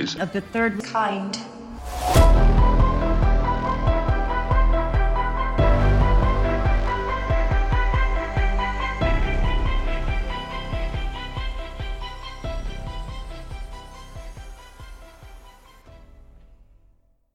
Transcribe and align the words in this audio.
Welcome 0.00 0.16
Theories. 0.16 0.22
of 0.22 0.32
the 0.32 0.40
third 0.40 0.82
kind. 0.84 1.38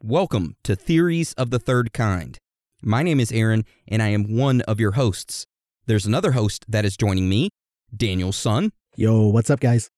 Welcome 0.02 0.56
to 0.64 0.76
Theories 0.76 1.34
of 1.34 1.52
the 1.52 1.60
Third 1.60 1.94
Kind. 1.94 2.40
My 2.82 3.04
name 3.04 3.20
is 3.20 3.32
Aaron, 3.32 3.64
and 3.88 4.02
I 4.02 4.08
am 4.08 4.36
one 4.36 4.62
of 4.62 4.80
your 4.80 4.94
hosts. 4.94 5.46
There's 5.86 6.08
another 6.08 6.32
host 6.32 6.66
that 6.68 6.84
is 6.84 6.98
joining 6.98 7.30
me, 7.30 7.50
Daniel 7.96 8.32
Sun. 8.32 8.72
Yo, 8.96 9.28
what's 9.28 9.52
up, 9.52 9.60
guys? 9.60 9.92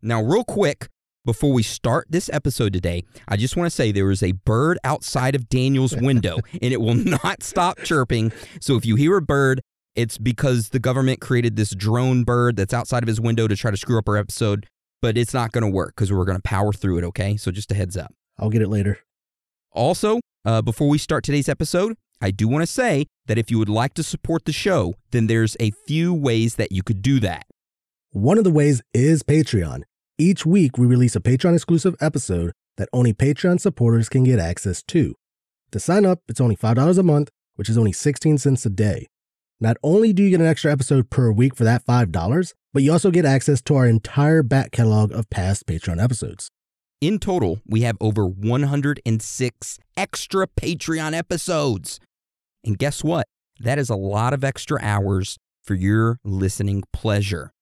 Now, 0.00 0.22
real 0.22 0.44
quick, 0.44 0.88
before 1.24 1.52
we 1.52 1.62
start 1.62 2.06
this 2.10 2.28
episode 2.32 2.72
today, 2.72 3.02
I 3.26 3.36
just 3.36 3.56
want 3.56 3.66
to 3.66 3.74
say 3.74 3.92
there 3.92 4.10
is 4.10 4.22
a 4.22 4.32
bird 4.32 4.78
outside 4.84 5.34
of 5.34 5.48
Daniel's 5.48 5.96
window, 5.96 6.38
and 6.62 6.72
it 6.72 6.80
will 6.80 6.94
not 6.94 7.42
stop 7.42 7.78
chirping. 7.82 8.32
So 8.60 8.76
if 8.76 8.84
you 8.84 8.96
hear 8.96 9.16
a 9.16 9.22
bird, 9.22 9.62
it's 9.94 10.18
because 10.18 10.70
the 10.70 10.78
government 10.78 11.20
created 11.20 11.56
this 11.56 11.74
drone 11.74 12.24
bird 12.24 12.56
that's 12.56 12.74
outside 12.74 13.02
of 13.02 13.06
his 13.06 13.20
window 13.20 13.48
to 13.48 13.56
try 13.56 13.70
to 13.70 13.76
screw 13.76 13.98
up 13.98 14.08
our 14.08 14.16
episode, 14.16 14.66
but 15.00 15.16
it's 15.16 15.32
not 15.32 15.52
going 15.52 15.62
to 15.62 15.70
work 15.70 15.94
because 15.94 16.12
we're 16.12 16.24
going 16.24 16.38
to 16.38 16.42
power 16.42 16.72
through 16.72 16.98
it, 16.98 17.04
okay? 17.04 17.36
So 17.36 17.50
just 17.50 17.72
a 17.72 17.74
heads 17.74 17.96
up. 17.96 18.12
I'll 18.38 18.50
get 18.50 18.62
it 18.62 18.68
later. 18.68 18.98
Also, 19.72 20.20
uh, 20.44 20.62
before 20.62 20.88
we 20.88 20.98
start 20.98 21.24
today's 21.24 21.48
episode, 21.48 21.96
I 22.20 22.30
do 22.32 22.48
want 22.48 22.62
to 22.62 22.66
say 22.66 23.06
that 23.26 23.38
if 23.38 23.50
you 23.50 23.58
would 23.58 23.68
like 23.68 23.94
to 23.94 24.02
support 24.02 24.44
the 24.44 24.52
show, 24.52 24.94
then 25.10 25.26
there's 25.26 25.56
a 25.58 25.70
few 25.86 26.12
ways 26.12 26.56
that 26.56 26.72
you 26.72 26.82
could 26.82 27.00
do 27.00 27.18
that. 27.20 27.46
One 28.10 28.38
of 28.38 28.44
the 28.44 28.50
ways 28.50 28.82
is 28.92 29.22
Patreon. 29.22 29.82
Each 30.18 30.46
week, 30.46 30.78
we 30.78 30.86
release 30.86 31.16
a 31.16 31.20
Patreon 31.20 31.54
exclusive 31.54 31.96
episode 32.00 32.52
that 32.76 32.88
only 32.92 33.12
Patreon 33.12 33.58
supporters 33.58 34.08
can 34.08 34.22
get 34.22 34.38
access 34.38 34.80
to. 34.84 35.16
To 35.72 35.80
sign 35.80 36.06
up, 36.06 36.20
it's 36.28 36.40
only 36.40 36.54
$5 36.54 36.98
a 36.98 37.02
month, 37.02 37.30
which 37.56 37.68
is 37.68 37.76
only 37.76 37.90
16 37.90 38.38
cents 38.38 38.64
a 38.64 38.70
day. 38.70 39.08
Not 39.60 39.76
only 39.82 40.12
do 40.12 40.22
you 40.22 40.30
get 40.30 40.40
an 40.40 40.46
extra 40.46 40.70
episode 40.70 41.10
per 41.10 41.32
week 41.32 41.56
for 41.56 41.64
that 41.64 41.84
$5, 41.84 42.52
but 42.72 42.84
you 42.84 42.92
also 42.92 43.10
get 43.10 43.24
access 43.24 43.60
to 43.62 43.74
our 43.74 43.88
entire 43.88 44.44
back 44.44 44.70
catalog 44.70 45.10
of 45.10 45.28
past 45.30 45.66
Patreon 45.66 46.00
episodes. 46.00 46.48
In 47.00 47.18
total, 47.18 47.58
we 47.66 47.80
have 47.80 47.96
over 48.00 48.24
106 48.24 49.78
extra 49.96 50.46
Patreon 50.46 51.12
episodes. 51.12 51.98
And 52.64 52.78
guess 52.78 53.02
what? 53.02 53.26
That 53.58 53.80
is 53.80 53.90
a 53.90 53.96
lot 53.96 54.32
of 54.32 54.44
extra 54.44 54.78
hours 54.80 55.38
for 55.64 55.74
your 55.74 56.20
listening 56.22 56.84
pleasure. 56.92 57.53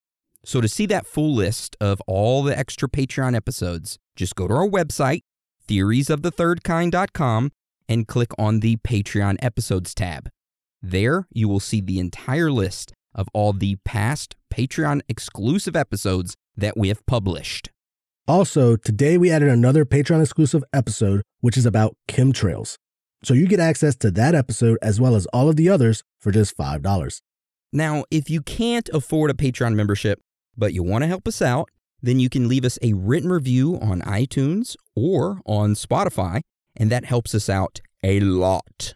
So, 0.45 0.61
to 0.61 0.69
see 0.69 0.87
that 0.87 1.07
full 1.07 1.35
list 1.35 1.77
of 1.81 2.01
all 2.07 2.43
the 2.43 2.57
extra 2.59 2.89
Patreon 2.89 3.37
episodes, 3.37 3.99
just 4.17 4.35
go 4.35 4.49
to 4.49 4.55
our 4.55 4.69
website, 4.69 5.21
theoriesofthethirdkind.com, 5.69 7.53
and 7.89 8.09
click 8.09 8.31
on 8.39 8.61
the 8.61 8.77
Patreon 8.79 9.37
episodes 9.41 9.95
tab. 9.95 10.29
There, 10.83 11.27
you 11.33 11.49
will 11.49 11.61
see 11.61 11.81
the 11.81 12.01
entire 12.01 12.51
list 12.51 12.93
of 13.15 13.29
all 13.33 13.53
the 13.53 13.77
past 13.85 14.35
Patreon 14.53 15.03
exclusive 15.09 15.77
episodes 15.77 16.35
that 16.57 16.77
we 16.77 16.89
have 16.89 17.07
published. 17.07 17.71
Also, 18.27 18.77
today 18.77 19.19
we 19.19 19.31
added 19.31 19.49
another 19.49 19.85
Patreon 19.85 20.21
exclusive 20.23 20.65
episode, 20.73 21.23
which 21.41 21.57
is 21.57 21.67
about 21.67 21.97
chemtrails. 22.09 22.77
So 23.25 23.35
you 23.35 23.47
get 23.47 23.61
access 23.61 23.95
to 23.97 24.11
that 24.13 24.35
episode 24.35 24.79
as 24.83 25.01
well 25.01 25.15
as 25.15 25.27
all 25.27 25.49
of 25.49 25.57
the 25.57 25.69
others 25.69 26.03
for 26.21 26.33
just 26.33 26.57
$5. 26.57 27.21
Now, 27.73 28.05
if 28.11 28.29
you 28.29 28.43
can't 28.43 28.89
afford 28.93 29.31
a 29.31 29.35
Patreon 29.35 29.75
membership, 29.75 30.21
but 30.57 30.73
you 30.73 30.83
want 30.83 31.03
to 31.03 31.09
help 31.09 31.27
us 31.27 31.41
out, 31.41 31.71
then 32.03 32.19
you 32.19 32.29
can 32.29 32.49
leave 32.49 32.65
us 32.65 32.79
a 32.83 32.93
written 32.93 33.31
review 33.31 33.79
on 33.81 34.01
iTunes 34.03 34.77
or 34.97 35.41
on 35.47 35.75
Spotify, 35.75 36.41
and 36.77 36.91
that 36.91 37.05
helps 37.05 37.35
us 37.35 37.49
out 37.49 37.81
a 38.03 38.21
lot. 38.21 38.95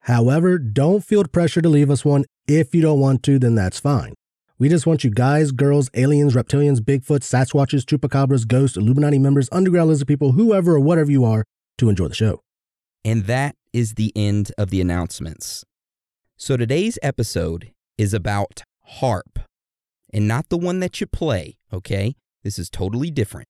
However, 0.00 0.58
don't 0.58 1.04
feel 1.04 1.24
pressure 1.24 1.62
to 1.62 1.68
leave 1.68 1.90
us 1.90 2.04
one. 2.04 2.24
If 2.46 2.74
you 2.74 2.82
don't 2.82 3.00
want 3.00 3.22
to, 3.24 3.38
then 3.38 3.54
that's 3.54 3.80
fine. 3.80 4.14
We 4.58 4.68
just 4.68 4.86
want 4.86 5.02
you 5.02 5.10
guys, 5.10 5.50
girls, 5.50 5.90
aliens, 5.94 6.34
reptilians, 6.34 6.78
Bigfoot, 6.78 7.20
Sasquatches, 7.20 7.84
Chupacabras, 7.84 8.46
ghosts, 8.46 8.76
Illuminati 8.76 9.18
members, 9.18 9.48
underground 9.50 9.88
lizard 9.88 10.06
people, 10.06 10.32
whoever 10.32 10.74
or 10.74 10.80
whatever 10.80 11.10
you 11.10 11.24
are, 11.24 11.44
to 11.78 11.88
enjoy 11.88 12.08
the 12.08 12.14
show. 12.14 12.40
And 13.04 13.24
that 13.24 13.56
is 13.72 13.94
the 13.94 14.12
end 14.14 14.52
of 14.56 14.70
the 14.70 14.80
announcements. 14.80 15.64
So 16.36 16.56
today's 16.56 16.98
episode 17.02 17.72
is 17.98 18.14
about 18.14 18.62
HAARP, 19.00 19.44
and 20.14 20.28
not 20.28 20.48
the 20.48 20.56
one 20.56 20.78
that 20.78 21.00
you 21.00 21.08
play, 21.08 21.58
okay? 21.72 22.14
This 22.44 22.56
is 22.56 22.70
totally 22.70 23.10
different. 23.10 23.48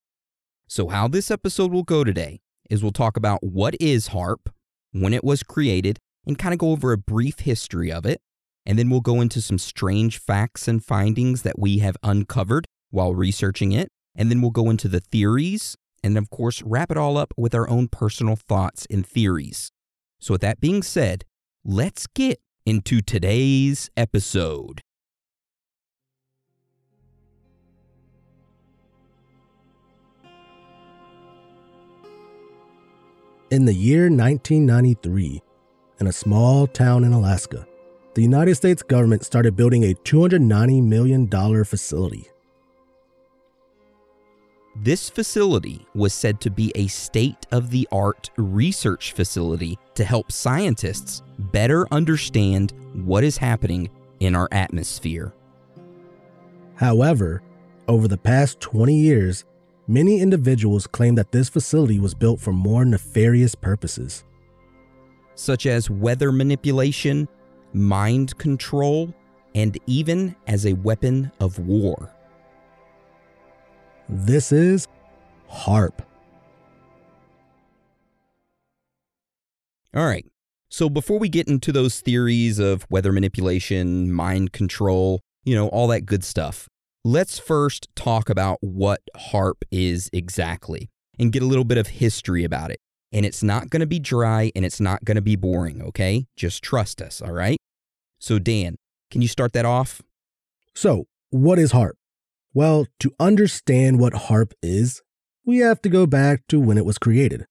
So, 0.66 0.88
how 0.88 1.06
this 1.08 1.30
episode 1.30 1.72
will 1.72 1.82
go 1.82 2.04
today 2.04 2.40
is 2.70 2.82
we'll 2.82 2.90
talk 2.90 3.18
about 3.18 3.44
what 3.44 3.76
is 3.78 4.08
HAARP, 4.08 4.48
when 4.92 5.12
it 5.12 5.22
was 5.22 5.42
created, 5.42 5.98
and 6.26 6.38
kind 6.38 6.54
of 6.54 6.58
go 6.58 6.70
over 6.70 6.92
a 6.92 6.98
brief 6.98 7.40
history 7.40 7.92
of 7.92 8.06
it. 8.06 8.22
And 8.64 8.78
then 8.78 8.88
we'll 8.88 9.02
go 9.02 9.20
into 9.20 9.42
some 9.42 9.58
strange 9.58 10.16
facts 10.16 10.66
and 10.66 10.82
findings 10.82 11.42
that 11.42 11.58
we 11.58 11.78
have 11.78 11.98
uncovered 12.02 12.66
while 12.90 13.14
researching 13.14 13.72
it. 13.72 13.88
And 14.16 14.30
then 14.30 14.40
we'll 14.40 14.50
go 14.50 14.70
into 14.70 14.88
the 14.88 15.00
theories, 15.00 15.76
and 16.02 16.16
of 16.16 16.30
course, 16.30 16.62
wrap 16.62 16.90
it 16.90 16.96
all 16.96 17.18
up 17.18 17.34
with 17.36 17.54
our 17.54 17.68
own 17.68 17.88
personal 17.88 18.36
thoughts 18.36 18.86
and 18.88 19.06
theories. 19.06 19.70
So, 20.18 20.32
with 20.32 20.40
that 20.40 20.60
being 20.60 20.82
said, 20.82 21.24
let's 21.62 22.06
get 22.06 22.40
into 22.64 23.02
today's 23.02 23.90
episode. 23.98 24.80
In 33.54 33.66
the 33.66 33.72
year 33.72 34.10
1993, 34.10 35.40
in 36.00 36.08
a 36.08 36.12
small 36.12 36.66
town 36.66 37.04
in 37.04 37.12
Alaska, 37.12 37.64
the 38.14 38.22
United 38.22 38.56
States 38.56 38.82
government 38.82 39.24
started 39.24 39.54
building 39.54 39.84
a 39.84 39.94
$290 39.94 40.82
million 40.82 41.28
facility. 41.64 42.26
This 44.74 45.08
facility 45.08 45.86
was 45.94 46.12
said 46.12 46.40
to 46.40 46.50
be 46.50 46.72
a 46.74 46.88
state 46.88 47.46
of 47.52 47.70
the 47.70 47.86
art 47.92 48.28
research 48.36 49.12
facility 49.12 49.78
to 49.94 50.02
help 50.02 50.32
scientists 50.32 51.22
better 51.38 51.86
understand 51.94 52.72
what 53.04 53.22
is 53.22 53.36
happening 53.36 53.88
in 54.18 54.34
our 54.34 54.48
atmosphere. 54.50 55.32
However, 56.74 57.40
over 57.86 58.08
the 58.08 58.18
past 58.18 58.58
20 58.58 58.98
years, 58.98 59.44
many 59.86 60.20
individuals 60.20 60.86
claim 60.86 61.14
that 61.16 61.32
this 61.32 61.48
facility 61.48 61.98
was 62.00 62.14
built 62.14 62.40
for 62.40 62.52
more 62.52 62.84
nefarious 62.84 63.54
purposes. 63.54 64.24
such 65.34 65.66
as 65.66 65.90
weather 65.90 66.32
manipulation, 66.32 67.28
mind 67.72 68.36
control, 68.38 69.12
and 69.54 69.78
even 69.86 70.34
as 70.46 70.66
a 70.66 70.72
weapon 70.74 71.30
of 71.40 71.58
war. 71.58 72.10
This 74.08 74.52
is 74.52 74.86
HAARP. 75.50 76.00
All 79.94 80.06
right. 80.06 80.26
So 80.68 80.88
before 80.88 81.18
we 81.18 81.28
get 81.28 81.46
into 81.46 81.70
those 81.70 82.00
theories 82.00 82.58
of 82.58 82.84
weather 82.90 83.12
manipulation, 83.12 84.12
mind 84.12 84.52
control, 84.52 85.20
you 85.44 85.54
know, 85.54 85.68
all 85.68 85.86
that 85.88 86.04
good 86.04 86.24
stuff, 86.24 86.68
let's 87.04 87.38
first 87.38 87.88
talk 87.94 88.30
about 88.30 88.58
what 88.62 89.02
HAARP 89.14 89.62
is 89.70 90.08
exactly 90.12 90.88
and 91.18 91.30
get 91.30 91.42
a 91.42 91.46
little 91.46 91.64
bit 91.64 91.76
of 91.76 91.88
history 91.88 92.44
about 92.44 92.70
it. 92.70 92.80
And 93.12 93.26
it's 93.26 93.42
not 93.42 93.68
going 93.68 93.80
to 93.80 93.86
be 93.86 93.98
dry 93.98 94.50
and 94.56 94.64
it's 94.64 94.80
not 94.80 95.04
going 95.04 95.16
to 95.16 95.22
be 95.22 95.36
boring, 95.36 95.82
okay? 95.82 96.26
Just 96.34 96.64
trust 96.64 97.02
us, 97.02 97.20
all 97.20 97.32
right? 97.32 97.58
So, 98.18 98.38
Dan, 98.38 98.76
can 99.10 99.20
you 99.20 99.28
start 99.28 99.52
that 99.52 99.66
off? 99.66 100.00
So, 100.74 101.04
what 101.30 101.58
is 101.58 101.72
HAARP? 101.72 101.92
Well, 102.54 102.86
to 103.00 103.12
understand 103.20 104.00
what 104.00 104.14
HAARP 104.14 104.52
is, 104.62 105.02
we 105.44 105.58
have 105.58 105.82
to 105.82 105.88
go 105.90 106.06
back 106.06 106.42
to 106.48 106.58
when 106.58 106.78
it 106.78 106.86
was 106.86 106.98
created. 106.98 107.44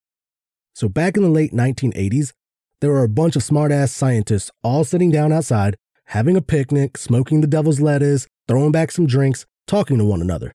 So, 0.73 0.89
back 0.89 1.15
in 1.15 1.23
the 1.23 1.29
late 1.29 1.53
1980s, 1.53 2.33
there 2.81 2.91
were 2.91 3.03
a 3.03 3.09
bunch 3.09 3.35
of 3.35 3.43
smartass 3.43 3.89
scientists 3.89 4.51
all 4.63 4.83
sitting 4.83 5.11
down 5.11 5.31
outside, 5.31 5.75
having 6.05 6.35
a 6.35 6.41
picnic, 6.41 6.97
smoking 6.97 7.41
the 7.41 7.47
devil's 7.47 7.81
lettuce, 7.81 8.27
throwing 8.47 8.71
back 8.71 8.91
some 8.91 9.07
drinks, 9.07 9.45
talking 9.67 9.97
to 9.97 10.05
one 10.05 10.21
another. 10.21 10.51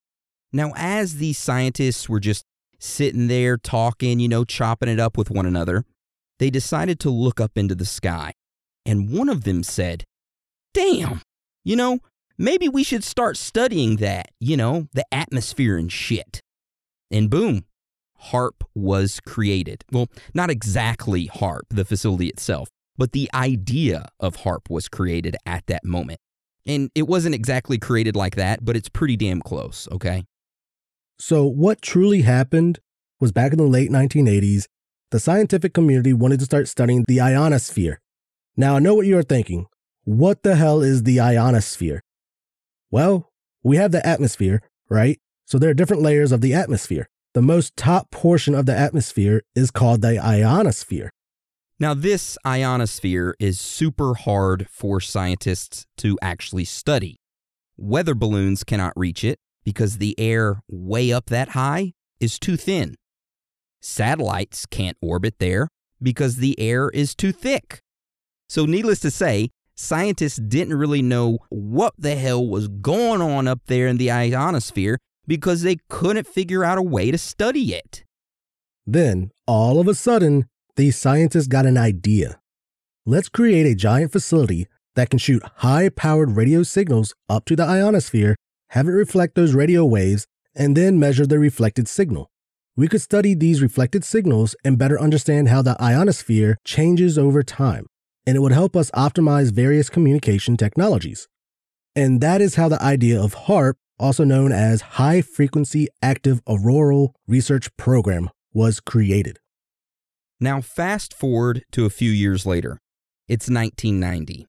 Now, 0.53 0.73
as 0.77 1.17
these 1.17 1.39
scientists 1.39 2.09
were 2.09 2.21
just 2.21 2.45
sitting 2.79 3.27
there 3.27 3.57
talking, 3.57 4.21
you 4.21 4.29
know, 4.29 4.45
chopping 4.45 4.89
it 4.89 5.01
up 5.01 5.17
with 5.17 5.31
one 5.31 5.47
another, 5.47 5.85
they 6.39 6.51
decided 6.51 7.01
to 7.01 7.11
look 7.11 7.41
up 7.41 7.53
into 7.57 7.75
the 7.75 7.85
sky. 7.85 8.33
And 8.87 9.11
one 9.11 9.29
of 9.29 9.45
them 9.45 9.63
said, 9.63 10.05
Damn, 10.73 11.23
you 11.65 11.77
know, 11.77 11.99
maybe 12.37 12.69
we 12.69 12.85
should 12.85 13.05
start 13.05 13.37
studying 13.37 13.97
that, 13.97 14.31
you 14.41 14.57
know, 14.57 14.89
the 14.93 15.05
atmosphere 15.13 15.77
and 15.77 15.91
shit. 15.93 16.41
And 17.11 17.29
boom, 17.29 17.65
HAARP 18.31 18.63
was 18.75 19.21
created. 19.21 19.85
Well, 19.91 20.09
not 20.35 20.51
exactly 20.51 21.29
HAARP, 21.29 21.63
the 21.71 21.85
facility 21.85 22.29
itself, 22.29 22.69
but 22.99 23.13
the 23.13 23.31
idea 23.33 24.09
of 24.21 24.39
HAARP 24.39 24.69
was 24.69 24.89
created 24.89 25.37
at 25.47 25.67
that 25.69 25.85
moment. 25.85 26.21
And 26.67 26.91
it 26.95 27.09
wasn't 27.09 27.35
exactly 27.35 27.79
created 27.79 28.15
like 28.15 28.37
that, 28.37 28.65
but 28.65 28.77
it's 28.77 28.91
pretty 28.91 29.17
damn 29.17 29.41
close, 29.41 29.89
okay? 29.91 30.25
So, 31.19 31.47
what 31.47 31.81
truly 31.81 32.23
happened 32.23 32.81
was 33.21 33.33
back 33.33 33.53
in 33.53 33.59
the 33.59 33.65
late 33.65 33.91
1980s, 33.91 34.67
the 35.11 35.19
scientific 35.19 35.73
community 35.73 36.13
wanted 36.13 36.41
to 36.41 36.45
start 36.45 36.69
studying 36.69 37.05
the 37.09 37.21
ionosphere. 37.21 38.01
Now, 38.57 38.77
I 38.77 38.81
know 38.81 38.95
what 38.95 39.07
you're 39.07 39.23
thinking. 39.23 39.67
What 40.05 40.43
the 40.43 40.57
hell 40.57 40.83
is 40.83 41.05
the 41.05 41.21
ionosphere? 41.21 42.01
Well, 42.91 43.31
we 43.63 43.77
have 43.77 43.93
the 43.93 44.07
atmosphere, 44.07 44.63
right? 44.91 45.19
So 45.47 45.59
there 45.59 45.71
are 45.71 45.75
different 45.75 46.03
layers 46.03 46.33
of 46.33 46.41
the 46.41 46.55
atmosphere. 46.55 47.09
The 47.35 47.43
most 47.43 47.77
top 47.77 48.11
portion 48.11 48.55
of 48.55 48.67
the 48.67 48.77
atmosphere 48.77 49.43
is 49.55 49.71
called 49.71 50.03
the 50.03 50.19
ionosphere. 50.19 51.11
Now, 51.81 51.95
this 51.95 52.37
ionosphere 52.45 53.37
is 53.39 53.61
super 53.61 54.15
hard 54.15 54.67
for 54.69 55.01
scientists 55.01 55.87
to 55.99 56.19
actually 56.21 56.65
study. 56.65 57.21
Weather 57.77 58.17
balloons 58.17 58.65
cannot 58.65 58.93
reach 58.97 59.23
it 59.23 59.39
because 59.65 59.99
the 59.99 60.19
air 60.19 60.61
way 60.69 61.13
up 61.13 61.27
that 61.27 61.51
high 61.51 61.93
is 62.19 62.41
too 62.41 62.57
thin. 62.57 62.97
Satellites 63.81 64.67
can't 64.67 64.97
orbit 65.01 65.37
there 65.39 65.69
because 66.03 66.37
the 66.37 66.59
air 66.59 66.91
is 66.91 67.15
too 67.15 67.31
thick. 67.31 67.81
So, 68.49 68.67
needless 68.67 68.99
to 69.01 69.11
say, 69.13 69.51
scientists 69.77 70.39
didn't 70.39 70.77
really 70.77 71.03
know 71.03 71.39
what 71.49 71.95
the 71.97 72.17
hell 72.17 72.45
was 72.45 72.67
going 72.67 73.23
on 73.23 73.47
up 73.47 73.61
there 73.67 73.87
in 73.87 73.99
the 73.99 74.11
ionosphere 74.11 74.99
because 75.29 75.63
they 75.63 75.77
couldn't 75.89 76.27
figure 76.27 76.65
out 76.65 76.79
a 76.79 76.83
way 76.83 77.13
to 77.13 77.19
study 77.19 77.73
it. 77.73 78.05
Then, 78.85 79.31
all 79.47 79.79
of 79.79 79.87
a 79.87 79.95
sudden, 79.95 80.49
these 80.79 80.97
scientists 80.97 81.47
got 81.47 81.67
an 81.67 81.77
idea. 81.77 82.41
Let's 83.05 83.29
create 83.29 83.67
a 83.67 83.75
giant 83.75 84.13
facility 84.13 84.67
that 84.97 85.11
can 85.11 85.19
shoot 85.19 85.43
high 85.57 85.91
powered 85.91 86.37
radio 86.37 86.63
signals 86.63 87.15
up 87.29 87.45
to 87.45 87.57
the 87.57 87.65
ionosphere, 87.65 88.37
have 88.71 88.89
it 88.89 88.93
reflect 88.93 89.35
those 89.35 89.55
radio 89.55 89.85
waves, 89.85 90.27
and 90.55 90.75
then 90.75 90.99
measure 90.99 91.27
the 91.27 91.39
reflected 91.39 91.87
signal. 91.87 92.31
We 92.77 92.89
could 92.89 93.03
study 93.03 93.35
these 93.35 93.61
reflected 93.61 94.05
signals 94.05 94.57
and 94.65 94.79
better 94.79 94.99
understand 94.99 95.49
how 95.49 95.61
the 95.61 95.77
ionosphere 95.79 96.57
changes 96.65 97.19
over 97.19 97.43
time, 97.43 97.85
and 98.27 98.37
it 98.37 98.41
would 98.41 98.53
help 98.53 98.75
us 98.75 98.91
optimize 98.93 99.53
various 99.53 99.91
communication 99.91 100.57
technologies. 100.57 101.29
And 101.95 102.23
that 102.23 102.41
is 102.41 102.55
how 102.55 102.71
the 102.71 102.83
idea 102.83 103.21
of 103.21 103.35
HAARP 103.35 103.75
also 103.99 104.25
known 104.25 104.53
as 104.53 104.81
High 104.81 105.23
Frequency 105.23 105.89
Active 106.01 106.41
Auroral 106.49 107.15
Research 107.27 107.75
Program, 107.77 108.31
was 108.53 108.81
created. 108.81 109.39
Now, 110.41 110.61
fast 110.61 111.13
forward 111.13 111.65
to 111.73 111.85
a 111.85 111.91
few 111.91 112.11
years 112.11 112.47
later. 112.47 112.79
It's 113.27 113.51
1990. 113.51 114.47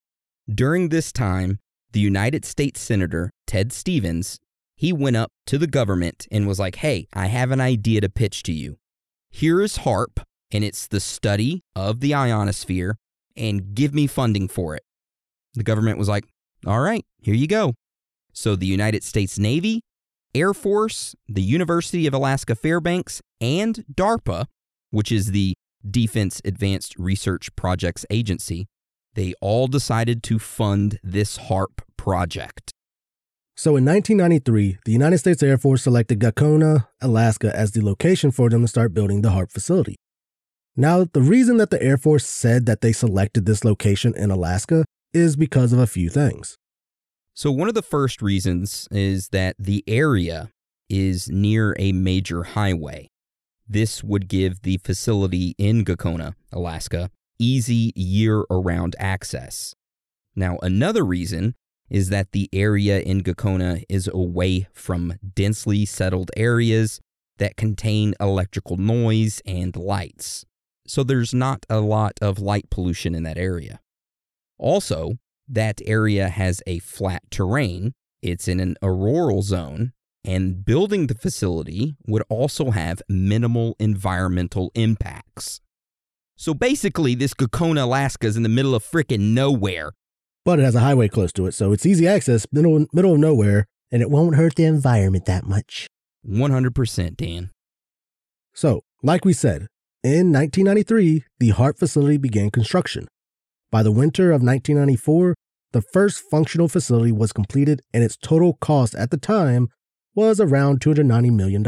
During 0.48 0.90
this 0.90 1.12
time, 1.12 1.60
the 1.92 2.00
United 2.00 2.46
States 2.46 2.80
Senator 2.80 3.32
Ted 3.48 3.74
Stevens, 3.74 4.40
he 4.76 4.94
went 4.94 5.16
up 5.16 5.32
to 5.48 5.58
the 5.58 5.68
government 5.68 6.28
and 6.32 6.48
was 6.48 6.60
like, 6.60 6.78
"Hey, 6.78 7.08
I 7.14 7.28
have 7.28 7.52
an 7.52 7.60
idea 7.60 8.02
to 8.02 8.10
pitch 8.10 8.44
to 8.44 8.54
you. 8.54 8.78
Here 9.32 9.62
is 9.62 9.78
HAARP, 9.80 10.24
and 10.52 10.64
it's 10.64 10.88
the 10.88 11.00
study 11.00 11.64
of 11.76 12.00
the 12.00 12.14
ionosphere, 12.14 12.98
and 13.36 13.74
give 13.74 13.94
me 13.94 14.06
funding 14.06 14.48
for 14.48 14.76
it." 14.76 14.84
The 15.56 15.64
government 15.64 15.98
was 15.98 16.08
like, 16.08 16.26
"All 16.66 16.82
right, 16.82 17.06
here 17.20 17.36
you 17.36 17.48
go. 17.48 17.74
So 18.32 18.56
the 18.56 18.68
United 18.68 19.04
States 19.04 19.40
Navy, 19.40 19.82
Air 20.36 20.54
Force, 20.54 21.16
the 21.28 21.42
University 21.42 22.06
of 22.06 22.14
Alaska 22.14 22.56
Fairbanks, 22.56 23.22
and 23.42 23.84
DARPA, 23.92 24.46
which 24.92 25.12
is 25.12 25.32
the 25.32 25.56
Defense 25.88 26.42
Advanced 26.44 26.96
Research 26.98 27.56
Projects 27.56 28.06
Agency, 28.10 28.68
they 29.14 29.34
all 29.42 29.68
decided 29.68 30.24
to 30.24 30.40
fund 30.40 31.00
this 31.04 31.38
HAARP 31.38 31.82
project. 31.98 32.72
So 33.56 33.76
in 33.76 33.84
1993, 33.84 34.78
the 34.86 34.92
United 34.92 35.18
States 35.18 35.44
Air 35.44 35.58
Force 35.58 35.84
selected 35.84 36.20
Gakona, 36.20 36.88
Alaska 37.02 37.54
as 37.56 37.72
the 37.72 37.84
location 37.84 38.32
for 38.32 38.50
them 38.50 38.62
to 38.62 38.68
start 38.68 38.94
building 38.94 39.22
the 39.22 39.32
HAARP 39.32 39.52
facility. 39.52 39.98
Now, 40.78 41.04
the 41.12 41.22
reason 41.22 41.58
that 41.58 41.70
the 41.70 41.84
Air 41.84 41.98
Force 41.98 42.26
said 42.26 42.66
that 42.68 42.80
they 42.80 42.94
selected 42.94 43.46
this 43.46 43.66
location 43.66 44.16
in 44.16 44.32
Alaska 44.32 44.86
is 45.14 45.36
because 45.36 45.74
of 45.74 45.80
a 45.80 45.88
few 45.88 46.10
things. 46.10 46.56
So, 47.34 47.52
one 47.52 47.68
of 47.68 47.74
the 47.74 47.82
first 47.82 48.22
reasons 48.22 48.88
is 48.92 49.28
that 49.30 49.58
the 49.60 49.84
area 49.88 50.52
is 50.90 51.30
near 51.30 51.76
a 51.78 51.92
major 51.92 52.44
highway. 52.44 53.10
This 53.72 54.04
would 54.04 54.28
give 54.28 54.64
the 54.64 54.78
facility 54.78 55.54
in 55.60 55.86
Gakona, 55.86 56.34
Alaska, 56.52 57.12
easy 57.38 57.94
year 57.96 58.44
around 58.50 58.96
access. 58.98 59.76
Now, 60.36 60.58
another 60.64 61.06
reason 61.06 61.54
is 61.88 62.10
that 62.10 62.32
the 62.32 62.50
area 62.52 63.00
in 63.00 63.22
Gakona 63.22 63.84
is 63.88 64.10
away 64.12 64.68
from 64.74 65.14
densely 65.36 65.86
settled 65.86 66.32
areas 66.36 67.00
that 67.38 67.58
contain 67.58 68.16
electrical 68.20 68.78
noise 68.78 69.40
and 69.46 69.76
lights. 69.76 70.46
So, 70.88 71.04
there's 71.04 71.36
not 71.36 71.68
a 71.70 71.80
lot 71.80 72.14
of 72.22 72.40
light 72.40 72.72
pollution 72.72 73.14
in 73.14 73.22
that 73.24 73.38
area. 73.38 73.82
Also, 74.58 75.20
that 75.48 75.80
area 75.86 76.30
has 76.30 76.64
a 76.66 76.80
flat 76.80 77.22
terrain, 77.30 77.94
it's 78.22 78.48
in 78.48 78.60
an 78.60 78.78
auroral 78.82 79.44
zone, 79.44 79.94
and 80.24 80.66
building 80.66 81.08
the 81.08 81.16
facility 81.16 81.96
would 82.08 82.24
also 82.30 82.72
have 82.72 83.02
minimal 83.08 83.76
environmental 83.80 84.72
impacts. 84.76 85.62
So 86.36 86.54
basically, 86.54 87.16
this 87.16 87.34
Gakona, 87.34 87.84
Alaska 87.84 88.28
is 88.28 88.38
in 88.38 88.44
the 88.44 88.50
middle 88.50 88.76
of 88.76 88.84
frickin' 88.84 89.34
nowhere. 89.34 89.92
But 90.46 90.60
it 90.60 90.64
has 90.64 90.76
a 90.76 90.80
highway 90.80 91.10
close 91.10 91.34
to 91.34 91.48
it, 91.48 91.54
so 91.54 91.74
it's 91.74 91.86
easy 91.86 92.08
access, 92.08 92.48
middle, 92.52 92.86
middle 92.94 93.14
of 93.14 93.20
nowhere, 93.20 93.66
and 93.92 94.02
it 94.02 94.10
won't 94.10 94.36
hurt 94.36 94.56
the 94.56 94.64
environment 94.64 95.26
that 95.26 95.46
much. 95.46 95.88
100%, 96.26 97.18
Dan. 97.18 97.52
So, 98.54 98.82
like 99.04 99.26
we 99.26 99.34
said, 99.34 99.68
in 100.04 100.32
1993, 100.32 101.26
the 101.40 101.52
HAARP 101.52 101.78
facility 101.78 102.18
began 102.18 102.52
construction. 102.52 103.08
By 103.72 103.84
the 103.84 103.92
winter 103.92 104.32
of 104.32 104.42
1994, 104.42 105.36
the 105.72 105.82
first 105.82 106.24
functional 106.32 106.68
facility 106.68 107.12
was 107.12 107.34
completed 107.34 107.82
and 107.94 108.04
its 108.04 108.18
total 108.18 108.54
cost 108.54 108.96
at 108.96 109.12
the 109.12 109.18
time 109.18 109.68
was 110.16 110.40
around 110.40 110.80
$290 110.80 111.32
million. 111.32 111.66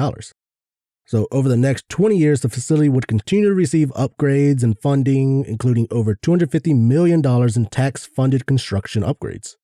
So, 1.06 1.28
over 1.32 1.50
the 1.50 1.58
next 1.58 1.90
20 1.90 2.16
years, 2.16 2.42
the 2.42 2.50
facility 2.50 2.88
would 2.88 3.08
continue 3.08 3.50
to 3.50 3.56
receive 3.56 3.90
upgrades 3.90 4.64
and 4.64 4.80
funding, 4.80 5.44
including 5.46 5.88
over 5.92 6.16
$250 6.16 6.76
million 6.78 7.22
in 7.26 7.66
tax 7.66 8.06
funded 8.06 8.46
construction 8.46 9.04
upgrades. 9.04 9.56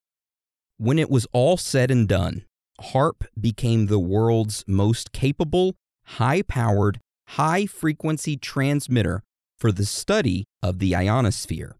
When 0.78 1.00
it 1.00 1.10
was 1.10 1.28
all 1.32 1.58
said 1.58 1.90
and 1.90 2.08
done, 2.08 2.44
HAARP 2.82 3.25
became 3.40 3.86
the 3.86 4.00
world's 4.00 4.63
most 4.68 5.12
capable, 5.12 5.75
high 6.06 6.42
powered, 6.42 7.00
high 7.30 7.66
frequency 7.66 8.38
transmitter 8.38 9.24
for 9.58 9.72
the 9.72 9.86
study 9.86 10.46
of 10.62 10.80
the 10.80 10.96
ionosphere. 10.96 11.78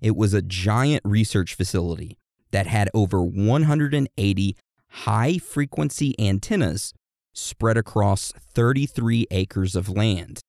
It 0.00 0.16
was 0.16 0.34
a 0.34 0.42
giant 0.42 1.02
research 1.04 1.54
facility 1.54 2.18
that 2.50 2.66
had 2.66 2.90
over 2.94 3.22
180 3.22 4.56
high 4.90 5.38
frequency 5.38 6.14
antennas 6.18 6.92
spread 7.32 7.76
across 7.76 8.32
33 8.54 9.26
acres 9.30 9.76
of 9.76 9.88
land. 9.88 10.40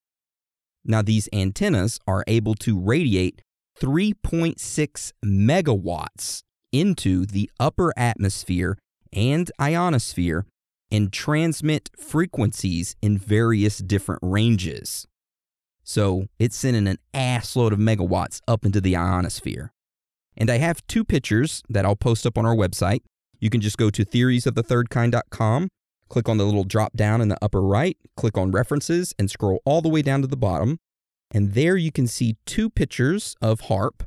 Now, 0.83 1.01
these 1.01 1.29
antennas 1.31 1.99
are 2.07 2.23
able 2.27 2.55
to 2.55 2.79
radiate 2.79 3.41
3.6 3.79 5.11
megawatts 5.23 6.41
into 6.71 7.25
the 7.25 7.49
upper 7.59 7.93
atmosphere 7.97 8.77
and 9.13 9.51
ionosphere 9.59 10.45
and 10.91 11.13
transmit 11.13 11.89
frequencies 11.97 12.95
in 13.01 13.17
various 13.17 13.77
different 13.79 14.21
ranges. 14.23 15.07
So 15.83 16.27
it's 16.37 16.55
sending 16.55 16.87
an 16.87 16.97
assload 17.13 17.71
of 17.71 17.79
megawatts 17.79 18.41
up 18.47 18.65
into 18.65 18.81
the 18.81 18.95
ionosphere. 18.95 19.71
And 20.37 20.49
I 20.49 20.57
have 20.57 20.85
two 20.87 21.03
pictures 21.03 21.63
that 21.69 21.85
I'll 21.85 21.95
post 21.95 22.25
up 22.25 22.37
on 22.37 22.45
our 22.45 22.55
website. 22.55 23.01
You 23.39 23.49
can 23.49 23.61
just 23.61 23.77
go 23.77 23.89
to 23.89 24.05
theoriesofthethirdkind.com, 24.05 25.69
click 26.09 26.29
on 26.29 26.37
the 26.37 26.45
little 26.45 26.63
drop 26.63 26.93
down 26.93 27.21
in 27.21 27.29
the 27.29 27.37
upper 27.41 27.61
right, 27.61 27.97
click 28.15 28.37
on 28.37 28.51
references, 28.51 29.13
and 29.17 29.29
scroll 29.29 29.59
all 29.65 29.81
the 29.81 29.89
way 29.89 30.01
down 30.01 30.21
to 30.21 30.27
the 30.27 30.37
bottom. 30.37 30.79
And 31.31 31.53
there 31.53 31.77
you 31.77 31.91
can 31.91 32.07
see 32.07 32.37
two 32.45 32.69
pictures 32.69 33.35
of 33.41 33.61
HAARP. 33.61 34.05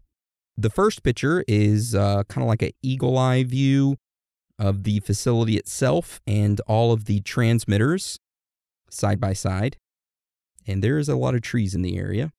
The 0.56 0.70
first 0.70 1.02
picture 1.02 1.44
is 1.48 1.94
uh, 1.94 2.24
kind 2.24 2.42
of 2.42 2.48
like 2.48 2.62
an 2.62 2.72
eagle 2.82 3.16
eye 3.16 3.44
view 3.44 3.96
of 4.58 4.84
the 4.84 5.00
facility 5.00 5.56
itself 5.56 6.20
and 6.26 6.60
all 6.66 6.92
of 6.92 7.06
the 7.06 7.20
transmitters 7.20 8.18
side 8.90 9.18
by 9.18 9.32
side 9.32 9.76
and 10.66 10.82
there 10.82 10.98
is 10.98 11.08
a 11.08 11.16
lot 11.16 11.34
of 11.34 11.42
trees 11.42 11.74
in 11.74 11.82
the 11.82 11.96
area. 11.98 12.32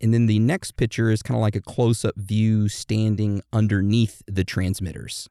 And 0.00 0.12
then 0.12 0.26
the 0.26 0.38
next 0.38 0.72
picture 0.72 1.10
is 1.10 1.22
kind 1.22 1.36
of 1.36 1.42
like 1.42 1.56
a 1.56 1.60
close 1.60 2.04
up 2.04 2.14
view 2.16 2.68
standing 2.68 3.42
underneath 3.52 4.22
the 4.26 4.44
transmitters, 4.44 5.28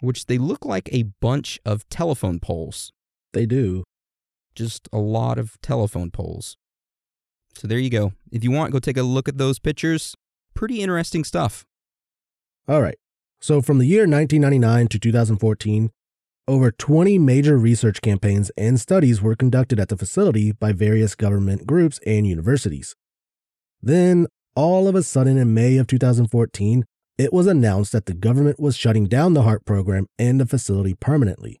which 0.00 0.26
they 0.26 0.38
look 0.38 0.64
like 0.64 0.88
a 0.92 1.04
bunch 1.20 1.58
of 1.64 1.88
telephone 1.88 2.40
poles. 2.40 2.92
They 3.32 3.46
do. 3.46 3.84
Just 4.54 4.88
a 4.92 4.98
lot 4.98 5.38
of 5.38 5.60
telephone 5.62 6.10
poles. 6.10 6.56
So 7.54 7.66
there 7.66 7.78
you 7.78 7.90
go. 7.90 8.12
If 8.30 8.44
you 8.44 8.50
want, 8.50 8.72
go 8.72 8.78
take 8.78 8.96
a 8.96 9.02
look 9.02 9.28
at 9.28 9.38
those 9.38 9.58
pictures. 9.58 10.14
Pretty 10.54 10.80
interesting 10.82 11.24
stuff. 11.24 11.64
All 12.68 12.82
right. 12.82 12.98
So 13.40 13.62
from 13.62 13.78
the 13.78 13.86
year 13.86 14.02
1999 14.02 14.88
to 14.88 14.98
2014, 14.98 15.90
over 16.48 16.70
20 16.70 17.18
major 17.18 17.58
research 17.58 18.00
campaigns 18.00 18.50
and 18.56 18.80
studies 18.80 19.20
were 19.20 19.36
conducted 19.36 19.78
at 19.78 19.88
the 19.88 19.96
facility 19.96 20.52
by 20.52 20.72
various 20.72 21.14
government 21.14 21.66
groups 21.66 22.00
and 22.06 22.26
universities. 22.26 22.94
Then, 23.82 24.26
all 24.56 24.88
of 24.88 24.94
a 24.94 25.02
sudden, 25.02 25.36
in 25.36 25.54
May 25.54 25.76
of 25.76 25.86
2014, 25.86 26.84
it 27.18 27.32
was 27.32 27.48
announced 27.48 27.90
that 27.92 28.06
the 28.06 28.14
government 28.14 28.60
was 28.60 28.76
shutting 28.76 29.06
down 29.06 29.34
the 29.34 29.42
HAARP 29.42 29.64
program 29.66 30.06
and 30.18 30.40
the 30.40 30.46
facility 30.46 30.94
permanently. 30.94 31.60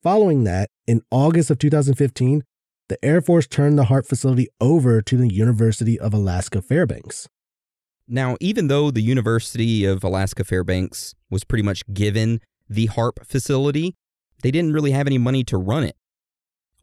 Following 0.00 0.44
that, 0.44 0.70
in 0.86 1.02
August 1.10 1.50
of 1.50 1.58
2015, 1.58 2.44
the 2.88 3.04
Air 3.04 3.20
Force 3.20 3.48
turned 3.48 3.76
the 3.78 3.86
HAARP 3.86 4.06
facility 4.06 4.48
over 4.60 5.02
to 5.02 5.16
the 5.16 5.28
University 5.28 5.98
of 5.98 6.14
Alaska 6.14 6.62
Fairbanks. 6.62 7.28
Now, 8.06 8.36
even 8.40 8.68
though 8.68 8.90
the 8.90 9.02
University 9.02 9.84
of 9.84 10.04
Alaska 10.04 10.44
Fairbanks 10.44 11.14
was 11.30 11.44
pretty 11.44 11.62
much 11.62 11.82
given 11.92 12.40
the 12.68 12.88
HAARP 12.88 13.26
facility, 13.26 13.94
they 14.42 14.50
didn't 14.50 14.72
really 14.72 14.92
have 14.92 15.06
any 15.06 15.18
money 15.18 15.42
to 15.44 15.56
run 15.56 15.82
it. 15.82 15.96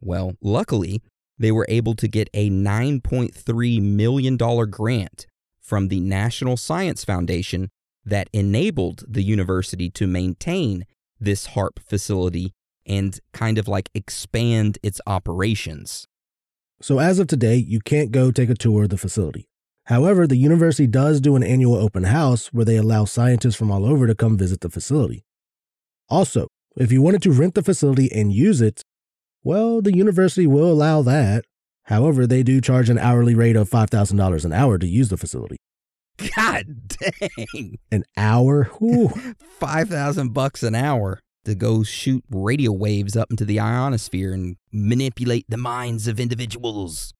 Well, 0.00 0.34
luckily, 0.42 1.02
they 1.38 1.52
were 1.52 1.66
able 1.68 1.94
to 1.94 2.08
get 2.08 2.28
a 2.34 2.50
$9.3 2.50 3.82
million 3.82 4.36
grant 4.36 5.26
from 5.60 5.88
the 5.88 6.00
National 6.00 6.56
Science 6.56 7.04
Foundation 7.04 7.70
that 8.04 8.28
enabled 8.32 9.04
the 9.06 9.22
university 9.22 9.90
to 9.90 10.06
maintain 10.06 10.84
this 11.18 11.48
HAARP 11.48 11.78
facility 11.80 12.52
and 12.86 13.20
kind 13.32 13.58
of 13.58 13.68
like 13.68 13.90
expand 13.94 14.78
its 14.82 15.00
operations. 15.06 16.06
So, 16.82 16.98
as 16.98 17.18
of 17.18 17.26
today, 17.26 17.56
you 17.56 17.80
can't 17.80 18.10
go 18.10 18.30
take 18.30 18.48
a 18.48 18.54
tour 18.54 18.84
of 18.84 18.88
the 18.88 18.96
facility. 18.96 19.48
However, 19.84 20.26
the 20.26 20.36
university 20.36 20.86
does 20.86 21.20
do 21.20 21.36
an 21.36 21.42
annual 21.42 21.74
open 21.74 22.04
house 22.04 22.52
where 22.52 22.64
they 22.64 22.76
allow 22.76 23.04
scientists 23.04 23.56
from 23.56 23.70
all 23.70 23.84
over 23.84 24.06
to 24.06 24.14
come 24.14 24.38
visit 24.38 24.60
the 24.60 24.70
facility. 24.70 25.24
Also, 26.08 26.48
if 26.76 26.90
you 26.90 27.02
wanted 27.02 27.22
to 27.22 27.32
rent 27.32 27.54
the 27.54 27.62
facility 27.62 28.10
and 28.12 28.32
use 28.32 28.60
it, 28.60 28.82
well, 29.42 29.82
the 29.82 29.94
university 29.94 30.46
will 30.46 30.70
allow 30.70 31.02
that. 31.02 31.44
However, 31.84 32.26
they 32.26 32.42
do 32.42 32.60
charge 32.60 32.88
an 32.88 32.98
hourly 32.98 33.34
rate 33.34 33.56
of 33.56 33.68
$5,000 33.68 34.44
an 34.44 34.52
hour 34.52 34.78
to 34.78 34.86
use 34.86 35.08
the 35.08 35.16
facility. 35.16 35.56
God 36.36 36.88
dang. 36.88 37.78
An 37.90 38.04
hour? 38.16 38.70
Ooh. 38.82 39.08
5000 39.58 40.32
bucks 40.32 40.62
an 40.62 40.74
hour 40.74 41.20
to 41.44 41.54
go 41.54 41.82
shoot 41.82 42.24
radio 42.30 42.72
waves 42.72 43.16
up 43.16 43.30
into 43.30 43.44
the 43.44 43.60
ionosphere 43.60 44.32
and 44.32 44.56
manipulate 44.72 45.46
the 45.48 45.56
minds 45.56 46.06
of 46.06 46.20
individuals. 46.20 47.14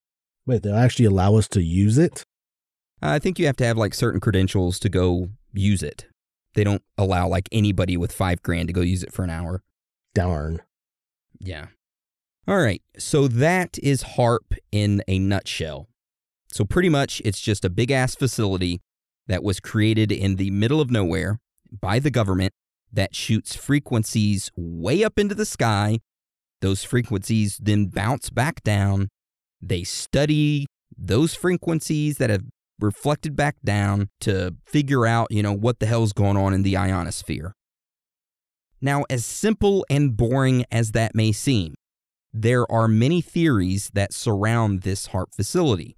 Wait, 0.45 0.63
they'll 0.63 0.75
actually 0.75 1.05
allow 1.05 1.35
us 1.35 1.47
to 1.49 1.61
use 1.61 1.97
it? 1.97 2.23
I 3.01 3.19
think 3.19 3.39
you 3.39 3.47
have 3.47 3.57
to 3.57 3.65
have 3.65 3.77
like 3.77 3.93
certain 3.93 4.19
credentials 4.19 4.79
to 4.79 4.89
go 4.89 5.29
use 5.53 5.81
it. 5.81 6.05
They 6.53 6.63
don't 6.63 6.83
allow 6.97 7.27
like 7.27 7.49
anybody 7.51 7.97
with 7.97 8.11
five 8.11 8.43
grand 8.43 8.67
to 8.67 8.73
go 8.73 8.81
use 8.81 9.03
it 9.03 9.13
for 9.13 9.23
an 9.23 9.29
hour. 9.29 9.63
Darn. 10.13 10.61
Yeah. 11.39 11.67
All 12.47 12.59
right. 12.59 12.81
So 12.97 13.27
that 13.27 13.79
is 13.81 14.03
HAARP 14.03 14.57
in 14.71 15.01
a 15.07 15.17
nutshell. 15.19 15.87
So 16.51 16.65
pretty 16.65 16.89
much 16.89 17.21
it's 17.23 17.39
just 17.39 17.63
a 17.63 17.69
big 17.69 17.91
ass 17.91 18.15
facility 18.15 18.81
that 19.31 19.43
was 19.45 19.61
created 19.61 20.11
in 20.11 20.35
the 20.35 20.51
middle 20.51 20.81
of 20.81 20.91
nowhere 20.91 21.39
by 21.71 21.99
the 21.99 22.11
government 22.11 22.51
that 22.91 23.15
shoots 23.15 23.55
frequencies 23.55 24.51
way 24.57 25.05
up 25.05 25.17
into 25.17 25.33
the 25.33 25.45
sky. 25.45 25.99
Those 26.59 26.83
frequencies 26.83 27.57
then 27.63 27.85
bounce 27.85 28.29
back 28.29 28.61
down. 28.61 29.07
They 29.61 29.85
study 29.85 30.67
those 30.97 31.33
frequencies 31.33 32.17
that 32.17 32.29
have 32.29 32.43
reflected 32.81 33.37
back 33.37 33.55
down 33.63 34.09
to 34.19 34.57
figure 34.65 35.05
out, 35.05 35.27
you 35.31 35.41
know, 35.41 35.53
what 35.53 35.79
the 35.79 35.85
hell's 35.85 36.11
going 36.11 36.35
on 36.35 36.53
in 36.53 36.63
the 36.63 36.75
ionosphere. 36.75 37.53
Now, 38.81 39.05
as 39.09 39.25
simple 39.25 39.85
and 39.89 40.17
boring 40.17 40.65
as 40.69 40.91
that 40.91 41.15
may 41.15 41.31
seem, 41.31 41.75
there 42.33 42.69
are 42.69 42.89
many 42.89 43.21
theories 43.21 43.91
that 43.93 44.11
surround 44.11 44.81
this 44.81 45.07
HAARP 45.07 45.33
facility. 45.33 45.95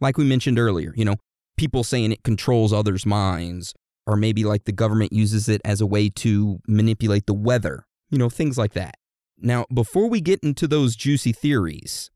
Like 0.00 0.18
we 0.18 0.24
mentioned 0.24 0.58
earlier, 0.58 0.92
you 0.96 1.04
know, 1.04 1.16
people 1.56 1.84
saying 1.84 2.12
it 2.12 2.22
controls 2.22 2.72
others' 2.72 3.06
minds, 3.06 3.74
or 4.06 4.16
maybe 4.16 4.44
like 4.44 4.64
the 4.64 4.72
government 4.72 5.12
uses 5.12 5.48
it 5.48 5.60
as 5.64 5.80
a 5.80 5.86
way 5.86 6.08
to 6.08 6.58
manipulate 6.68 7.26
the 7.26 7.34
weather, 7.34 7.86
you 8.10 8.18
know, 8.18 8.30
things 8.30 8.56
like 8.56 8.72
that. 8.74 8.94
Now, 9.38 9.66
before 9.72 10.08
we 10.08 10.20
get 10.20 10.40
into 10.42 10.66
those 10.66 10.96
juicy 10.96 11.32
theories, 11.32 12.10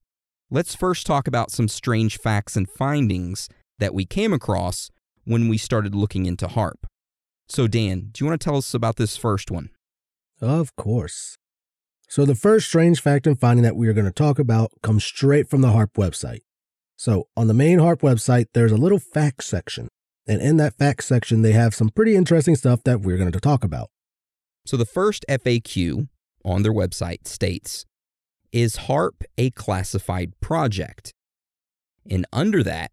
let's 0.51 0.75
first 0.75 1.07
talk 1.07 1.27
about 1.27 1.51
some 1.51 1.69
strange 1.69 2.19
facts 2.19 2.57
and 2.57 2.69
findings 2.69 3.49
that 3.79 3.95
we 3.95 4.07
came 4.07 4.33
across 4.33 4.91
when 5.25 5.49
we 5.49 5.59
started 5.59 5.95
looking 5.95 6.27
into 6.27 6.47
HAARP. 6.47 6.85
So, 7.49 7.67
Dan, 7.67 8.11
do 8.13 8.25
you 8.25 8.29
want 8.29 8.41
to 8.41 8.45
tell 8.45 8.57
us 8.57 8.75
about 8.75 8.97
this 8.97 9.17
first 9.17 9.51
one? 9.51 9.71
Of 10.41 10.77
course. 10.77 11.37
So, 12.09 12.25
the 12.25 12.35
first 12.35 12.69
strange 12.69 13.01
fact 13.01 13.27
and 13.27 13.39
finding 13.39 13.63
that 13.65 13.77
we 13.77 13.89
are 13.89 13.93
going 13.93 14.07
to 14.07 14.13
talk 14.13 14.39
about 14.39 14.71
comes 14.83 15.05
straight 15.05 15.49
from 15.49 15.61
the 15.61 15.69
HAARP 15.69 15.93
website. 15.95 16.41
So, 17.01 17.29
on 17.35 17.47
the 17.47 17.55
main 17.55 17.79
HAARP 17.79 18.01
website, 18.01 18.49
there's 18.53 18.73
a 18.73 18.77
little 18.77 18.99
facts 18.99 19.47
section. 19.47 19.89
And 20.29 20.43
in 20.43 20.59
that 20.59 20.77
facts 20.77 21.07
section, 21.07 21.41
they 21.41 21.53
have 21.53 21.75
some 21.75 21.89
pretty 21.89 22.15
interesting 22.15 22.57
stuff 22.57 22.83
that 22.85 23.01
we're 23.01 23.17
going 23.17 23.33
to 23.33 23.41
talk 23.41 23.65
about. 23.65 23.89
So, 24.67 24.77
the 24.77 24.85
first 24.85 25.25
FAQ 25.27 26.09
on 26.45 26.63
their 26.63 26.75
website 26.75 27.27
states 27.27 27.87
Is 28.53 28.77
HAARP 28.87 29.23
a 29.39 29.49
classified 29.53 30.39
project? 30.43 31.11
And 32.11 32.27
under 32.35 32.63
that, 32.65 32.91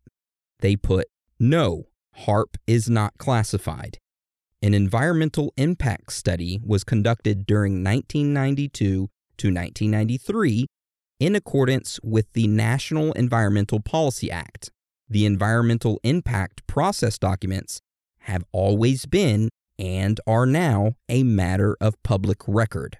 they 0.62 0.78
put 0.78 1.08
no, 1.38 1.88
HAARP 2.20 2.56
is 2.66 2.90
not 2.90 3.18
classified. 3.18 3.98
An 4.62 4.74
environmental 4.74 5.52
impact 5.58 6.14
study 6.14 6.62
was 6.66 6.86
conducted 6.86 7.46
during 7.46 7.84
1992 7.84 8.80
to 8.80 9.48
1993 9.48 10.68
in 11.20 11.36
accordance 11.36 12.00
with 12.04 12.32
the 12.34 12.48
National 12.48 13.12
Environmental 13.14 13.80
Policy 13.80 14.30
Act. 14.32 14.70
The 15.10 15.26
environmental 15.26 16.00
impact 16.04 16.66
process 16.68 17.18
documents 17.18 17.80
have 18.22 18.44
always 18.52 19.06
been 19.06 19.50
and 19.80 20.20
are 20.28 20.46
now 20.46 20.94
a 21.08 21.24
matter 21.24 21.78
of 21.80 22.02
public 22.04 22.40
record. 22.48 22.98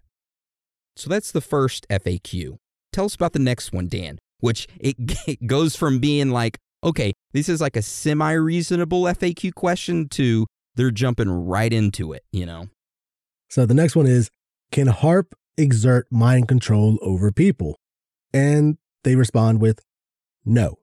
So 0.96 1.10
that's 1.10 1.32
the 1.32 1.42
first 1.42 1.86
FAQ. 1.90 2.58
Tell 2.92 3.06
us 3.06 3.16
about 3.16 3.34
the 3.34 3.40
next 3.40 3.72
one, 3.72 3.88
Dan, 3.88 4.20
which 4.40 4.68
it, 4.80 4.96
it 5.28 5.46
goes 5.46 5.76
from 5.76 6.00
being 6.00 6.32
like, 6.32 6.58
okay, 6.84 7.14
this 7.34 7.50
is 7.50 7.62
like 7.62 7.76
a 7.76 7.82
semi 7.82 8.32
reasonable 8.32 9.04
FAQ 9.04 9.54
question 9.54 10.08
to 10.10 10.48
they're 10.76 10.92
jumping 10.92 11.30
right 11.30 11.74
into 11.74 12.14
it, 12.14 12.24
you 12.32 12.46
know? 12.46 12.70
So 13.50 13.66
the 13.66 13.74
next 13.74 13.96
one 13.96 14.08
is 14.08 14.30
Can 14.72 14.88
HAARP 14.88 15.34
exert 15.58 16.08
mind 16.12 16.48
control 16.48 16.98
over 17.02 17.32
people? 17.32 17.78
And 18.34 18.78
they 19.04 19.16
respond 19.16 19.62
with 19.62 19.84
No. 20.46 20.76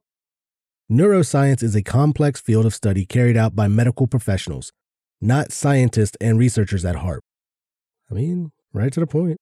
Neuroscience 0.91 1.63
is 1.63 1.75
a 1.75 1.83
complex 1.83 2.41
field 2.41 2.67
of 2.67 2.75
study 2.75 3.07
carried 3.07 3.37
out 3.37 3.57
by 3.57 3.69
medical 3.69 4.07
professionals, 4.07 4.71
not 5.21 5.51
scientists 5.51 6.17
and 6.21 6.39
researchers 6.39 6.85
at 6.85 6.97
HAARP. 6.97 7.21
I 8.11 8.15
mean, 8.15 8.53
right 8.73 8.93
to 8.93 9.01
the 9.01 9.07
point. 9.07 9.39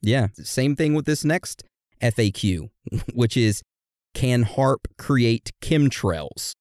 Yeah, 0.00 0.28
same 0.34 0.74
thing 0.74 0.94
with 0.94 1.06
this 1.06 1.24
next 1.24 1.62
FAQ, 2.02 2.70
which 3.14 3.36
is 3.36 3.62
can 4.14 4.44
HAARP 4.44 4.86
create 4.98 5.50
chemtrails? 5.62 6.52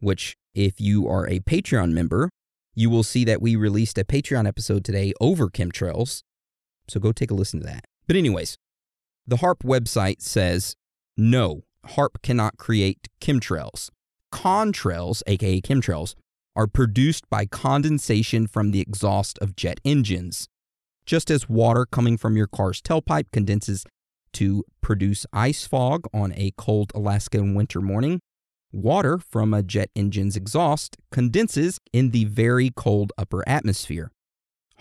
Which, 0.00 0.36
if 0.54 0.80
you 0.80 1.08
are 1.08 1.26
a 1.28 1.40
Patreon 1.40 1.92
member, 1.92 2.30
you 2.74 2.88
will 2.88 3.02
see 3.02 3.24
that 3.24 3.42
we 3.42 3.56
released 3.56 3.98
a 3.98 4.04
Patreon 4.04 4.46
episode 4.46 4.84
today 4.84 5.12
over 5.20 5.48
chemtrails. 5.48 6.22
So 6.88 7.00
go 7.00 7.12
take 7.12 7.30
a 7.30 7.34
listen 7.34 7.60
to 7.60 7.66
that. 7.66 7.84
But, 8.06 8.16
anyways, 8.16 8.56
the 9.28 9.36
HAARP 9.36 9.58
website 9.58 10.22
says 10.22 10.74
no, 11.14 11.64
HAARP 11.84 12.22
cannot 12.22 12.56
create 12.56 13.08
chemtrails. 13.20 13.90
Contrails, 14.32 15.22
aka 15.26 15.60
chemtrails, 15.60 16.14
are 16.56 16.66
produced 16.66 17.28
by 17.28 17.44
condensation 17.44 18.46
from 18.46 18.70
the 18.70 18.80
exhaust 18.80 19.38
of 19.40 19.54
jet 19.54 19.80
engines. 19.84 20.48
Just 21.04 21.30
as 21.30 21.46
water 21.46 21.84
coming 21.84 22.16
from 22.16 22.38
your 22.38 22.46
car's 22.46 22.80
tailpipe 22.80 23.30
condenses 23.30 23.84
to 24.32 24.64
produce 24.80 25.26
ice 25.30 25.66
fog 25.66 26.06
on 26.14 26.32
a 26.32 26.52
cold 26.56 26.90
Alaskan 26.94 27.54
winter 27.54 27.82
morning. 27.82 28.20
Water 28.72 29.18
from 29.18 29.52
a 29.52 29.62
jet 29.62 29.90
engine's 29.94 30.36
exhaust 30.36 30.96
condenses 31.12 31.78
in 31.92 32.12
the 32.12 32.24
very 32.24 32.70
cold 32.74 33.12
upper 33.18 33.46
atmosphere. 33.46 34.10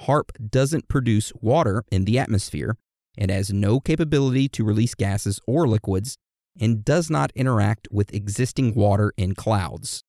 HAARP 0.04 0.30
doesn't 0.50 0.88
produce 0.88 1.34
water 1.42 1.84
in 1.92 2.06
the 2.06 2.18
atmosphere 2.18 2.78
and 3.18 3.32
has 3.32 3.52
no 3.52 3.80
capability 3.80 4.48
to 4.50 4.64
release 4.64 4.94
gases 4.96 5.40
or 5.48 5.68
liquids 5.68 6.18
and 6.60 6.84
does 6.84 7.10
not 7.10 7.32
interact 7.36 7.88
with 7.92 8.14
existing 8.14 8.74
water 8.74 9.14
in 9.18 9.36
clouds. 9.36 10.04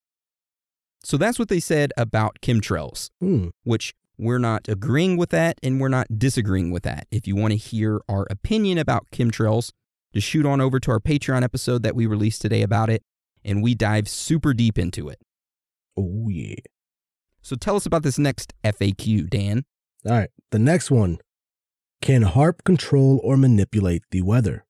So 1.04 1.16
that's 1.16 1.38
what 1.38 1.48
they 1.48 1.60
said 1.60 1.92
about 1.96 2.38
chemtrails, 2.42 3.10
Hmm. 3.20 3.48
which 3.64 3.94
we're 4.18 4.38
not 4.38 4.68
agreeing 4.68 5.16
with 5.16 5.30
that 5.30 5.58
and 5.62 5.80
we're 5.80 5.88
not 5.88 6.18
disagreeing 6.18 6.70
with 6.70 6.82
that. 6.82 7.06
If 7.10 7.26
you 7.26 7.36
want 7.36 7.52
to 7.52 7.56
hear 7.56 8.00
our 8.08 8.26
opinion 8.30 8.78
about 8.78 9.06
chemtrails, 9.12 9.70
just 10.12 10.26
shoot 10.26 10.44
on 10.46 10.60
over 10.60 10.80
to 10.80 10.90
our 10.90 11.00
Patreon 11.00 11.42
episode 11.42 11.82
that 11.82 11.94
we 11.94 12.06
released 12.06 12.42
today 12.42 12.62
about 12.62 12.90
it, 12.90 13.02
and 13.44 13.62
we 13.62 13.74
dive 13.74 14.08
super 14.08 14.52
deep 14.54 14.78
into 14.78 15.08
it. 15.08 15.20
Oh, 15.96 16.28
yeah. 16.28 16.56
So 17.42 17.54
tell 17.56 17.76
us 17.76 17.86
about 17.86 18.02
this 18.02 18.18
next 18.18 18.52
FAQ, 18.64 19.28
Dan. 19.30 19.64
All 20.04 20.12
right. 20.12 20.30
The 20.50 20.58
next 20.58 20.90
one 20.90 21.18
Can 22.00 22.22
HAARP 22.22 22.64
control 22.64 23.20
or 23.24 23.36
manipulate 23.36 24.02
the 24.10 24.22
weather? 24.22 24.64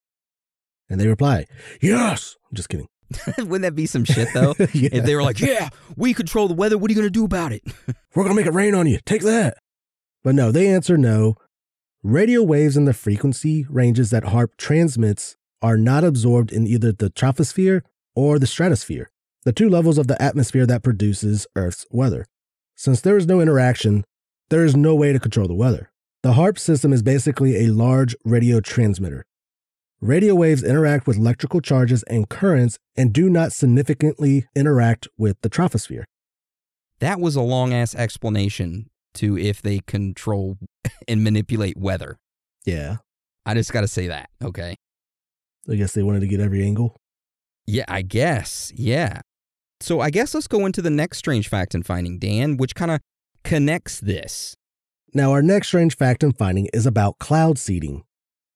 And 0.89 0.99
they 0.99 1.07
reply, 1.07 1.45
Yes. 1.81 2.35
I'm 2.49 2.55
just 2.55 2.69
kidding. 2.69 2.87
Wouldn't 3.37 3.61
that 3.61 3.75
be 3.75 3.85
some 3.85 4.05
shit 4.05 4.27
though? 4.33 4.55
Yeah. 4.73 4.89
If 4.91 5.05
they 5.05 5.15
were 5.15 5.23
like, 5.23 5.39
"Yeah, 5.39 5.69
we 5.95 6.13
control 6.13 6.47
the 6.47 6.53
weather. 6.53 6.77
What 6.77 6.89
are 6.89 6.93
you 6.93 6.99
gonna 6.99 7.09
do 7.09 7.25
about 7.25 7.51
it?" 7.51 7.63
We're 8.15 8.23
going 8.23 8.35
to 8.35 8.39
make 8.41 8.45
it 8.45 8.53
rain 8.53 8.75
on 8.75 8.85
you. 8.87 8.99
Take 9.05 9.21
that. 9.23 9.57
But 10.23 10.35
no, 10.35 10.51
they 10.51 10.67
answer 10.67 10.97
no. 10.97 11.35
Radio 12.03 12.43
waves 12.43 12.77
and 12.77 12.87
the 12.87 12.93
frequency 12.93 13.65
ranges 13.69 14.09
that 14.11 14.23
HAARP 14.25 14.49
transmits 14.57 15.35
are 15.61 15.77
not 15.77 16.03
absorbed 16.03 16.51
in 16.51 16.65
either 16.67 16.91
the 16.91 17.09
troposphere 17.09 17.81
or 18.15 18.39
the 18.39 18.47
stratosphere, 18.47 19.09
the 19.43 19.51
two 19.51 19.69
levels 19.69 19.97
of 19.97 20.07
the 20.07 20.21
atmosphere 20.21 20.65
that 20.65 20.83
produces 20.83 21.45
Earth's 21.55 21.85
weather. 21.91 22.25
Since 22.75 23.01
there 23.01 23.17
is 23.17 23.27
no 23.27 23.41
interaction, 23.41 24.05
there 24.49 24.63
is 24.65 24.75
no 24.75 24.95
way 24.95 25.11
to 25.13 25.19
control 25.19 25.47
the 25.47 25.53
weather. 25.53 25.91
The 26.21 26.33
HAARP 26.33 26.59
system 26.59 26.91
is 26.91 27.01
basically 27.01 27.65
a 27.65 27.71
large 27.71 28.13
radio 28.25 28.59
transmitter. 28.59 29.23
Radio 30.01 30.35
waves 30.35 30.63
interact 30.63 31.07
with 31.07 31.15
electrical 31.15 31.61
charges 31.61 32.03
and 32.03 32.27
currents 32.27 32.77
and 32.97 33.13
do 33.13 33.29
not 33.29 33.53
significantly 33.53 34.45
interact 34.53 35.07
with 35.17 35.39
the 35.41 35.49
troposphere. 35.49 36.03
That 36.99 37.21
was 37.21 37.37
a 37.37 37.41
long 37.41 37.73
ass 37.73 37.95
explanation 37.95 38.89
to 39.13 39.37
if 39.37 39.61
they 39.61 39.79
control 39.79 40.57
and 41.07 41.23
manipulate 41.23 41.77
weather. 41.77 42.17
Yeah. 42.65 42.97
I 43.45 43.53
just 43.53 43.71
got 43.71 43.81
to 43.81 43.87
say 43.87 44.07
that, 44.07 44.29
okay? 44.43 44.75
I 45.69 45.75
guess 45.75 45.93
they 45.93 46.03
wanted 46.03 46.19
to 46.19 46.27
get 46.27 46.41
every 46.41 46.63
angle. 46.65 46.97
Yeah, 47.65 47.85
I 47.87 48.01
guess. 48.01 48.73
Yeah. 48.75 49.21
So 49.79 50.01
I 50.01 50.09
guess 50.09 50.33
let's 50.33 50.47
go 50.47 50.65
into 50.65 50.81
the 50.81 50.89
next 50.89 51.19
strange 51.19 51.47
fact 51.47 51.73
and 51.73 51.85
finding, 51.85 52.19
Dan, 52.19 52.57
which 52.57 52.75
kind 52.75 52.91
of 52.91 52.99
connects 53.45 54.01
this. 54.01 54.55
Now, 55.13 55.31
our 55.31 55.41
next 55.41 55.67
strange 55.69 55.95
fact 55.95 56.23
and 56.23 56.37
finding 56.37 56.67
is 56.73 56.85
about 56.85 57.17
cloud 57.19 57.57
seeding. 57.57 58.03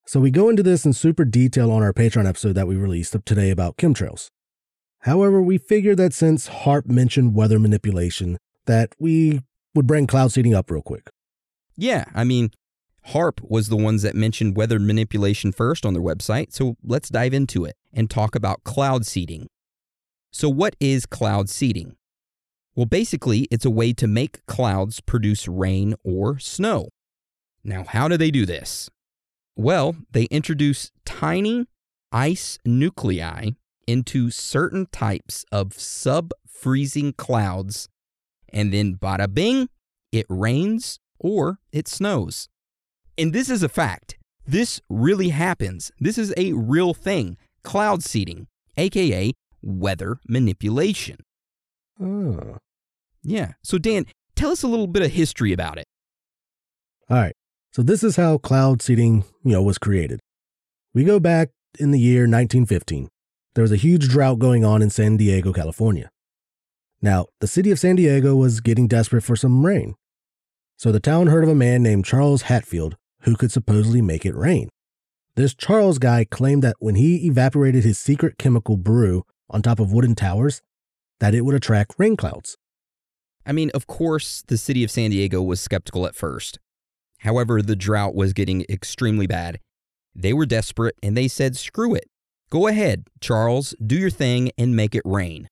So, 0.06 0.20
we 0.20 0.30
go 0.30 0.50
into 0.50 0.62
this 0.62 0.86
in 0.86 0.94
super 0.94 1.26
detail 1.26 1.72
on 1.72 1.82
our 1.82 1.94
Patreon 1.94 2.28
episode 2.28 2.54
that 2.54 2.68
we 2.68 2.76
released 2.76 3.16
today 3.26 3.50
about 3.50 3.78
chemtrails. 3.78 4.28
However, 5.00 5.42
we 5.42 5.58
figured 5.58 5.98
that 5.98 6.14
since 6.14 6.48
HAARP 6.48 6.88
mentioned 6.88 7.34
weather 7.34 7.60
manipulation, 7.60 8.38
that 8.66 8.94
we 9.00 9.42
would 9.74 9.88
bring 9.88 10.08
cloud 10.08 10.32
seeding 10.32 10.54
up 10.54 10.70
real 10.70 10.82
quick. 10.82 11.10
Yeah, 11.76 12.06
I 12.14 12.24
mean, 12.24 12.52
HAARP 13.08 13.40
was 13.42 13.70
the 13.70 13.76
ones 13.76 14.04
that 14.04 14.16
mentioned 14.16 14.56
weather 14.56 14.80
manipulation 14.80 15.52
first 15.52 15.86
on 15.86 15.94
their 15.94 16.04
website, 16.04 16.54
so 16.54 16.78
let's 16.84 17.10
dive 17.10 17.34
into 17.34 17.66
it 17.66 17.76
and 17.92 18.10
talk 18.10 18.36
about 18.36 18.64
cloud 18.64 19.06
seeding. 19.06 19.48
So, 20.32 20.50
what 20.50 20.76
is 20.80 21.06
cloud 21.06 21.50
seeding? 21.50 21.96
Well, 22.76 22.86
basically, 22.88 23.48
it's 23.52 23.66
a 23.66 23.70
way 23.70 23.94
to 23.94 24.08
make 24.08 24.46
clouds 24.48 25.00
produce 25.00 25.48
rain 25.48 25.96
or 26.04 26.40
snow. 26.40 26.90
Now, 27.64 27.84
how 27.88 28.08
do 28.08 28.18
they 28.18 28.32
do 28.32 28.46
this? 28.46 28.90
Well, 29.56 29.96
they 30.12 30.24
introduce 30.26 30.92
tiny 31.06 31.68
ice 32.12 32.58
nuclei 32.66 33.52
into 33.86 34.32
certain 34.32 34.88
types 34.92 35.46
of 35.52 35.74
sub 35.74 36.32
freezing 36.48 37.14
clouds, 37.14 37.90
and 38.50 38.74
then 38.74 38.96
bada 38.96 39.32
bing, 39.32 39.70
it 40.12 40.26
rains 40.30 41.00
or 41.20 41.60
it 41.72 41.88
snows. 41.88 42.48
And 43.18 43.34
this 43.34 43.50
is 43.50 43.62
a 43.62 43.70
fact. 43.70 44.18
This 44.48 44.82
really 44.90 45.30
happens. 45.30 45.92
This 46.00 46.18
is 46.18 46.34
a 46.38 46.54
real 46.54 46.94
thing 46.94 47.38
cloud 47.64 48.04
seeding, 48.04 48.48
aka 48.78 49.34
weather 49.62 50.18
manipulation. 50.28 51.18
Oh. 52.02 52.58
Yeah. 53.24 53.54
So, 53.64 53.78
Dan, 53.78 54.06
tell 54.36 54.52
us 54.52 54.64
a 54.64 54.68
little 54.68 54.88
bit 54.88 55.04
of 55.04 55.12
history 55.12 55.54
about 55.54 55.78
it. 55.78 55.86
All 57.10 57.18
right. 57.18 57.36
So 57.72 57.82
this 57.82 58.04
is 58.04 58.16
how 58.16 58.38
cloud 58.38 58.82
seeding, 58.82 59.24
you 59.44 59.52
know, 59.54 59.62
was 59.64 59.78
created. 59.78 60.20
We 60.94 61.04
go 61.04 61.20
back 61.20 61.50
in 61.80 61.92
the 61.92 62.00
year 62.00 62.22
1915. 62.22 63.10
There 63.56 63.64
was 63.64 63.72
a 63.72 63.78
huge 63.78 64.10
drought 64.10 64.40
going 64.40 64.64
on 64.64 64.82
in 64.82 64.90
San 64.90 65.18
Diego, 65.18 65.52
California. 65.54 66.10
Now, 67.02 67.26
the 67.40 67.48
city 67.48 67.72
of 67.72 67.80
San 67.80 67.96
Diego 67.96 68.36
was 68.36 68.62
getting 68.62 68.88
desperate 68.88 69.24
for 69.24 69.36
some 69.36 69.66
rain. 69.66 69.96
So 70.78 70.92
the 70.92 71.00
town 71.00 71.28
heard 71.28 71.44
of 71.44 71.50
a 71.50 71.56
man 71.56 71.84
named 71.84 72.06
Charles 72.06 72.44
Hatfield 72.44 72.96
who 73.22 73.36
could 73.36 73.52
supposedly 73.52 74.02
make 74.02 74.26
it 74.26 74.36
rain. 74.36 74.70
This 75.36 75.56
Charles 75.56 75.98
guy 75.98 76.26
claimed 76.26 76.62
that 76.64 76.76
when 76.80 76.96
he 76.96 77.26
evaporated 77.26 77.84
his 77.84 77.98
secret 77.98 78.38
chemical 78.38 78.78
brew 78.78 79.24
on 79.50 79.62
top 79.62 79.80
of 79.80 79.92
wooden 79.92 80.14
towers, 80.14 80.62
that 81.20 81.36
it 81.36 81.42
would 81.42 81.56
attract 81.56 81.96
rain 81.98 82.16
clouds. 82.16 82.58
I 83.46 83.52
mean, 83.52 83.72
of 83.74 83.88
course, 83.88 84.44
the 84.48 84.58
city 84.58 84.84
of 84.84 84.92
San 84.92 85.12
Diego 85.12 85.42
was 85.42 85.60
skeptical 85.60 86.06
at 86.06 86.16
first. 86.16 86.60
However, 87.20 87.62
the 87.62 87.76
drought 87.76 88.16
was 88.16 88.34
getting 88.34 88.66
extremely 88.70 89.28
bad. 89.28 89.60
They 90.16 90.34
were 90.34 90.46
desperate 90.46 90.96
and 91.02 91.18
they 91.18 91.28
said, 91.28 91.58
screw 91.58 91.96
it. 91.96 92.06
Go 92.50 92.68
ahead, 92.68 93.06
Charles, 93.20 93.74
do 93.86 93.96
your 93.96 94.10
thing 94.10 94.52
and 94.58 94.76
make 94.76 94.94
it 94.94 95.02
rain. 95.06 95.50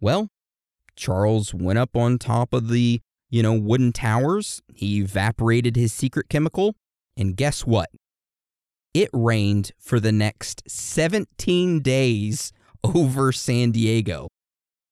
Well, 0.00 0.28
Charles 0.96 1.54
went 1.54 1.78
up 1.78 1.96
on 1.96 2.18
top 2.18 2.52
of 2.52 2.68
the, 2.68 3.00
you 3.30 3.42
know, 3.42 3.54
wooden 3.54 3.92
towers. 3.92 4.60
He 4.74 4.98
evaporated 4.98 5.76
his 5.76 5.92
secret 5.92 6.28
chemical. 6.28 6.74
And 7.16 7.36
guess 7.36 7.66
what? 7.66 7.90
It 8.92 9.08
rained 9.12 9.72
for 9.78 10.00
the 10.00 10.12
next 10.12 10.62
17 10.68 11.80
days 11.80 12.52
over 12.84 13.32
San 13.32 13.70
Diego. 13.70 14.28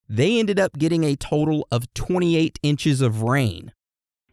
They 0.08 0.38
ended 0.38 0.58
up 0.58 0.78
getting 0.78 1.04
a 1.04 1.16
total 1.16 1.66
of 1.70 1.92
28 1.94 2.58
inches 2.62 3.00
of 3.00 3.22
rain. 3.22 3.72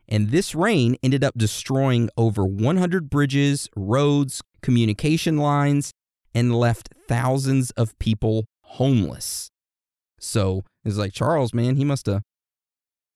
And 0.07 0.29
this 0.29 0.55
rain 0.55 0.95
ended 1.03 1.23
up 1.23 1.33
destroying 1.37 2.09
over 2.15 2.45
100 2.45 3.09
bridges, 3.09 3.69
roads, 3.75 4.41
communication 4.61 5.37
lines, 5.37 5.91
and 6.33 6.55
left 6.55 6.89
thousands 7.07 7.71
of 7.71 7.97
people 7.99 8.45
homeless. 8.61 9.49
So 10.19 10.63
it's 10.83 10.97
like 10.97 11.13
Charles, 11.13 11.53
man, 11.53 11.75
he 11.75 11.85
must 11.85 12.05
have 12.05 12.21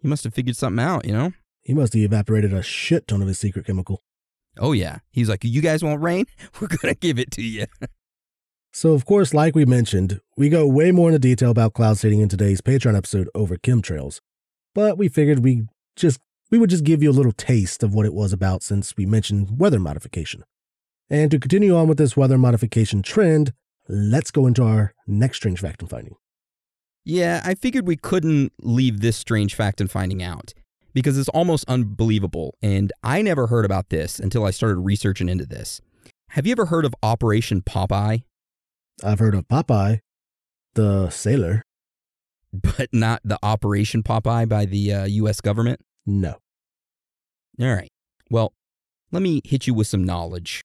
he 0.02 0.08
must 0.08 0.24
have 0.24 0.34
figured 0.34 0.56
something 0.56 0.84
out, 0.84 1.06
you 1.06 1.12
know? 1.12 1.34
He 1.62 1.74
must 1.74 1.94
have 1.94 2.02
evaporated 2.02 2.54
a 2.54 2.64
shit 2.64 3.08
ton 3.08 3.22
of 3.22 3.28
his 3.28 3.38
secret 3.38 3.66
chemical. 3.66 4.02
Oh 4.58 4.72
yeah. 4.72 5.00
He's 5.12 5.30
like, 5.30 5.44
You 5.44 5.62
guys 5.62 5.84
want 5.84 6.02
rain? 6.02 6.26
We're 6.60 6.68
gonna 6.68 6.96
give 6.96 7.20
it 7.20 7.32
to 7.32 7.42
you. 7.42 7.66
So, 8.72 8.94
of 8.94 9.06
course, 9.06 9.34
like 9.34 9.56
we 9.56 9.66
mentioned, 9.66 10.22
we 10.38 10.50
go 10.50 10.68
way 10.68 10.92
more 10.92 11.10
into 11.10 11.20
detail 11.20 11.52
about 11.52 11.74
cloud 11.74 11.98
seeding 11.98 12.20
in 12.20 12.30
today's 12.30 12.62
Patreon 12.62 12.96
episode 12.96 13.30
over 13.34 13.58
chemtrails. 13.58 14.20
But 14.76 14.98
we 14.98 15.08
figured 15.08 15.44
we 15.44 15.64
just 15.96 16.20
we 16.52 16.58
would 16.58 16.70
just 16.70 16.84
give 16.84 17.02
you 17.04 17.10
a 17.10 17.14
little 17.14 17.32
taste 17.32 17.84
of 17.84 17.94
what 17.94 18.06
it 18.06 18.14
was 18.14 18.34
about 18.34 18.64
since 18.64 18.96
we 18.96 19.06
mentioned 19.06 19.60
weather 19.60 19.80
modification. 19.80 20.44
And 21.10 21.32
to 21.32 21.40
continue 21.40 21.76
on 21.76 21.88
with 21.88 21.98
this 21.98 22.16
weather 22.16 22.38
modification 22.38 23.02
trend, 23.02 23.54
let's 23.88 24.32
go 24.32 24.46
into 24.46 24.64
our 24.64 24.94
next 25.08 25.38
strange 25.38 25.60
fact 25.60 25.82
and 25.82 25.90
finding. 25.90 26.16
Yeah, 27.04 27.42
I 27.44 27.56
figured 27.56 27.88
we 27.88 27.96
couldn't 27.96 28.54
leave 28.62 29.02
this 29.02 29.18
strange 29.18 29.56
fact 29.56 29.82
and 29.82 29.90
finding 29.90 30.22
out 30.22 30.54
because 30.94 31.18
it's 31.18 31.30
almost 31.30 31.66
unbelievable. 31.68 32.56
And 32.62 32.94
I 33.04 33.22
never 33.24 33.48
heard 33.48 33.66
about 33.66 33.90
this 33.90 34.20
until 34.20 34.46
I 34.46 34.52
started 34.52 34.78
researching 34.80 35.30
into 35.30 35.46
this. 35.46 35.82
Have 36.30 36.46
you 36.46 36.52
ever 36.52 36.68
heard 36.68 36.86
of 36.86 36.94
Operation 37.02 37.62
Popeye? 37.62 38.24
I've 39.04 39.20
heard 39.20 39.36
of 39.36 39.48
Popeye, 39.48 40.00
the 40.76 41.10
sailor. 41.10 41.64
But 42.52 42.90
not 42.92 43.22
the 43.24 43.38
Operation 43.44 44.02
Popeye 44.02 44.50
by 44.50 44.66
the 44.66 44.92
uh, 44.92 45.06
US 45.06 45.40
government? 45.40 45.82
No. 46.08 46.38
All 47.60 47.76
right. 47.76 47.90
Well, 48.32 48.54
let 49.12 49.22
me 49.22 49.42
hit 49.44 49.68
you 49.68 49.76
with 49.76 49.86
some 49.86 50.04
knowledge. 50.04 50.62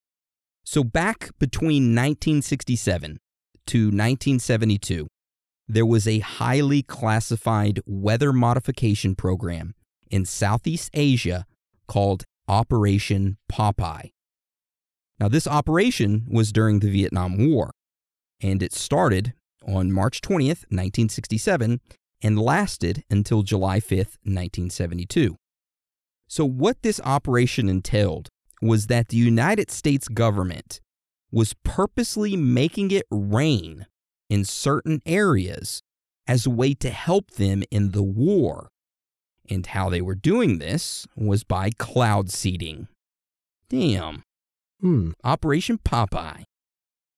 So, 0.64 0.83
back 0.83 1.31
between 1.38 1.94
1967 1.94 3.18
to 3.66 3.79
1972, 3.79 5.07
there 5.68 5.85
was 5.85 6.09
a 6.09 6.20
highly 6.20 6.83
classified 6.83 7.81
weather 7.87 8.33
modification 8.33 9.14
program 9.14 9.75
in 10.11 10.25
Southeast 10.25 10.90
Asia 10.94 11.44
called 11.87 12.25
Operation 12.49 13.37
Popeye. 13.51 14.11
Now, 15.18 15.29
this 15.29 15.47
operation 15.47 16.27
was 16.31 16.53
during 16.53 16.81
the 16.81 16.90
Vietnam 16.90 17.51
War, 17.51 17.70
and 18.42 18.62
it 18.62 18.73
started 18.73 19.35
on 19.66 19.92
March 19.92 20.20
20th, 20.20 20.64
1967, 20.70 21.81
and 22.23 22.38
lasted 22.38 23.05
until 23.11 23.42
July 23.42 23.81
5th, 23.81 24.16
1972. 24.25 25.37
So, 26.27 26.44
what 26.44 26.83
this 26.83 27.01
operation 27.05 27.68
entailed 27.68 28.29
was 28.62 28.87
that 28.87 29.09
the 29.09 29.16
United 29.16 29.70
States 29.70 30.09
government 30.09 30.81
was 31.31 31.55
purposely 31.64 32.37
making 32.37 32.90
it 32.90 33.07
rain 33.11 33.87
in 34.31 34.44
certain 34.44 35.03
areas 35.05 35.83
as 36.27 36.47
a 36.47 36.51
way 36.51 36.75
to 36.75 36.90
help 36.90 37.33
them 37.33 37.62
in 37.70 37.90
the 37.90 38.03
war. 38.03 38.70
And 39.51 39.66
how 39.66 39.90
they 39.90 40.01
were 40.01 40.14
doing 40.14 40.59
this 40.59 41.07
was 41.16 41.44
by 41.44 41.70
cloud 41.77 42.31
seeding. 42.31 42.88
Damn. 43.68 44.23
Hmm. 44.81 45.11
Operation 45.23 45.79
Popeye. 45.79 46.44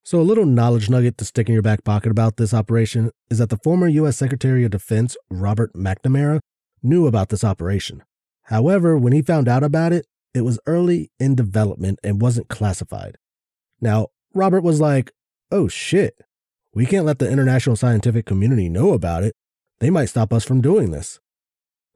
So, 0.07 0.21
a 0.21 0.23
little 0.23 0.47
knowledge 0.47 0.89
nugget 0.89 1.19
to 1.19 1.25
stick 1.25 1.49
in 1.49 1.53
your 1.53 1.65
back 1.65 1.83
pocket 1.83 2.13
about 2.13 2.37
this 2.37 2.55
operation 2.55 3.11
is 3.29 3.39
that 3.39 3.49
the 3.49 3.57
former 3.57 3.89
U.S. 3.89 4.17
Secretary 4.17 4.63
of 4.63 4.71
Defense, 4.71 5.17
Robert 5.31 5.73
McNamara, 5.75 6.39
knew 6.81 7.09
about 7.09 7.31
this 7.31 7.43
operation. 7.43 8.05
However, 8.43 8.97
when 8.97 9.13
he 9.13 9.21
found 9.21 9.49
out 9.49 9.65
about 9.65 9.93
it, 9.93 10.07
it 10.33 10.43
was 10.43 10.61
early 10.65 11.11
in 11.19 11.35
development 11.35 11.99
and 12.05 12.23
wasn't 12.23 12.47
classified. 12.47 13.19
Now, 13.81 14.11
Robert 14.33 14.61
was 14.61 14.81
like, 14.81 15.11
oh 15.51 15.67
shit, 15.67 16.15
we 16.73 16.87
can't 16.87 17.05
let 17.05 17.19
the 17.19 17.29
international 17.29 17.75
scientific 17.75 18.27
community 18.27 18.69
know 18.69 18.93
about 18.93 19.25
it. 19.25 19.35
They 19.81 19.91
might 19.91 20.05
stop 20.05 20.33
us 20.33 20.45
from 20.45 20.61
doing 20.61 20.93
this. 20.93 21.19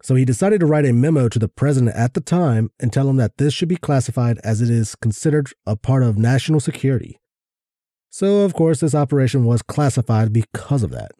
So 0.02 0.16
he 0.16 0.24
decided 0.24 0.58
to 0.58 0.66
write 0.66 0.84
a 0.84 0.92
memo 0.92 1.28
to 1.28 1.38
the 1.38 1.46
president 1.46 1.94
at 1.94 2.14
the 2.14 2.20
time 2.20 2.72
and 2.80 2.92
tell 2.92 3.08
him 3.08 3.18
that 3.18 3.36
this 3.36 3.54
should 3.54 3.68
be 3.68 3.76
classified 3.76 4.40
as 4.42 4.60
it 4.60 4.68
is 4.68 4.96
considered 4.96 5.52
a 5.64 5.76
part 5.76 6.02
of 6.02 6.18
national 6.18 6.58
security. 6.58 7.20
So, 8.10 8.40
of 8.40 8.54
course, 8.54 8.80
this 8.80 8.94
operation 8.94 9.44
was 9.44 9.62
classified 9.62 10.32
because 10.32 10.82
of 10.82 10.90
that. 10.90 11.12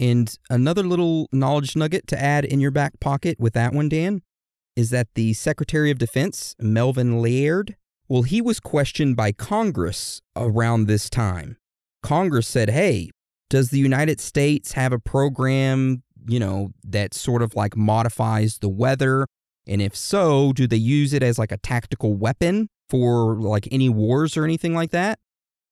And 0.00 0.36
another 0.48 0.82
little 0.82 1.28
knowledge 1.30 1.76
nugget 1.76 2.06
to 2.08 2.20
add 2.20 2.44
in 2.44 2.58
your 2.58 2.70
back 2.72 2.98
pocket 3.00 3.38
with 3.38 3.52
that 3.52 3.72
one, 3.72 3.88
Dan, 3.88 4.22
is 4.74 4.90
that 4.90 5.08
the 5.14 5.32
Secretary 5.34 5.90
of 5.90 5.98
Defense, 5.98 6.56
Melvin 6.58 7.20
Laird, 7.20 7.76
well, 8.08 8.22
he 8.22 8.40
was 8.40 8.58
questioned 8.58 9.14
by 9.16 9.30
Congress 9.30 10.20
around 10.34 10.86
this 10.86 11.08
time. 11.08 11.56
Congress 12.02 12.48
said, 12.48 12.70
hey, 12.70 13.10
does 13.48 13.70
the 13.70 13.78
United 13.78 14.20
States 14.20 14.72
have 14.72 14.92
a 14.92 14.98
program, 14.98 16.02
you 16.26 16.40
know, 16.40 16.70
that 16.82 17.14
sort 17.14 17.42
of 17.42 17.54
like 17.54 17.76
modifies 17.76 18.58
the 18.58 18.68
weather? 18.68 19.26
And 19.68 19.80
if 19.80 19.94
so, 19.94 20.52
do 20.52 20.66
they 20.66 20.76
use 20.76 21.12
it 21.12 21.22
as 21.22 21.38
like 21.38 21.52
a 21.52 21.58
tactical 21.58 22.14
weapon 22.14 22.68
for 22.88 23.36
like 23.36 23.68
any 23.70 23.88
wars 23.88 24.36
or 24.36 24.44
anything 24.44 24.74
like 24.74 24.90
that? 24.90 25.20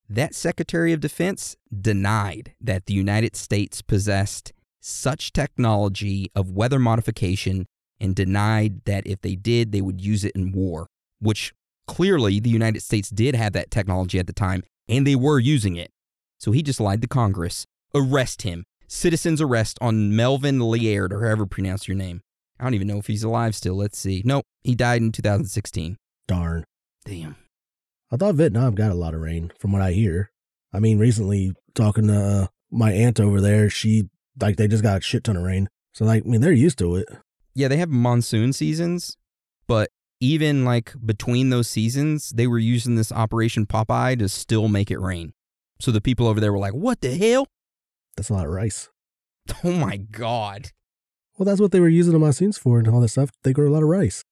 That 0.09 0.35
Secretary 0.35 0.92
of 0.92 1.01
Defense 1.01 1.57
denied 1.81 2.55
that 2.61 2.87
the 2.87 2.94
United 2.94 3.37
States 3.37 3.83
possessed 3.83 4.53
such 4.81 5.33
technology 5.33 6.31
of 6.35 6.51
weather 6.51 6.79
modification 6.79 7.66
and 8.01 8.14
denied 8.14 8.85
that 8.87 9.07
if 9.07 9.21
they 9.21 9.35
did, 9.35 9.73
they 9.73 9.83
would 9.83 10.01
use 10.01 10.25
it 10.25 10.33
in 10.35 10.53
war, 10.53 10.87
which 11.21 11.53
clearly 11.87 12.40
the 12.40 12.49
United 12.49 12.81
States 12.81 13.11
did 13.11 13.35
have 13.35 13.53
that 13.53 13.71
technology 13.71 14.18
at 14.18 14.27
the 14.27 14.33
time 14.33 14.62
and 14.88 15.07
they 15.07 15.16
were 15.16 15.38
using 15.38 15.77
it. 15.77 15.90
So 16.38 16.53
he 16.53 16.62
just 16.62 16.81
lied 16.81 17.03
to 17.03 17.09
Congress. 17.09 17.66
Arrest 17.94 18.42
him. 18.42 18.64
Citizen's 18.87 19.42
arrest 19.42 19.77
on 19.83 20.16
Melvin 20.16 20.61
Laird, 20.61 21.12
or 21.12 21.21
however 21.25 21.42
you 21.42 21.47
pronounce 21.47 21.87
your 21.87 21.97
name. 21.97 22.23
I 22.59 22.64
don't 22.64 22.75
even 22.75 22.88
know 22.88 22.99
if 22.99 23.07
he's 23.07 23.25
alive 23.25 23.55
still. 23.55 23.77
Let's 23.77 23.99
see. 23.99 24.23
Nope, 24.25 24.47
he 24.62 24.75
died 24.75 25.03
in 25.03 25.12
2016. 25.12 25.97
Darn. 26.27 26.64
Damn. 27.05 27.37
I 28.11 28.16
thought 28.16 28.37
Vietnam 28.37 28.75
got 28.75 28.90
a 28.90 28.94
lot 28.94 29.14
of 29.14 29.21
rain 29.21 29.53
from 29.59 29.73
what 29.73 29.83
I 29.83 29.92
hear. 29.92 30.31
I 30.73 30.81
mean, 30.81 30.99
recently 30.99 31.53
talking 31.75 32.09
to 32.09 32.21
uh, 32.21 32.47
my 32.71 32.92
aunt 32.92 33.21
over 33.21 33.40
there, 33.40 33.68
she 33.68 34.09
like 34.40 34.57
they 34.57 34.68
just 34.68 34.83
got 34.83 34.99
a 34.99 35.01
shit 35.01 35.25
ton 35.25 35.37
of 35.37 35.42
rain. 35.42 35.68
So 35.92 36.05
like, 36.05 36.25
I 36.25 36.29
mean, 36.29 36.40
they're 36.40 36.53
used 36.53 36.79
to 36.79 36.97
it. 36.97 37.09
Yeah, 37.55 37.68
they 37.68 37.77
have 37.79 37.88
monsoon 37.88 38.53
seasons, 38.53 39.16
but 39.66 39.90
even 40.21 40.64
like 40.64 40.94
between 41.05 41.51
those 41.51 41.68
seasons, 41.68 42.31
they 42.31 42.47
were 42.47 42.59
using 42.59 42.94
this 42.94 43.12
Operation 43.12 43.66
Popeye 43.66 44.18
to 44.18 44.29
still 44.29 44.68
make 44.68 44.90
it 44.90 44.99
rain. 44.99 45.33
So 45.81 45.90
the 45.90 46.01
people 46.01 46.27
over 46.27 46.40
there 46.40 46.53
were 46.53 46.59
like, 46.59 46.75
"What 46.75 47.01
the 47.01 47.16
hell?" 47.16 47.47
That's 48.16 48.31
a 48.31 48.35
lot 48.35 48.47
of 48.47 48.53
rice. 48.53 48.88
Oh 49.64 49.73
my 49.73 49.97
god. 49.97 50.73
Well, 51.38 51.47
that's 51.47 51.61
what 51.61 51.73
they 51.73 51.81
were 51.81 51.88
using 51.88 52.12
the 52.12 52.18
monsoons 52.18 52.59
for 52.59 52.79
and 52.79 52.88
all 52.88 53.01
that 53.01 53.09
stuff. 53.09 53.31
They 53.44 53.53
grow 53.55 53.68
a 53.68 53.73
lot 53.73 53.83
of 53.83 53.88
rice. 53.88 54.25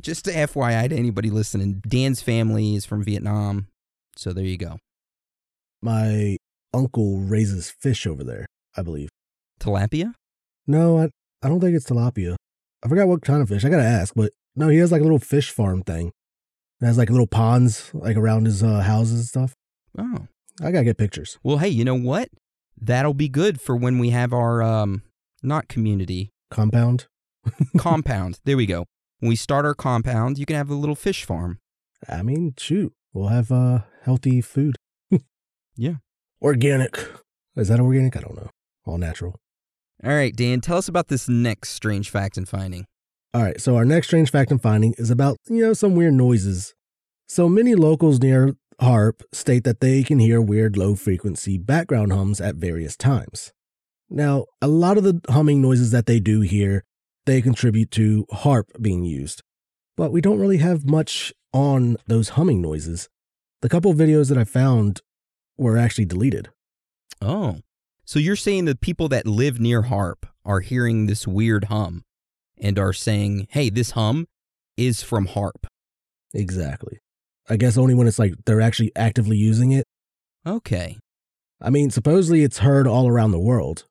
Just 0.00 0.24
to 0.26 0.32
FYI 0.32 0.88
to 0.90 0.96
anybody 0.96 1.30
listening, 1.30 1.82
Dan's 1.88 2.20
family 2.20 2.74
is 2.76 2.84
from 2.84 3.02
Vietnam. 3.02 3.68
So 4.16 4.32
there 4.32 4.44
you 4.44 4.58
go. 4.58 4.78
My 5.82 6.36
uncle 6.74 7.18
raises 7.20 7.70
fish 7.70 8.06
over 8.06 8.22
there, 8.24 8.46
I 8.76 8.82
believe. 8.82 9.08
Tilapia? 9.60 10.12
No, 10.66 10.98
I, 10.98 11.08
I 11.42 11.48
don't 11.48 11.60
think 11.60 11.74
it's 11.76 11.86
tilapia. 11.88 12.36
I 12.84 12.88
forgot 12.88 13.08
what 13.08 13.22
kind 13.22 13.42
of 13.42 13.48
fish. 13.48 13.64
I 13.64 13.68
gotta 13.70 13.82
ask, 13.84 14.14
but 14.14 14.32
no, 14.54 14.68
he 14.68 14.78
has 14.78 14.92
like 14.92 15.00
a 15.00 15.04
little 15.04 15.18
fish 15.18 15.50
farm 15.50 15.82
thing. 15.82 16.12
It 16.80 16.86
has 16.86 16.98
like 16.98 17.08
little 17.10 17.26
ponds 17.26 17.90
like 17.94 18.16
around 18.16 18.44
his 18.44 18.62
uh, 18.62 18.80
houses 18.80 19.20
and 19.20 19.24
stuff. 19.26 19.54
Oh. 19.98 20.26
I 20.62 20.70
gotta 20.70 20.84
get 20.84 20.98
pictures. 20.98 21.38
Well, 21.42 21.58
hey, 21.58 21.68
you 21.68 21.84
know 21.84 21.94
what? 21.94 22.28
That'll 22.78 23.14
be 23.14 23.28
good 23.28 23.60
for 23.60 23.76
when 23.76 23.98
we 23.98 24.10
have 24.10 24.32
our 24.32 24.62
um 24.62 25.02
not 25.42 25.68
community 25.68 26.30
Compound. 26.50 27.06
compound. 27.78 28.40
There 28.44 28.56
we 28.56 28.66
go. 28.66 28.86
When 29.20 29.30
we 29.30 29.36
start 29.36 29.64
our 29.64 29.74
compound, 29.74 30.38
you 30.38 30.44
can 30.46 30.56
have 30.56 30.70
a 30.70 30.74
little 30.74 30.94
fish 30.94 31.24
farm. 31.24 31.58
I 32.08 32.22
mean, 32.22 32.54
shoot, 32.58 32.92
we'll 33.12 33.28
have 33.28 33.50
uh 33.50 33.80
healthy 34.02 34.40
food. 34.40 34.76
Yeah. 35.78 35.96
Organic. 36.40 36.98
Is 37.54 37.68
that 37.68 37.80
organic? 37.80 38.16
I 38.16 38.20
don't 38.20 38.34
know. 38.34 38.48
All 38.86 38.96
natural. 38.96 39.38
All 40.02 40.14
right, 40.14 40.34
Dan, 40.34 40.62
tell 40.62 40.78
us 40.78 40.88
about 40.88 41.08
this 41.08 41.28
next 41.28 41.70
strange 41.70 42.08
fact 42.08 42.38
and 42.38 42.48
finding. 42.48 42.86
All 43.34 43.42
right, 43.42 43.60
so 43.60 43.76
our 43.76 43.84
next 43.84 44.06
strange 44.06 44.30
fact 44.30 44.50
and 44.50 44.62
finding 44.62 44.94
is 44.96 45.10
about, 45.10 45.36
you 45.50 45.60
know, 45.66 45.74
some 45.74 45.94
weird 45.94 46.14
noises. 46.14 46.74
So 47.28 47.46
many 47.46 47.74
locals 47.74 48.20
near 48.20 48.54
HAARP 48.80 49.20
state 49.34 49.64
that 49.64 49.80
they 49.80 50.02
can 50.02 50.18
hear 50.18 50.40
weird 50.40 50.78
low 50.78 50.94
frequency 50.96 51.58
background 51.58 52.10
hums 52.10 52.40
at 52.40 52.54
various 52.54 52.96
times. 52.96 53.52
Now, 54.08 54.46
a 54.62 54.68
lot 54.68 54.96
of 54.96 55.04
the 55.04 55.20
humming 55.28 55.60
noises 55.60 55.90
that 55.90 56.06
they 56.06 56.20
do 56.20 56.40
hear, 56.40 56.84
they 57.26 57.42
contribute 57.42 57.90
to 57.92 58.26
HAARP 58.32 58.80
being 58.80 59.04
used. 59.04 59.42
But 59.96 60.12
we 60.12 60.20
don't 60.20 60.38
really 60.38 60.58
have 60.58 60.88
much 60.88 61.32
on 61.52 61.96
those 62.06 62.30
humming 62.30 62.60
noises. 62.62 63.08
The 63.62 63.68
couple 63.68 63.92
videos 63.94 64.28
that 64.28 64.38
I 64.38 64.44
found 64.44 65.00
were 65.56 65.76
actually 65.76 66.04
deleted. 66.04 66.50
Oh. 67.20 67.60
So 68.04 68.18
you're 68.18 68.36
saying 68.36 68.66
the 68.66 68.76
people 68.76 69.08
that 69.08 69.26
live 69.26 69.58
near 69.58 69.82
HAARP 69.82 70.28
are 70.44 70.60
hearing 70.60 71.06
this 71.06 71.26
weird 71.26 71.64
hum 71.64 72.04
and 72.58 72.78
are 72.78 72.92
saying, 72.92 73.48
hey, 73.50 73.70
this 73.70 73.92
hum 73.92 74.26
is 74.76 75.02
from 75.02 75.28
HAARP. 75.28 75.66
Exactly. 76.32 76.98
I 77.48 77.56
guess 77.56 77.76
only 77.76 77.94
when 77.94 78.06
it's 78.06 78.18
like 78.18 78.34
they're 78.44 78.60
actually 78.60 78.92
actively 78.94 79.36
using 79.36 79.72
it. 79.72 79.84
Okay. 80.46 80.98
I 81.60 81.70
mean, 81.70 81.90
supposedly 81.90 82.42
it's 82.42 82.58
heard 82.58 82.86
all 82.86 83.08
around 83.08 83.30
the 83.30 83.38
world. 83.38 83.86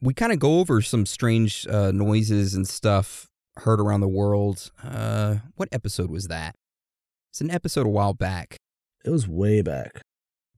We 0.00 0.14
kind 0.14 0.32
of 0.32 0.38
go 0.38 0.60
over 0.60 0.80
some 0.80 1.04
strange 1.04 1.66
uh, 1.66 1.92
noises 1.92 2.54
and 2.54 2.66
stuff 2.66 3.28
heard 3.58 3.80
around 3.80 4.00
the 4.00 4.08
world. 4.08 4.70
Uh, 4.82 5.36
what 5.56 5.68
episode 5.72 6.10
was 6.10 6.28
that? 6.28 6.54
It's 7.30 7.40
an 7.40 7.50
episode 7.50 7.86
a 7.86 7.90
while 7.90 8.14
back. 8.14 8.56
It 9.04 9.10
was 9.10 9.28
way 9.28 9.62
back. 9.62 10.02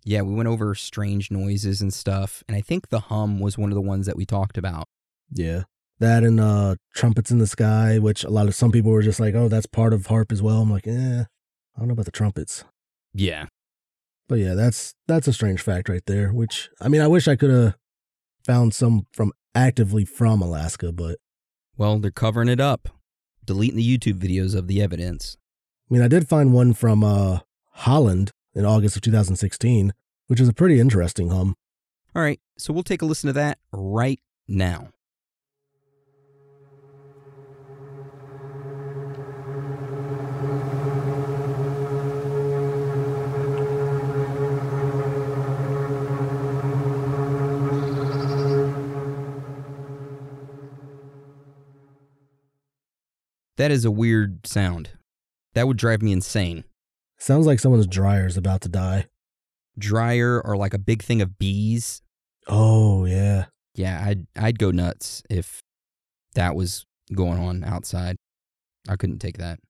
Yeah, 0.05 0.23
we 0.23 0.35
went 0.35 0.49
over 0.49 0.75
strange 0.75 1.31
noises 1.31 1.81
and 1.81 1.95
stuff, 1.95 2.43
and 2.49 2.57
I 2.57 2.61
think 2.61 2.89
the 2.89 3.01
hum 3.01 3.39
was 3.39 3.57
one 3.57 3.71
of 3.71 3.75
the 3.75 3.81
ones 3.81 4.07
that 4.07 4.17
we 4.17 4.27
talked 4.27 4.59
about. 4.59 4.87
Yeah. 5.31 5.63
That 6.01 6.25
and 6.25 6.41
uh 6.41 6.77
trumpets 6.95 7.31
in 7.31 7.39
the 7.39 7.47
sky, 7.47 7.99
which 7.99 8.25
a 8.25 8.31
lot 8.31 8.49
of 8.49 8.55
some 8.55 8.73
people 8.73 8.91
were 8.91 9.03
just 9.03 9.21
like, 9.21 9.35
oh, 9.35 9.49
that's 9.49 9.67
part 9.67 9.93
of 9.93 10.09
HAARP 10.09 10.33
as 10.33 10.43
well. 10.43 10.63
I'm 10.63 10.71
like, 10.71 10.87
eh, 10.87 11.25
I 11.77 11.79
don't 11.79 11.89
know 11.89 11.93
about 11.93 12.07
the 12.07 12.11
trumpets. 12.11 12.65
Yeah. 13.15 13.47
But 14.29 14.37
yeah, 14.37 14.55
that's 14.55 14.95
that's 15.07 15.29
a 15.29 15.33
strange 15.33 15.61
fact 15.61 15.89
right 15.89 16.05
there. 16.07 16.33
Which 16.33 16.71
I 16.81 16.89
mean, 16.89 17.03
I 17.03 17.07
wish 17.07 17.29
I 17.29 17.37
could 17.37 17.51
have 17.51 17.75
found 18.45 18.75
some 18.75 19.07
from 19.13 19.33
actively 19.55 20.05
from 20.05 20.41
Alaska, 20.43 20.93
but 20.93 21.19
Well, 21.77 21.99
they're 21.99 22.11
covering 22.11 22.49
it 22.49 22.61
up, 22.61 22.89
deleting 23.45 23.77
the 23.77 23.99
YouTube 23.99 24.19
videos 24.19 24.55
of 24.55 24.67
the 24.69 24.81
evidence. 24.83 25.37
I 25.91 25.95
mean, 25.95 26.03
I 26.03 26.09
did 26.09 26.29
find 26.29 26.53
one 26.53 26.75
from 26.75 27.03
uh 27.05 27.41
Holland 27.75 28.33
in 28.55 28.65
August 28.65 28.97
of 28.97 29.03
2016, 29.03 29.93
which 30.27 30.41
is 30.41 30.49
a 30.49 30.53
pretty 30.53 30.79
interesting 30.81 31.31
hum. 31.31 31.57
All 32.15 32.23
right, 32.23 32.41
so 32.59 32.73
we'll 32.73 32.83
take 32.83 33.03
a 33.03 33.07
listen 33.07 33.29
to 33.29 33.33
that 33.35 33.59
right 33.73 34.21
now. 34.47 34.91
That 53.57 53.71
is 53.71 53.85
a 53.85 53.91
weird 53.91 54.47
sound. 54.47 54.91
That 55.55 55.67
would 55.67 55.77
drive 55.77 56.03
me 56.03 56.13
insane. 56.13 56.65
Sounds 57.19 57.47
like 57.47 57.61
someone's 57.61 57.87
dryer 57.87 58.27
is 58.27 58.37
about 58.37 58.63
to 58.63 58.69
die. 58.69 59.07
Dryer 59.79 60.41
or 60.41 60.57
like 60.57 60.75
a 60.75 60.79
big 60.79 61.03
thing 61.03 61.23
of 61.23 61.39
bees. 61.39 62.03
Oh 62.47 63.05
yeah. 63.05 63.47
Yeah, 63.75 64.03
I'd 64.05 64.27
I'd 64.37 64.59
go 64.59 64.71
nuts 64.71 65.23
if 65.31 65.63
that 66.35 66.55
was 66.55 66.85
going 67.15 67.39
on 67.39 67.65
outside. 67.65 68.17
I 68.89 68.97
couldn't 68.97 69.19
take 69.19 69.39
that. 69.39 69.61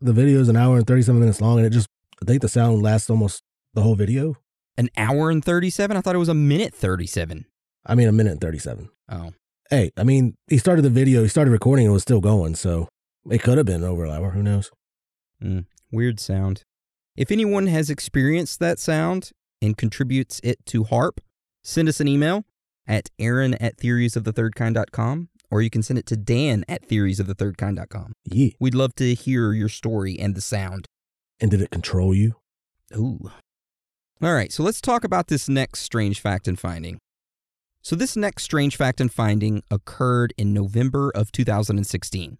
The 0.00 0.12
video 0.12 0.40
is 0.40 0.48
an 0.48 0.56
hour 0.56 0.76
and 0.76 0.86
37 0.86 1.20
minutes 1.20 1.40
long, 1.40 1.58
and 1.58 1.66
it 1.66 1.70
just 1.70 1.88
I 2.22 2.24
think 2.24 2.42
the 2.42 2.48
sound 2.48 2.82
lasts 2.82 3.10
almost 3.10 3.42
the 3.74 3.82
whole 3.82 3.94
video. 3.94 4.36
An 4.78 4.88
hour 4.96 5.30
and 5.30 5.44
37? 5.44 5.96
I 5.96 6.00
thought 6.00 6.14
it 6.14 6.18
was 6.18 6.28
a 6.28 6.34
minute 6.34 6.74
37. 6.74 7.44
I 7.84 7.94
mean, 7.94 8.08
a 8.08 8.12
minute 8.12 8.32
and 8.32 8.40
37. 8.40 8.88
Oh. 9.10 9.32
Hey, 9.68 9.90
I 9.96 10.04
mean, 10.04 10.34
he 10.48 10.58
started 10.58 10.82
the 10.82 10.90
video, 10.90 11.22
he 11.22 11.28
started 11.28 11.50
recording, 11.50 11.86
and 11.86 11.90
it 11.90 11.94
was 11.94 12.02
still 12.02 12.20
going, 12.20 12.54
so 12.54 12.88
it 13.30 13.42
could 13.42 13.58
have 13.58 13.66
been 13.66 13.84
over 13.84 14.04
an 14.04 14.10
hour. 14.10 14.30
Who 14.30 14.42
knows? 14.42 14.70
Mm, 15.42 15.66
weird 15.90 16.20
sound. 16.20 16.62
If 17.16 17.30
anyone 17.30 17.66
has 17.66 17.90
experienced 17.90 18.58
that 18.60 18.78
sound 18.78 19.30
and 19.60 19.76
contributes 19.76 20.40
it 20.42 20.64
to 20.66 20.84
HAARP, 20.84 21.18
send 21.62 21.88
us 21.88 22.00
an 22.00 22.08
email 22.08 22.44
at 22.86 23.10
aaron 23.18 23.54
at 23.54 23.76
theoriesofthethirdkind.com 23.76 25.28
or 25.52 25.60
you 25.60 25.68
can 25.68 25.82
send 25.82 25.98
it 25.98 26.06
to 26.06 26.16
Dan 26.16 26.64
at 26.66 26.88
theoriesofthethirdkind.com. 26.88 28.14
Yeah. 28.24 28.48
We'd 28.58 28.74
love 28.74 28.94
to 28.94 29.14
hear 29.14 29.52
your 29.52 29.68
story 29.68 30.18
and 30.18 30.34
the 30.34 30.40
sound. 30.40 30.86
And 31.40 31.50
did 31.50 31.60
it 31.60 31.70
control 31.70 32.14
you? 32.14 32.36
Ooh. 32.96 33.30
All 34.22 34.32
right, 34.32 34.50
so 34.50 34.62
let's 34.62 34.80
talk 34.80 35.04
about 35.04 35.26
this 35.26 35.50
next 35.50 35.80
strange 35.80 36.20
fact 36.20 36.48
and 36.48 36.58
finding. 36.58 36.98
So, 37.82 37.96
this 37.96 38.16
next 38.16 38.44
strange 38.44 38.76
fact 38.76 39.00
and 39.00 39.12
finding 39.12 39.62
occurred 39.68 40.32
in 40.38 40.54
November 40.54 41.10
of 41.10 41.32
2016. 41.32 42.38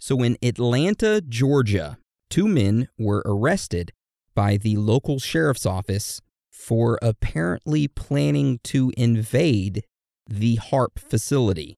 So, 0.00 0.22
in 0.22 0.38
Atlanta, 0.42 1.20
Georgia, 1.20 1.98
two 2.30 2.48
men 2.48 2.88
were 2.98 3.22
arrested 3.26 3.92
by 4.34 4.56
the 4.56 4.78
local 4.78 5.18
sheriff's 5.18 5.66
office 5.66 6.22
for 6.50 6.98
apparently 7.02 7.86
planning 7.86 8.60
to 8.64 8.92
invade 8.96 9.84
the 10.26 10.56
HAARP 10.56 10.98
facility. 10.98 11.76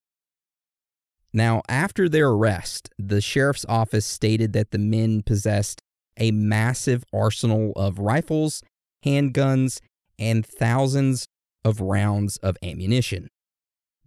Now, 1.32 1.62
after 1.68 2.08
their 2.08 2.28
arrest, 2.28 2.90
the 2.96 3.20
sheriff's 3.20 3.66
office 3.68 4.06
stated 4.06 4.52
that 4.52 4.70
the 4.70 4.78
men 4.78 5.22
possessed 5.22 5.80
a 6.16 6.30
massive 6.30 7.04
arsenal 7.12 7.72
of 7.74 7.98
rifles, 7.98 8.62
handguns, 9.04 9.80
and 10.16 10.46
thousands 10.46 11.26
of 11.64 11.80
rounds 11.80 12.36
of 12.36 12.56
ammunition. 12.62 13.28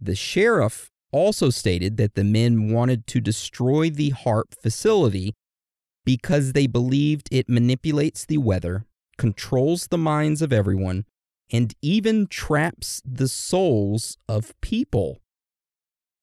The 0.00 0.14
sheriff 0.14 0.90
also 1.16 1.50
stated 1.50 1.96
that 1.96 2.14
the 2.14 2.24
men 2.24 2.70
wanted 2.70 3.06
to 3.08 3.20
destroy 3.20 3.90
the 3.90 4.10
HAARP 4.10 4.54
facility 4.62 5.34
because 6.04 6.52
they 6.52 6.66
believed 6.66 7.28
it 7.32 7.48
manipulates 7.48 8.24
the 8.24 8.38
weather, 8.38 8.84
controls 9.18 9.88
the 9.88 9.98
minds 9.98 10.42
of 10.42 10.52
everyone, 10.52 11.04
and 11.50 11.74
even 11.80 12.26
traps 12.26 13.02
the 13.04 13.28
souls 13.28 14.18
of 14.28 14.52
people. 14.60 15.18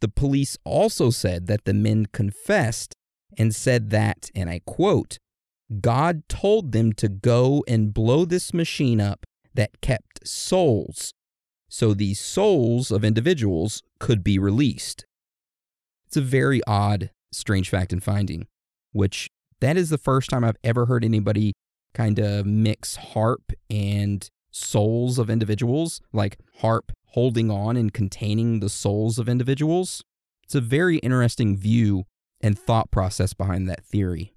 The 0.02 0.08
police 0.10 0.58
also 0.64 1.10
said 1.10 1.48
that 1.48 1.66
the 1.66 1.74
men 1.74 2.06
confessed 2.08 2.94
and 3.38 3.56
said 3.56 3.90
that, 3.90 4.30
and 4.36 4.50
I 4.50 4.62
quote, 4.66 5.18
God 5.82 6.24
told 6.30 6.72
them 6.72 6.94
to 6.94 7.10
go 7.10 7.64
and 7.68 7.94
blow 7.94 8.26
this 8.26 8.54
machine 8.54 9.02
up 9.02 9.26
that 9.54 9.82
kept 9.82 10.28
souls, 10.28 11.14
so 11.74 11.96
the 11.96 12.14
souls 12.14 12.92
of 12.92 13.04
individuals 13.04 13.82
could 13.98 14.24
be 14.24 14.38
released. 14.38 15.08
It's 16.06 16.16
a 16.16 16.22
very 16.22 16.62
odd, 16.68 17.10
strange 17.32 17.68
fact 17.68 17.92
and 17.92 18.04
finding, 18.04 18.46
which 18.92 19.28
that 19.60 19.76
is 19.76 19.90
the 19.90 19.98
first 19.98 20.30
time 20.30 20.44
I've 20.44 20.60
ever 20.64 20.86
heard 20.86 21.04
anybody 21.04 21.54
kind 21.96 22.20
of 22.20 22.46
mix 22.46 22.96
HAARP 22.98 23.56
and 23.72 24.30
souls 24.52 25.18
of 25.18 25.32
individuals, 25.32 26.00
like 26.14 26.38
HAARP 26.62 26.92
holding 27.08 27.50
on 27.50 27.76
and 27.76 27.92
containing 27.92 28.60
the 28.60 28.70
souls 28.70 29.18
of 29.18 29.28
individuals. 29.28 30.04
It's 30.44 30.54
a 30.54 30.62
very 30.62 30.98
interesting 30.98 31.58
view 31.58 32.04
and 32.40 32.58
thought 32.58 32.92
process 32.92 33.34
behind 33.34 33.68
that 33.68 33.84
theory. 33.84 34.36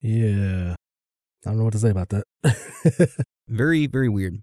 Yeah. 0.00 0.76
I 1.44 1.50
don't 1.50 1.58
know 1.58 1.64
what 1.64 1.72
to 1.72 1.80
say 1.80 1.90
about 1.90 2.10
that. 2.10 3.24
Very, 3.48 3.88
very 3.88 4.08
weird. 4.08 4.42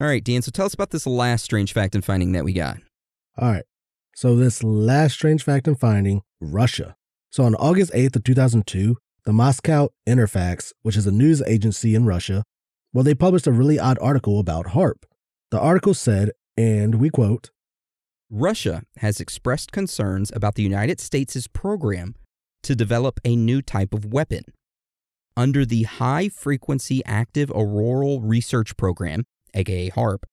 All 0.00 0.08
right, 0.08 0.24
Dan, 0.24 0.42
so 0.42 0.50
tell 0.50 0.66
us 0.66 0.74
about 0.74 0.90
this 0.90 1.06
last 1.06 1.44
strange 1.44 1.72
fact 1.72 1.94
and 1.94 2.04
finding 2.04 2.32
that 2.32 2.44
we 2.44 2.52
got. 2.52 2.78
All 3.38 3.50
right. 3.50 3.64
So 4.16 4.36
this 4.36 4.62
last 4.62 5.14
strange 5.14 5.42
fact 5.42 5.66
and 5.68 5.78
finding, 5.78 6.22
Russia. 6.40 6.96
So 7.30 7.44
on 7.44 7.54
August 7.56 7.92
8th 7.92 8.16
of 8.16 8.24
2002, 8.24 8.96
the 9.24 9.32
Moscow 9.32 9.88
Interfax, 10.08 10.72
which 10.82 10.96
is 10.96 11.06
a 11.06 11.12
news 11.12 11.42
agency 11.46 11.94
in 11.94 12.04
Russia, 12.06 12.44
well, 12.92 13.04
they 13.04 13.14
published 13.14 13.46
a 13.46 13.52
really 13.52 13.78
odd 13.78 13.98
article 14.00 14.38
about 14.38 14.66
HAARP. 14.66 15.04
The 15.50 15.58
article 15.58 15.94
said, 15.94 16.30
and 16.56 16.96
we 16.96 17.10
quote, 17.10 17.50
Russia 18.30 18.82
has 18.98 19.20
expressed 19.20 19.72
concerns 19.72 20.30
about 20.34 20.54
the 20.54 20.62
United 20.62 21.00
States' 21.00 21.46
program 21.46 22.14
to 22.62 22.74
develop 22.74 23.20
a 23.24 23.36
new 23.36 23.62
type 23.62 23.92
of 23.94 24.12
weapon. 24.12 24.44
Under 25.36 25.64
the 25.64 25.84
High 25.84 26.28
Frequency 26.28 27.02
Active 27.04 27.50
Auroral 27.50 28.20
Research 28.20 28.76
Program, 28.76 29.24
aka 29.54 29.90
HAARP, 29.90 30.24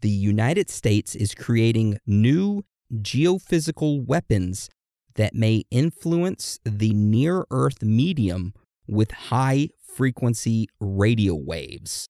the 0.00 0.08
United 0.08 0.70
States 0.70 1.14
is 1.14 1.34
creating 1.34 1.98
new 2.06 2.64
geophysical 2.94 4.04
weapons 4.06 4.68
that 5.14 5.34
may 5.34 5.64
influence 5.70 6.58
the 6.64 6.92
near 6.94 7.44
Earth 7.50 7.82
medium 7.82 8.54
with 8.88 9.10
high 9.10 9.68
frequency 9.80 10.68
radio 10.80 11.34
waves. 11.34 12.08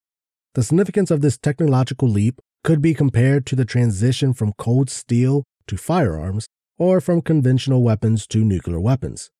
The 0.54 0.62
significance 0.62 1.10
of 1.10 1.20
this 1.20 1.38
technological 1.38 2.08
leap 2.08 2.40
could 2.62 2.82
be 2.82 2.94
compared 2.94 3.46
to 3.46 3.56
the 3.56 3.64
transition 3.64 4.34
from 4.34 4.52
cold 4.54 4.90
steel 4.90 5.44
to 5.66 5.76
firearms 5.76 6.46
or 6.78 7.00
from 7.00 7.22
conventional 7.22 7.82
weapons 7.82 8.26
to 8.28 8.44
nuclear 8.44 8.80
weapons. 8.80 9.30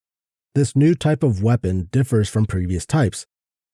This 0.55 0.75
new 0.75 0.95
type 0.95 1.23
of 1.23 1.43
weapon 1.43 1.89
differs 1.93 2.29
from 2.29 2.45
previous 2.47 2.87
types 2.87 3.27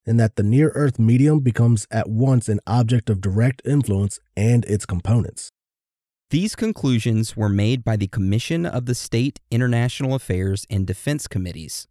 in 0.06 0.16
that 0.18 0.36
the 0.36 0.42
near 0.42 0.70
Earth 0.74 0.98
medium 0.98 1.40
becomes 1.40 1.86
at 1.90 2.08
once 2.08 2.48
an 2.48 2.60
object 2.66 3.10
of 3.10 3.20
direct 3.20 3.60
influence 3.64 4.20
and 4.36 4.64
its 4.66 4.86
components. 4.86 5.50
These 6.30 6.56
conclusions 6.56 7.36
were 7.36 7.48
made 7.48 7.84
by 7.84 7.96
the 7.96 8.08
Commission 8.08 8.66
of 8.66 8.86
the 8.86 8.94
State 8.94 9.40
International 9.50 10.14
Affairs 10.14 10.66
and 10.68 10.86
Defense 10.86 11.28
Committees. 11.28 11.86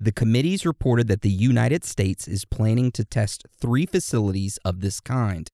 The 0.00 0.12
committees 0.12 0.64
reported 0.64 1.08
that 1.08 1.22
the 1.22 1.30
United 1.30 1.84
States 1.84 2.28
is 2.28 2.44
planning 2.44 2.92
to 2.92 3.04
test 3.04 3.44
three 3.60 3.84
facilities 3.84 4.58
of 4.64 4.80
this 4.80 5.00
kind. 5.00 5.50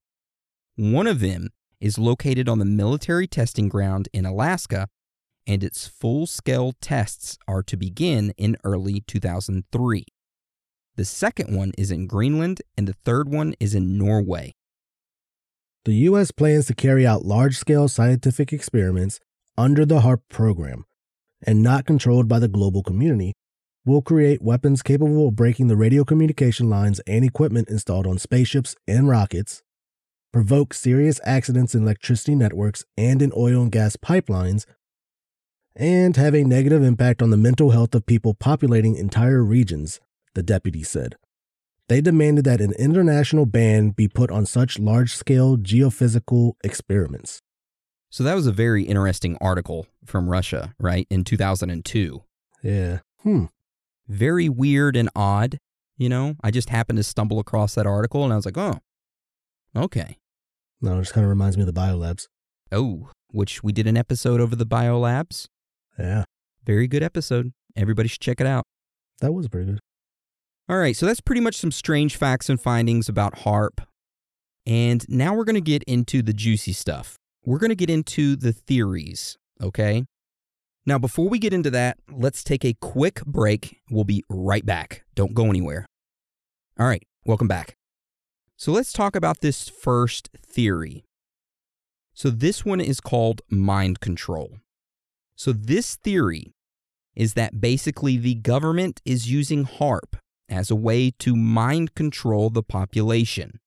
One 0.76 1.07
of 1.07 1.20
them 1.20 1.48
is 1.80 1.98
located 1.98 2.48
on 2.48 2.59
the 2.59 2.64
military 2.64 3.26
testing 3.26 3.68
ground 3.68 4.09
in 4.12 4.26
Alaska, 4.26 4.88
and 5.46 5.64
its 5.64 5.87
full 5.87 6.26
scale 6.26 6.72
tests 6.80 7.37
are 7.48 7.62
to 7.62 7.76
begin 7.76 8.33
in 8.37 8.57
early 8.64 9.00
2003. 9.07 10.04
The 10.96 11.04
second 11.04 11.57
one 11.57 11.72
is 11.76 11.90
in 11.90 12.07
Greenland, 12.07 12.62
and 12.76 12.87
the 12.87 12.94
third 13.04 13.28
one 13.28 13.54
is 13.59 13.74
in 13.74 13.98
Norway. 13.98 14.54
The 15.85 15.94
U.S. 16.09 16.30
plans 16.30 16.66
to 16.66 16.74
carry 16.74 17.04
out 17.07 17.24
large 17.24 17.57
scale 17.57 17.88
scientific 17.88 18.52
experiments 18.52 19.18
under 19.59 19.85
the 19.85 20.00
HAARP 20.00 20.20
program 20.28 20.85
and 21.46 21.62
not 21.62 21.85
controlled 21.85 22.28
by 22.28 22.38
the 22.38 22.48
global 22.48 22.83
community. 22.83 23.35
Will 23.85 24.02
create 24.02 24.40
weapons 24.40 24.83
capable 24.83 25.28
of 25.28 25.37
breaking 25.37 25.66
the 25.66 25.76
radio 25.76 26.04
communication 26.04 26.70
lines 26.70 27.00
and 27.00 27.24
equipment 27.24 27.68
installed 27.68 28.07
on 28.07 28.16
spaceships 28.18 28.76
and 28.88 29.09
rockets, 29.09 29.62
provoke 30.33 30.72
serious 30.72 31.20
accidents 31.24 31.74
in 31.74 31.83
electricity 31.83 32.35
networks 32.35 32.85
and 32.96 33.20
in 33.20 33.30
oil 33.37 33.62
and 33.62 33.72
gas 33.72 33.96
pipelines, 33.96 34.64
and 35.76 36.16
have 36.16 36.35
a 36.35 36.44
negative 36.44 36.83
impact 36.83 37.20
on 37.20 37.28
the 37.28 37.37
mental 37.37 37.72
health 37.72 37.94
of 37.94 38.07
people 38.07 38.33
populating 38.33 38.96
entire 38.96 39.44
regions, 39.44 40.00
the 40.35 40.42
deputy 40.42 40.83
said. 40.83 41.16
They 41.88 42.01
demanded 42.01 42.44
that 42.47 42.61
an 42.61 42.73
international 42.73 43.44
ban 43.44 43.90
be 43.90 44.09
put 44.09 44.31
on 44.31 44.47
such 44.47 44.79
large 44.79 45.14
scale 45.14 45.57
geophysical 45.57 46.53
experiments. 46.64 47.40
So 48.11 48.25
that 48.25 48.35
was 48.35 48.47
a 48.47 48.53
very 48.53 48.85
interesting 48.85 49.37
article 49.40 49.87
from 50.05 50.31
Russia, 50.31 50.73
right, 50.79 51.07
in 51.11 51.25
2002. 51.25 52.23
Yeah. 52.62 53.01
Hmm. 53.23 53.47
Very 54.09 54.49
weird 54.49 54.97
and 54.97 55.11
odd, 55.14 55.59
you 55.99 56.09
know? 56.09 56.37
I 56.42 56.51
just 56.51 56.70
happened 56.70 56.99
to 56.99 57.03
stumble 57.03 57.38
across 57.38 57.75
that 57.75 57.87
article 57.87 58.25
and 58.25 58.33
I 58.33 58.37
was 58.37 58.47
like, 58.47 58.57
oh, 58.57 58.79
okay. 59.77 60.18
No, 60.81 60.99
it 60.99 61.03
just 61.03 61.12
kind 61.12 61.25
of 61.25 61.31
reminds 61.31 61.57
me 61.57 61.64
of 61.64 61.66
the 61.66 61.79
biolabs. 61.79 62.29
Oh, 62.70 63.11
which 63.31 63.62
we 63.62 63.73
did 63.73 63.87
an 63.87 63.97
episode 63.97 64.40
over 64.40 64.57
the 64.57 64.66
biolabs. 64.66 65.49
Yeah. 65.99 66.25
Very 66.64 66.87
good 66.87 67.03
episode. 67.03 67.53
Everybody 67.77 68.09
should 68.09 68.20
check 68.20 68.40
it 68.40 68.47
out. 68.47 68.64
That 69.20 69.33
was 69.33 69.49
pretty 69.49 69.73
good. 69.73 69.81
All 70.66 70.79
right, 70.79 70.96
so 70.96 71.05
that's 71.05 71.20
pretty 71.20 71.42
much 71.42 71.57
some 71.57 71.70
strange 71.70 72.16
facts 72.16 72.48
and 72.48 72.59
findings 72.59 73.07
about 73.07 73.40
HAARP. 73.40 73.85
And 74.64 75.05
now 75.11 75.35
we're 75.35 75.44
going 75.44 75.57
to 75.57 75.61
get 75.61 75.83
into 75.83 76.22
the 76.22 76.33
juicy 76.33 76.72
stuff. 76.72 77.16
We're 77.44 77.59
going 77.59 77.68
to 77.68 77.77
get 77.77 77.90
into 77.90 78.35
the 78.35 78.53
theories, 78.55 79.37
okay? 79.62 80.07
Now, 80.87 80.98
before 80.98 81.29
we 81.29 81.38
get 81.38 81.53
into 81.53 81.70
that, 81.72 81.98
let's 82.11 82.42
take 82.42 82.64
a 82.64 82.72
quick 82.81 83.22
break. 83.27 83.77
We'll 83.90 84.05
be 84.05 84.24
right 84.31 84.64
back. 84.64 85.05
Don't 85.14 85.35
go 85.35 85.50
anywhere. 85.50 85.85
All 86.81 86.87
right, 86.87 87.03
welcome 87.27 87.48
back. 87.48 87.74
So 88.57 88.72
let's 88.72 88.92
talk 88.92 89.14
about 89.14 89.40
this 89.40 89.68
first 89.68 90.31
theory. 90.46 91.05
So, 92.14 92.31
this 92.31 92.64
one 92.64 92.81
is 92.81 93.00
called 93.00 93.42
mind 93.50 94.00
control. 94.00 94.61
So, 95.37 95.53
this 95.53 95.96
theory 95.96 96.55
is 97.14 97.35
that 97.35 97.61
basically 97.61 98.16
the 98.16 98.37
government 98.37 99.03
is 99.05 99.31
using 99.31 99.64
HARP 99.64 100.16
as 100.48 100.70
a 100.70 100.76
way 100.76 101.11
to 101.11 101.35
mind 101.37 101.94
control 101.94 102.50
the 102.50 102.62
population. 102.62 103.61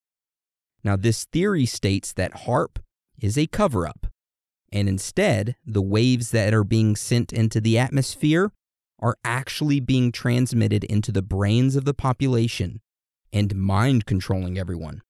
Now, 0.84 0.96
this 0.96 1.26
theory 1.26 1.66
states 1.66 2.14
that 2.14 2.46
HAARP 2.46 2.80
is 3.20 3.38
a 3.38 3.48
cover 3.48 3.88
up, 3.88 4.08
and 4.72 4.88
instead, 4.88 5.56
the 5.66 5.82
waves 5.82 6.32
that 6.32 6.54
are 6.54 6.64
being 6.64 6.96
sent 6.96 7.34
into 7.34 7.60
the 7.60 7.78
atmosphere 7.78 8.52
are 9.00 9.18
actually 9.24 9.80
being 9.80 10.12
transmitted 10.12 10.84
into 10.84 11.12
the 11.12 11.22
brains 11.22 11.76
of 11.76 11.86
the 11.86 11.94
population 11.94 12.82
and 13.34 13.56
mind 13.56 14.06
controlling 14.06 14.58
everyone. 14.58 15.02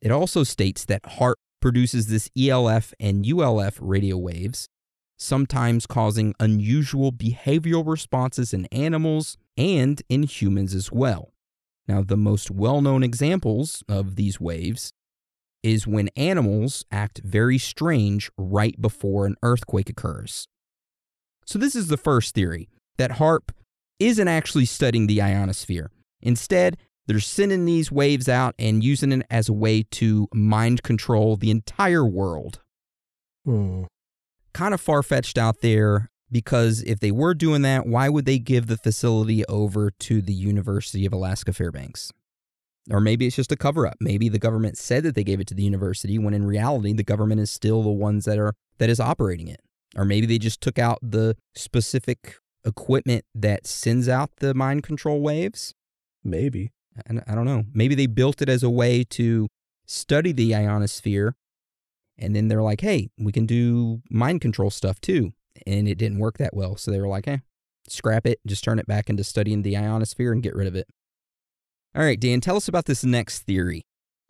It 0.00 0.10
also 0.10 0.44
states 0.44 0.84
that 0.86 1.02
HAARP 1.02 1.34
produces 1.60 2.06
this 2.06 2.30
ELF 2.38 2.94
and 2.98 3.24
ULF 3.24 3.78
radio 3.80 4.16
waves, 4.16 4.68
sometimes 5.20 5.86
causing 5.86 6.34
unusual 6.40 7.12
behavioral 7.12 7.86
responses 7.86 8.54
in 8.54 8.66
animals 8.66 9.36
and 9.56 10.02
in 10.08 10.22
humans 10.22 10.74
as 10.74 10.90
well. 10.90 11.32
Now, 11.86 12.02
the 12.02 12.16
most 12.16 12.50
well 12.50 12.80
known 12.80 13.02
examples 13.02 13.84
of 13.88 14.16
these 14.16 14.40
waves 14.40 14.92
is 15.62 15.86
when 15.86 16.08
animals 16.16 16.84
act 16.90 17.20
very 17.22 17.58
strange 17.58 18.30
right 18.38 18.80
before 18.80 19.26
an 19.26 19.36
earthquake 19.42 19.90
occurs. 19.90 20.48
So, 21.44 21.58
this 21.58 21.74
is 21.74 21.88
the 21.88 21.96
first 21.96 22.34
theory 22.34 22.68
that 22.96 23.12
HAARP 23.12 23.50
isn't 23.98 24.28
actually 24.28 24.64
studying 24.64 25.06
the 25.06 25.20
ionosphere. 25.20 25.90
Instead, 26.22 26.78
they're 27.06 27.20
sending 27.20 27.64
these 27.64 27.90
waves 27.90 28.28
out 28.28 28.54
and 28.58 28.84
using 28.84 29.12
it 29.12 29.26
as 29.30 29.48
a 29.48 29.52
way 29.52 29.82
to 29.82 30.28
mind 30.32 30.82
control 30.82 31.36
the 31.36 31.50
entire 31.50 32.06
world. 32.06 32.60
Hmm. 33.44 33.84
Kind 34.52 34.74
of 34.74 34.80
far 34.80 35.02
fetched 35.02 35.38
out 35.38 35.60
there 35.60 36.10
because 36.30 36.82
if 36.82 37.00
they 37.00 37.10
were 37.10 37.34
doing 37.34 37.62
that, 37.62 37.86
why 37.86 38.08
would 38.08 38.24
they 38.24 38.38
give 38.38 38.66
the 38.66 38.76
facility 38.76 39.44
over 39.46 39.90
to 39.90 40.22
the 40.22 40.32
University 40.32 41.06
of 41.06 41.12
Alaska 41.12 41.52
Fairbanks? 41.52 42.12
Or 42.90 43.00
maybe 43.00 43.26
it's 43.26 43.36
just 43.36 43.52
a 43.52 43.56
cover 43.56 43.86
up. 43.86 43.96
Maybe 44.00 44.28
the 44.28 44.38
government 44.38 44.78
said 44.78 45.02
that 45.04 45.14
they 45.14 45.24
gave 45.24 45.40
it 45.40 45.46
to 45.48 45.54
the 45.54 45.62
university 45.62 46.18
when 46.18 46.34
in 46.34 46.46
reality 46.46 46.92
the 46.92 47.04
government 47.04 47.40
is 47.40 47.50
still 47.50 47.82
the 47.82 47.90
ones 47.90 48.24
that 48.24 48.38
are 48.38 48.54
that 48.78 48.90
is 48.90 48.98
operating 48.98 49.48
it. 49.48 49.60
Or 49.96 50.04
maybe 50.04 50.26
they 50.26 50.38
just 50.38 50.60
took 50.60 50.78
out 50.78 50.98
the 51.02 51.36
specific 51.54 52.36
equipment 52.64 53.24
that 53.34 53.66
sends 53.66 54.08
out 54.08 54.30
the 54.36 54.54
mind 54.54 54.82
control 54.82 55.20
waves. 55.20 55.74
Maybe. 56.24 56.72
And 57.06 57.22
I 57.26 57.34
don't 57.34 57.44
know. 57.44 57.64
Maybe 57.72 57.94
they 57.94 58.06
built 58.06 58.42
it 58.42 58.48
as 58.48 58.62
a 58.62 58.70
way 58.70 59.04
to 59.10 59.48
study 59.86 60.32
the 60.32 60.54
ionosphere 60.54 61.34
and 62.20 62.36
then 62.36 62.48
they're 62.48 62.62
like, 62.62 62.80
"Hey, 62.80 63.10
we 63.18 63.32
can 63.32 63.46
do 63.46 64.02
mind 64.10 64.40
control 64.40 64.70
stuff 64.70 65.00
too." 65.00 65.32
And 65.66 65.88
it 65.88 65.98
didn't 65.98 66.18
work 66.18 66.38
that 66.38 66.54
well. 66.54 66.76
So 66.76 66.90
they 66.90 67.00
were 67.00 67.08
like, 67.08 67.26
"Eh, 67.26 67.38
scrap 67.88 68.26
it, 68.26 68.40
just 68.46 68.62
turn 68.62 68.78
it 68.78 68.86
back 68.86 69.10
into 69.10 69.24
studying 69.24 69.62
the 69.62 69.76
ionosphere 69.76 70.32
and 70.32 70.42
get 70.42 70.54
rid 70.54 70.66
of 70.66 70.74
it." 70.76 70.86
All 71.94 72.04
right, 72.04 72.20
Dan, 72.20 72.40
tell 72.40 72.56
us 72.56 72.68
about 72.68 72.84
this 72.84 73.04
next 73.04 73.40
theory. 73.40 73.82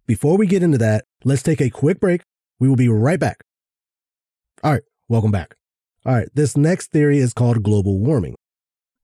Before 0.06 0.38
we 0.38 0.46
get 0.46 0.62
into 0.62 0.78
that, 0.78 1.04
let's 1.24 1.42
take 1.42 1.60
a 1.60 1.70
quick 1.70 2.00
break. 2.00 2.22
We 2.58 2.68
will 2.68 2.76
be 2.76 2.88
right 2.88 3.20
back. 3.20 3.44
All 4.62 4.72
right, 4.72 4.82
welcome 5.08 5.30
back. 5.30 5.56
All 6.06 6.14
right, 6.14 6.28
this 6.34 6.56
next 6.56 6.90
theory 6.90 7.18
is 7.18 7.34
called 7.34 7.62
global 7.62 7.98
warming. 7.98 8.36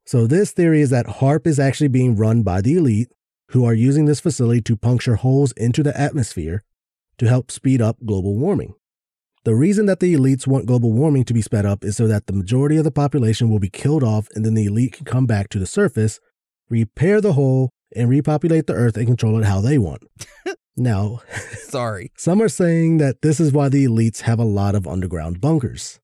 So, 0.07 0.27
this 0.27 0.53
theory 0.53 0.81
is 0.81 0.91
that 0.91 1.07
HAARP 1.07 1.47
is 1.47 1.59
actually 1.59 1.89
being 1.89 2.17
run 2.17 2.43
by 2.43 2.61
the 2.61 2.77
elite 2.77 3.09
who 3.51 3.65
are 3.65 3.75
using 3.75 4.07
this 4.07 4.21
facility 4.21 4.61
to 4.63 4.77
puncture 4.77 5.17
holes 5.17 5.53
into 5.53 5.83
the 5.83 5.99
atmosphere 5.99 6.63
to 7.19 7.29
help 7.29 7.51
speed 7.51 7.81
up 7.81 7.97
global 8.05 8.37
warming. 8.37 8.75
The 9.45 9.55
reason 9.55 9.87
that 9.87 10.01
the 10.01 10.15
elites 10.15 10.47
want 10.47 10.67
global 10.67 10.93
warming 10.93 11.25
to 11.25 11.35
be 11.35 11.43
sped 11.43 11.65
up 11.65 11.85
is 11.85 11.97
so 11.97 12.07
that 12.09 12.27
the 12.27 12.33
majority 12.33 12.77
of 12.77 12.85
the 12.85 12.91
population 12.91 13.49
will 13.49 13.61
be 13.61 13.71
killed 13.71 14.03
off 14.03 14.29
and 14.35 14.45
then 14.45 14.55
the 14.55 14.67
elite 14.67 14.95
can 14.95 15.05
come 15.05 15.27
back 15.27 15.49
to 15.51 15.59
the 15.59 15.67
surface, 15.67 16.19
repair 16.69 17.21
the 17.21 17.35
hole, 17.35 17.71
and 17.95 18.09
repopulate 18.09 18.67
the 18.67 18.75
earth 18.75 18.97
and 18.97 19.07
control 19.07 19.39
it 19.39 19.45
how 19.45 19.61
they 19.61 19.79
want. 19.79 20.03
now, 20.77 21.21
Sorry. 21.53 22.11
some 22.17 22.43
are 22.43 22.49
saying 22.49 22.99
that 22.99 23.23
this 23.23 23.39
is 23.39 23.53
why 23.53 23.69
the 23.69 23.85
elites 23.85 24.23
have 24.23 24.41
a 24.41 24.45
lot 24.45 24.75
of 24.75 24.87
underground 24.87 25.41
bunkers. 25.41 26.01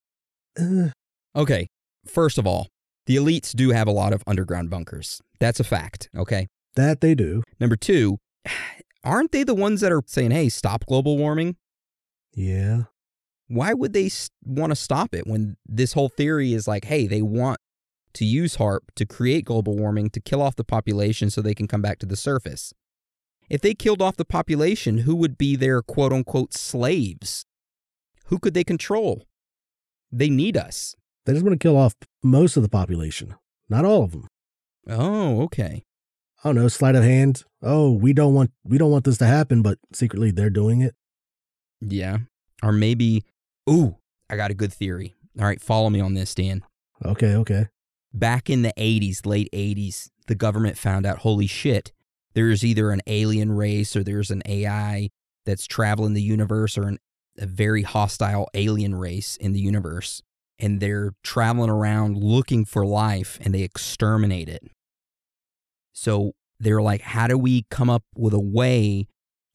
Uh, 0.58 0.88
Okay, 1.34 1.66
first 2.06 2.36
of 2.36 2.46
all, 2.46 2.68
the 3.06 3.16
elites 3.16 3.56
do 3.56 3.70
have 3.70 3.88
a 3.88 3.92
lot 3.92 4.12
of 4.12 4.22
underground 4.26 4.68
bunkers. 4.68 5.22
That's 5.40 5.58
a 5.58 5.64
fact, 5.64 6.10
okay? 6.14 6.46
that 6.76 7.00
they 7.00 7.14
do. 7.14 7.42
Number 7.60 7.76
two, 7.76 8.18
aren't 9.04 9.32
they 9.32 9.44
the 9.44 9.54
ones 9.54 9.80
that 9.80 9.92
are 9.92 10.02
saying, 10.06 10.30
hey, 10.30 10.48
stop 10.48 10.86
global 10.86 11.18
warming? 11.18 11.56
Yeah. 12.34 12.84
Why 13.48 13.74
would 13.74 13.92
they 13.92 14.10
want 14.44 14.70
to 14.70 14.76
stop 14.76 15.14
it 15.14 15.26
when 15.26 15.56
this 15.66 15.92
whole 15.92 16.08
theory 16.08 16.54
is 16.54 16.66
like, 16.66 16.86
hey, 16.86 17.06
they 17.06 17.22
want 17.22 17.58
to 18.14 18.24
use 18.24 18.56
HAARP 18.56 18.80
to 18.96 19.06
create 19.06 19.44
global 19.44 19.76
warming 19.76 20.10
to 20.10 20.20
kill 20.20 20.40
off 20.40 20.56
the 20.56 20.64
population 20.64 21.30
so 21.30 21.40
they 21.40 21.54
can 21.54 21.68
come 21.68 21.82
back 21.82 21.98
to 21.98 22.06
the 22.06 22.16
surface? 22.16 22.72
If 23.50 23.60
they 23.60 23.74
killed 23.74 24.00
off 24.00 24.16
the 24.16 24.24
population, 24.24 24.98
who 24.98 25.14
would 25.16 25.36
be 25.36 25.56
their 25.56 25.82
quote 25.82 26.12
unquote 26.12 26.54
slaves? 26.54 27.44
Who 28.26 28.38
could 28.38 28.54
they 28.54 28.64
control? 28.64 29.26
They 30.10 30.30
need 30.30 30.56
us. 30.56 30.94
They 31.26 31.32
just 31.32 31.44
want 31.44 31.60
to 31.60 31.62
kill 31.62 31.76
off 31.76 31.94
most 32.22 32.56
of 32.56 32.62
the 32.62 32.68
population, 32.68 33.34
not 33.68 33.84
all 33.84 34.04
of 34.04 34.12
them. 34.12 34.28
Oh, 34.88 35.42
okay. 35.42 35.84
I 36.44 36.48
don't 36.48 36.56
know, 36.56 36.68
sleight 36.68 36.96
of 36.96 37.04
hand. 37.04 37.44
Oh, 37.62 37.92
we 37.92 38.12
don't 38.12 38.34
want 38.34 38.50
we 38.64 38.78
don't 38.78 38.90
want 38.90 39.04
this 39.04 39.18
to 39.18 39.26
happen, 39.26 39.62
but 39.62 39.78
secretly 39.92 40.30
they're 40.30 40.50
doing 40.50 40.80
it. 40.82 40.94
Yeah. 41.80 42.18
Or 42.62 42.72
maybe, 42.72 43.24
ooh, 43.68 43.96
I 44.28 44.36
got 44.36 44.50
a 44.50 44.54
good 44.54 44.72
theory. 44.72 45.14
All 45.38 45.46
right, 45.46 45.60
follow 45.60 45.90
me 45.90 46.00
on 46.00 46.14
this, 46.14 46.34
Dan. 46.34 46.62
Okay, 47.04 47.34
okay. 47.36 47.66
Back 48.12 48.50
in 48.50 48.62
the 48.62 48.72
80s, 48.76 49.24
late 49.24 49.48
80s, 49.52 50.10
the 50.26 50.34
government 50.34 50.76
found 50.78 51.06
out 51.06 51.18
holy 51.18 51.46
shit, 51.46 51.92
there's 52.34 52.64
either 52.64 52.90
an 52.90 53.00
alien 53.06 53.52
race 53.52 53.96
or 53.96 54.04
there's 54.04 54.30
an 54.30 54.42
AI 54.46 55.10
that's 55.44 55.66
traveling 55.66 56.14
the 56.14 56.22
universe 56.22 56.76
or 56.76 56.88
an, 56.88 56.98
a 57.38 57.46
very 57.46 57.82
hostile 57.82 58.48
alien 58.54 58.94
race 58.94 59.36
in 59.36 59.52
the 59.52 59.60
universe. 59.60 60.22
And 60.58 60.80
they're 60.80 61.14
traveling 61.24 61.70
around 61.70 62.18
looking 62.18 62.64
for 62.64 62.86
life 62.86 63.38
and 63.40 63.54
they 63.54 63.62
exterminate 63.62 64.48
it. 64.48 64.62
So 65.92 66.32
they're 66.58 66.82
like, 66.82 67.02
how 67.02 67.26
do 67.26 67.36
we 67.36 67.66
come 67.70 67.90
up 67.90 68.04
with 68.16 68.34
a 68.34 68.40
way 68.40 69.06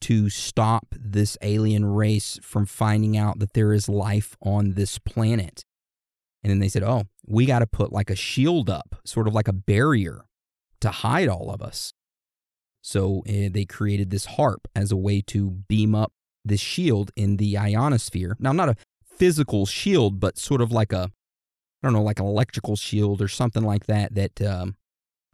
to 0.01 0.29
stop 0.29 0.87
this 0.91 1.37
alien 1.41 1.85
race 1.85 2.39
from 2.41 2.65
finding 2.65 3.17
out 3.17 3.39
that 3.39 3.53
there 3.53 3.73
is 3.73 3.89
life 3.89 4.35
on 4.41 4.73
this 4.73 4.99
planet? 4.99 5.65
And 6.43 6.51
then 6.51 6.59
they 6.59 6.69
said, 6.69 6.83
oh, 6.83 7.03
we 7.25 7.45
got 7.45 7.59
to 7.59 7.67
put 7.67 7.91
like 7.91 8.09
a 8.09 8.15
shield 8.15 8.69
up, 8.69 8.95
sort 9.03 9.27
of 9.27 9.33
like 9.33 9.47
a 9.47 9.53
barrier 9.53 10.25
to 10.79 10.89
hide 10.89 11.27
all 11.27 11.51
of 11.51 11.61
us. 11.61 11.93
So 12.81 13.23
uh, 13.27 13.49
they 13.51 13.65
created 13.65 14.11
this 14.11 14.25
HAARP 14.25 14.59
as 14.73 14.93
a 14.93 14.95
way 14.95 15.21
to 15.27 15.49
beam 15.67 15.93
up 15.93 16.13
this 16.45 16.61
shield 16.61 17.11
in 17.17 17.35
the 17.35 17.57
ionosphere. 17.57 18.37
Now, 18.39 18.53
not 18.53 18.69
a 18.69 18.75
physical 19.03 19.65
shield, 19.65 20.21
but 20.21 20.37
sort 20.37 20.61
of 20.61 20.71
like 20.71 20.93
a, 20.93 21.11
I 21.83 21.87
don't 21.87 21.91
know, 21.91 22.01
like 22.01 22.21
an 22.21 22.25
electrical 22.25 22.77
shield 22.77 23.21
or 23.21 23.27
something 23.27 23.63
like 23.63 23.87
that 23.87 24.15
that 24.15 24.41
um, 24.41 24.76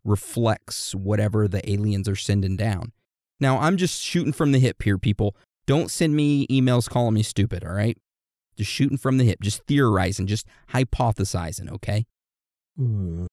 reflects 0.04 0.94
whatever 0.94 1.48
the 1.48 1.68
aliens 1.70 2.08
are 2.08 2.16
sending 2.16 2.56
down. 2.58 2.92
Now, 3.40 3.60
I'm 3.60 3.78
just 3.78 4.02
shooting 4.02 4.34
from 4.34 4.52
the 4.52 4.60
hip 4.60 4.84
here, 4.84 4.98
people. 4.98 5.36
Don't 5.66 5.90
send 5.90 6.16
me 6.16 6.48
emails 6.48 6.90
calling 6.90 7.14
me 7.14 7.24
stupid, 7.24 7.64
all 7.64 7.74
right? 7.74 7.98
Just 8.58 8.72
shooting 8.72 8.98
from 8.98 9.18
the 9.18 9.24
hip, 9.24 9.40
just 9.42 9.64
theorizing, 9.66 10.28
just 10.28 10.46
hypothesizing, 10.70 11.72
okay? 11.72 12.06
Hmm. 12.78 13.26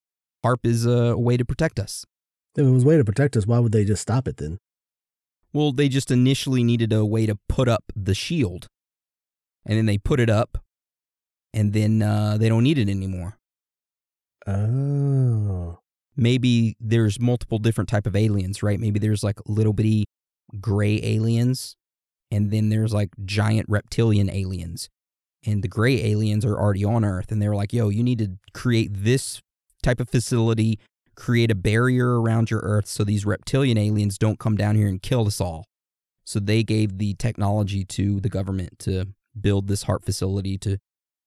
HAARP 0.45 0.65
is 0.65 0.87
a 0.87 1.17
way 1.17 1.37
to 1.37 1.45
protect 1.45 1.79
us. 1.79 2.05
If 2.57 2.67
it 2.67 2.71
was 2.71 2.85
a 2.85 2.87
way 2.87 2.97
to 2.97 3.05
protect 3.05 3.37
us, 3.37 3.47
why 3.47 3.59
would 3.59 3.73
they 3.73 3.85
just 3.85 4.03
stop 4.03 4.27
it 4.27 4.39
then? 4.39 4.59
Well, 5.53 5.73
they 5.73 5.89
just 5.89 6.11
initially 6.11 6.65
needed 6.65 6.93
a 6.93 7.05
way 7.05 7.27
to 7.27 7.39
put 7.49 7.69
up 7.69 7.85
the 7.95 8.15
shield. 8.15 8.69
And 9.67 9.77
then 9.77 9.87
they 9.87 9.99
put 9.99 10.21
it 10.21 10.31
up, 10.31 10.59
and 11.53 11.73
then 11.73 12.01
uh, 12.03 12.39
they 12.39 12.49
don't 12.49 12.63
need 12.63 12.79
it 12.79 12.89
anymore. 12.89 13.37
Oh. 14.47 15.80
Maybe 16.21 16.77
there's 16.79 17.19
multiple 17.19 17.59
different 17.59 17.89
type 17.89 18.07
of 18.07 18.15
aliens, 18.15 18.63
right? 18.63 18.79
Maybe 18.79 18.99
there's 18.99 19.25
like 19.25 19.39
little 19.47 19.73
bitty 19.73 20.05
gray 20.61 21.01
aliens, 21.03 21.77
and 22.31 22.51
then 22.51 22.69
there's 22.69 22.93
like 22.93 23.09
giant 23.25 23.67
reptilian 23.71 24.29
aliens. 24.29 24.91
And 25.47 25.63
the 25.63 25.69
gray 25.69 26.05
aliens 26.05 26.45
are 26.45 26.59
already 26.59 26.85
on 26.85 27.07
Earth, 27.07 27.33
and 27.33 27.41
they're 27.41 27.57
like, 27.57 27.73
yo, 27.73 27.89
you 27.89 28.03
need 28.03 28.19
to 28.19 28.33
create 28.53 28.91
this 28.93 29.41
type 29.83 29.99
of 29.99 30.11
facility, 30.11 30.79
create 31.17 31.51
a 31.51 31.55
barrier 31.55 32.21
around 32.21 32.51
your 32.51 32.61
Earth 32.61 32.87
so 32.87 33.03
these 33.03 33.25
reptilian 33.25 33.79
aliens 33.79 34.19
don't 34.19 34.39
come 34.39 34.57
down 34.57 34.77
here 34.77 34.89
and 34.89 35.01
kill 35.01 35.27
us 35.27 35.41
all. 35.41 35.65
So 36.25 36.39
they 36.39 36.63
gave 36.63 36.99
the 36.99 37.15
technology 37.15 37.83
to 37.87 38.21
the 38.21 38.29
government 38.29 38.79
to 38.81 39.07
build 39.41 39.69
this 39.69 39.85
HAARP 39.85 40.05
facility 40.05 40.59
to 40.59 40.77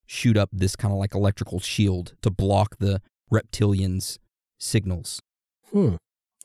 shoot 0.05 0.37
up 0.37 0.49
this 0.53 0.75
kind 0.75 0.91
of 0.91 0.99
like 0.99 1.15
electrical 1.15 1.59
shield 1.59 2.13
to 2.21 2.29
block 2.29 2.77
the 2.77 3.01
reptilians' 3.33 4.19
signals. 4.63 5.19
Hmm. 5.71 5.95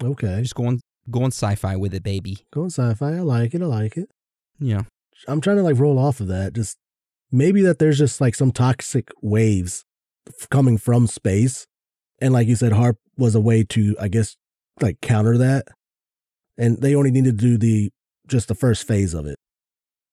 Okay. 0.03 0.41
Just 0.43 0.55
going 0.55 0.81
going 1.11 1.29
sci-fi 1.29 1.77
with 1.77 1.95
it, 1.95 2.03
baby. 2.03 2.39
Going 2.53 2.71
sci-fi. 2.71 3.17
I 3.17 3.21
like 3.21 3.55
it. 3.55 3.63
I 3.63 3.67
like 3.67 3.97
it. 3.97 4.11
Yeah. 4.59 4.83
I'm 5.27 5.41
trying 5.41 5.57
to 5.57 5.63
like 5.63 5.79
roll 5.79 5.99
off 5.99 6.21
of 6.21 6.29
that. 6.29 6.53
Just 6.53 6.77
maybe 7.33 7.63
that 7.63 7.79
there's 7.79 7.99
just 7.99 8.21
like 8.21 8.35
some 8.35 8.53
toxic 8.53 9.11
waves 9.23 9.85
f- 10.29 10.49
coming 10.49 10.79
from 10.79 11.07
space. 11.07 11.67
And 12.21 12.33
like 12.33 12.49
you 12.49 12.57
said, 12.57 12.73
HAARP 12.73 12.97
was 13.17 13.35
a 13.35 13.41
way 13.41 13.65
to, 13.65 13.97
I 14.01 14.09
guess, 14.09 14.37
like 14.81 15.01
counter 15.01 15.39
that. 15.39 15.67
And 16.57 16.81
they 16.81 16.95
only 16.95 17.11
needed 17.11 17.39
to 17.39 17.45
do 17.45 17.59
the 17.59 17.91
just 18.27 18.49
the 18.49 18.55
first 18.55 18.87
phase 18.87 19.15
of 19.15 19.27
it. 19.27 19.37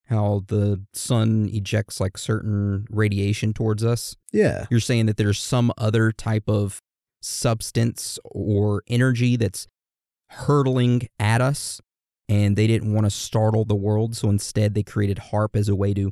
How 0.08 0.44
the 0.48 0.84
sun 0.94 1.50
ejects 1.52 2.00
like 2.00 2.18
certain 2.18 2.86
radiation 2.92 3.54
towards 3.54 3.84
us. 3.84 4.16
Yeah. 4.32 4.66
You're 4.70 4.80
saying 4.80 5.08
that 5.08 5.18
there's 5.18 5.42
some 5.42 5.74
other 5.78 6.12
type 6.12 6.48
of 6.48 6.80
substance 7.26 8.20
or 8.24 8.84
energy 8.88 9.36
that's 9.36 9.68
hurtling 10.30 11.08
at 11.20 11.42
us 11.42 11.82
and 12.28 12.56
they 12.56 12.68
didn't 12.68 12.94
want 12.94 13.06
to 13.06 13.12
startle 13.12 13.66
the 13.66 13.76
world, 13.76 14.16
so 14.16 14.30
instead 14.30 14.74
they 14.74 14.84
created 14.84 15.18
HAARP 15.32 15.56
as 15.56 15.70
a 15.70 15.76
way 15.76 15.94
to 15.94 16.12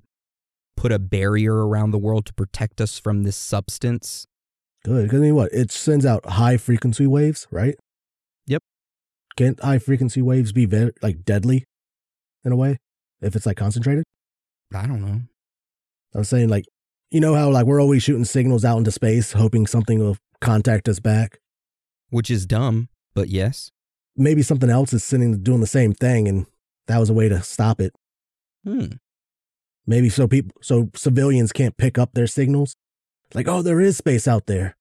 put 0.76 0.91
a 0.91 0.99
barrier 0.99 1.68
around 1.68 1.91
the 1.91 1.97
world 1.97 2.26
to 2.28 2.34
protect 2.34 2.80
us 2.80 2.99
from 2.99 3.24
this 3.24 3.36
substance. 3.36 4.28
Good. 4.84 5.03
Because 5.03 5.20
I 5.20 5.24
mean, 5.24 5.36
what? 5.36 5.51
It 5.53 5.72
sends 5.72 6.05
out 6.05 6.26
high 6.26 6.57
frequency 6.57 7.07
waves, 7.07 7.47
right? 7.49 7.76
Yep. 8.45 8.61
Can't 9.38 9.59
high 9.59 9.80
frequency 9.80 10.22
waves 10.22 10.51
be 10.51 10.66
very, 10.66 10.91
like 11.01 11.24
deadly 11.24 11.66
in 12.43 12.51
a 12.51 12.55
way 12.55 12.78
if 13.22 13.36
it's 13.36 13.45
like 13.45 13.57
concentrated? 13.57 14.03
I 14.74 14.86
don't 14.86 15.01
know. 15.01 15.22
I'm 16.14 16.24
saying, 16.24 16.49
like, 16.49 16.66
you 17.09 17.20
know 17.20 17.34
how 17.34 17.49
like 17.49 17.66
we're 17.66 17.82
always 17.82 18.03
shooting 18.03 18.26
signals 18.26 18.66
out 18.66 18.78
into 18.78 18.91
space, 18.91 19.34
hoping 19.34 19.66
something 19.66 19.99
will 19.99 20.18
contact 20.43 20.87
us 20.87 20.99
back. 20.99 21.39
Which 22.09 22.29
is 22.29 22.45
dumb, 22.45 22.89
but 23.15 23.29
yes. 23.29 23.71
Maybe 24.15 24.43
something 24.43 24.69
else 24.69 24.93
is 24.93 25.03
sitting 25.03 25.41
doing 25.41 25.61
the 25.61 25.67
same 25.67 25.93
thing, 25.93 26.27
and 26.27 26.45
that 26.87 26.99
was 26.99 27.09
a 27.09 27.13
way 27.13 27.29
to 27.29 27.41
stop 27.41 27.81
it. 27.81 27.93
Hmm. 28.63 28.85
Maybe 29.87 30.09
so 30.09 30.27
people, 30.27 30.55
so 30.61 30.89
civilians 30.95 31.51
can't 31.51 31.75
pick 31.77 31.97
up 31.97 32.13
their 32.13 32.27
signals. 32.27 32.75
Like, 33.33 33.47
oh, 33.47 33.61
there 33.61 33.81
is 33.81 33.97
space 33.97 34.27
out 34.27 34.45
there, 34.45 34.77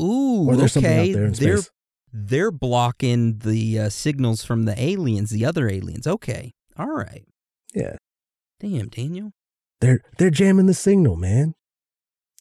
Ooh, 0.00 0.46
or 0.48 0.56
there's 0.56 0.72
something 0.72 0.92
okay. 0.92 1.10
out 1.10 1.14
there 1.14 1.24
in 1.24 1.32
they're 1.32 1.56
space. 1.58 1.70
they're 2.12 2.52
blocking 2.52 3.38
the 3.38 3.80
uh, 3.80 3.88
signals 3.88 4.44
from 4.44 4.64
the 4.64 4.80
aliens, 4.80 5.30
the 5.30 5.44
other 5.44 5.68
aliens. 5.68 6.06
Okay, 6.06 6.54
all 6.78 6.92
right. 6.92 7.26
Yeah, 7.74 7.96
Damn, 8.60 8.88
Daniel. 8.88 9.32
they're 9.80 10.00
they're 10.18 10.30
jamming 10.30 10.66
the 10.66 10.74
signal, 10.74 11.16
man. 11.16 11.54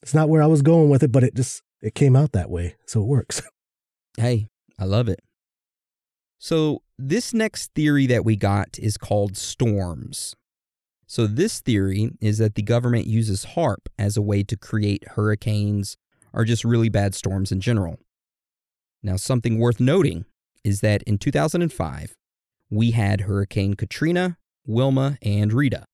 It's 0.01 0.13
not 0.13 0.30
where 0.30 0.43
I 0.43 0.47
was 0.47 0.61
going 0.61 0.89
with 0.89 1.01
it, 1.03 1.11
but 1.11 1.23
it 1.23 1.34
just 1.36 1.63
it 1.82 1.95
came 1.95 2.15
out 2.15 2.32
that 2.32 2.49
way, 2.49 2.76
so 2.86 3.01
it 3.01 3.07
works. 3.07 3.41
Hey, 4.17 4.47
I 4.80 4.86
love 4.86 5.09
it. 5.09 5.19
So, 6.39 6.84
this 6.97 7.34
next 7.34 7.73
theory 7.76 8.07
that 8.07 8.23
we 8.23 8.38
got 8.38 8.80
is 8.80 8.97
called 8.97 9.36
storms. 9.36 10.38
So, 11.05 11.28
this 11.28 11.59
theory 11.59 12.11
is 12.21 12.38
that 12.38 12.55
the 12.55 12.61
government 12.61 13.07
uses 13.07 13.43
HAARP 13.43 13.88
as 13.99 14.15
a 14.15 14.21
way 14.21 14.41
to 14.43 14.55
create 14.55 15.03
hurricanes 15.15 15.97
or 16.32 16.45
just 16.45 16.63
really 16.63 16.88
bad 16.88 17.13
storms 17.13 17.51
in 17.51 17.59
general. 17.59 17.99
Now, 19.03 19.17
something 19.17 19.59
worth 19.59 19.80
noting 19.82 20.23
is 20.63 20.82
that 20.82 21.03
in 21.03 21.17
2005, 21.17 22.15
we 22.69 22.91
had 22.91 23.21
Hurricane 23.21 23.76
Katrina, 23.76 24.38
Wilma, 24.65 25.17
and 25.21 25.53
Rita. 25.53 25.86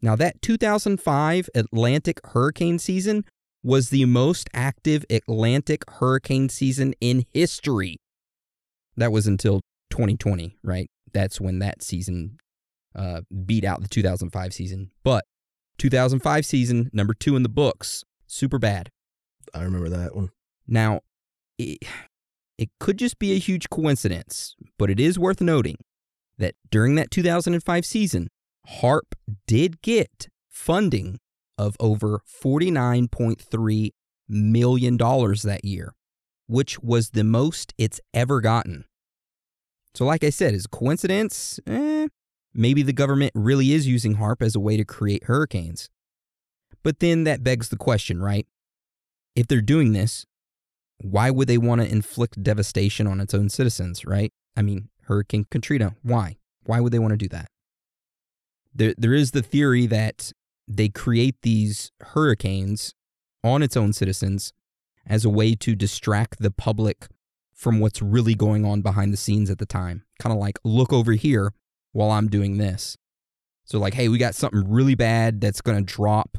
Now, 0.00 0.16
that 0.16 0.40
2005 0.42 1.48
Atlantic 1.54 2.20
hurricane 2.24 2.78
season 2.78 3.24
was 3.64 3.88
the 3.88 4.04
most 4.04 4.48
active 4.52 5.04
Atlantic 5.08 5.82
hurricane 5.88 6.50
season 6.50 6.94
in 7.00 7.24
history. 7.32 7.96
That 8.96 9.10
was 9.10 9.26
until 9.26 9.62
2020, 9.90 10.58
right? 10.62 10.90
That's 11.12 11.40
when 11.40 11.58
that 11.60 11.82
season 11.82 12.36
uh, 12.94 13.22
beat 13.44 13.64
out 13.64 13.80
the 13.80 13.88
2005 13.88 14.52
season. 14.52 14.90
But 15.02 15.24
2005 15.78 16.46
season, 16.46 16.90
number 16.92 17.14
two 17.14 17.36
in 17.36 17.42
the 17.42 17.48
books, 17.48 18.04
super 18.26 18.58
bad. 18.58 18.90
I 19.54 19.62
remember 19.62 19.88
that 19.88 20.14
one. 20.14 20.30
Now, 20.66 21.00
it, 21.58 21.78
it 22.58 22.68
could 22.78 22.98
just 22.98 23.18
be 23.18 23.32
a 23.32 23.38
huge 23.38 23.70
coincidence, 23.70 24.54
but 24.78 24.90
it 24.90 25.00
is 25.00 25.18
worth 25.18 25.40
noting 25.40 25.76
that 26.38 26.54
during 26.70 26.96
that 26.96 27.10
2005 27.10 27.86
season, 27.86 28.28
HAARP 28.80 29.14
did 29.46 29.80
get 29.82 30.28
funding 30.48 31.18
of 31.58 31.76
over 31.80 32.20
$49.3 32.42 33.90
million 34.28 34.96
that 34.96 35.60
year, 35.64 35.94
which 36.46 36.80
was 36.80 37.10
the 37.10 37.24
most 37.24 37.74
it's 37.78 38.00
ever 38.12 38.40
gotten. 38.40 38.84
So, 39.94 40.04
like 40.04 40.24
I 40.24 40.30
said, 40.30 40.54
is 40.54 40.66
coincidence? 40.66 41.60
Eh, 41.66 42.08
maybe 42.52 42.82
the 42.82 42.92
government 42.92 43.32
really 43.34 43.72
is 43.72 43.86
using 43.86 44.16
HAARP 44.16 44.42
as 44.42 44.56
a 44.56 44.60
way 44.60 44.76
to 44.76 44.84
create 44.84 45.24
hurricanes. 45.24 45.88
But 46.82 46.98
then 46.98 47.24
that 47.24 47.44
begs 47.44 47.68
the 47.68 47.76
question, 47.76 48.20
right? 48.20 48.46
If 49.36 49.46
they're 49.46 49.60
doing 49.60 49.92
this, 49.92 50.26
why 50.98 51.30
would 51.30 51.48
they 51.48 51.58
want 51.58 51.80
to 51.80 51.90
inflict 51.90 52.42
devastation 52.42 53.06
on 53.06 53.20
its 53.20 53.34
own 53.34 53.48
citizens, 53.48 54.04
right? 54.04 54.32
I 54.56 54.62
mean, 54.62 54.88
Hurricane 55.02 55.46
Katrina, 55.50 55.96
why? 56.02 56.36
Why 56.64 56.80
would 56.80 56.92
they 56.92 56.98
want 56.98 57.12
to 57.12 57.16
do 57.16 57.28
that? 57.28 57.48
There, 58.74 58.94
there 58.96 59.14
is 59.14 59.30
the 59.30 59.42
theory 59.42 59.86
that 59.86 60.32
they 60.66 60.88
create 60.88 61.36
these 61.42 61.92
hurricanes 62.00 62.94
on 63.42 63.62
its 63.62 63.76
own 63.76 63.92
citizens 63.92 64.52
as 65.06 65.24
a 65.24 65.30
way 65.30 65.54
to 65.54 65.74
distract 65.74 66.40
the 66.40 66.50
public 66.50 67.08
from 67.52 67.78
what's 67.78 68.02
really 68.02 68.34
going 68.34 68.64
on 68.64 68.80
behind 68.80 69.12
the 69.12 69.16
scenes 69.16 69.50
at 69.50 69.58
the 69.58 69.66
time. 69.66 70.04
Kind 70.18 70.32
of 70.32 70.38
like, 70.38 70.58
look 70.64 70.92
over 70.92 71.12
here 71.12 71.52
while 71.92 72.10
I'm 72.10 72.28
doing 72.28 72.58
this. 72.58 72.96
So, 73.64 73.78
like, 73.78 73.94
hey, 73.94 74.08
we 74.08 74.18
got 74.18 74.34
something 74.34 74.64
really 74.68 74.94
bad 74.94 75.40
that's 75.40 75.60
going 75.60 75.84
to 75.84 75.94
drop 75.94 76.38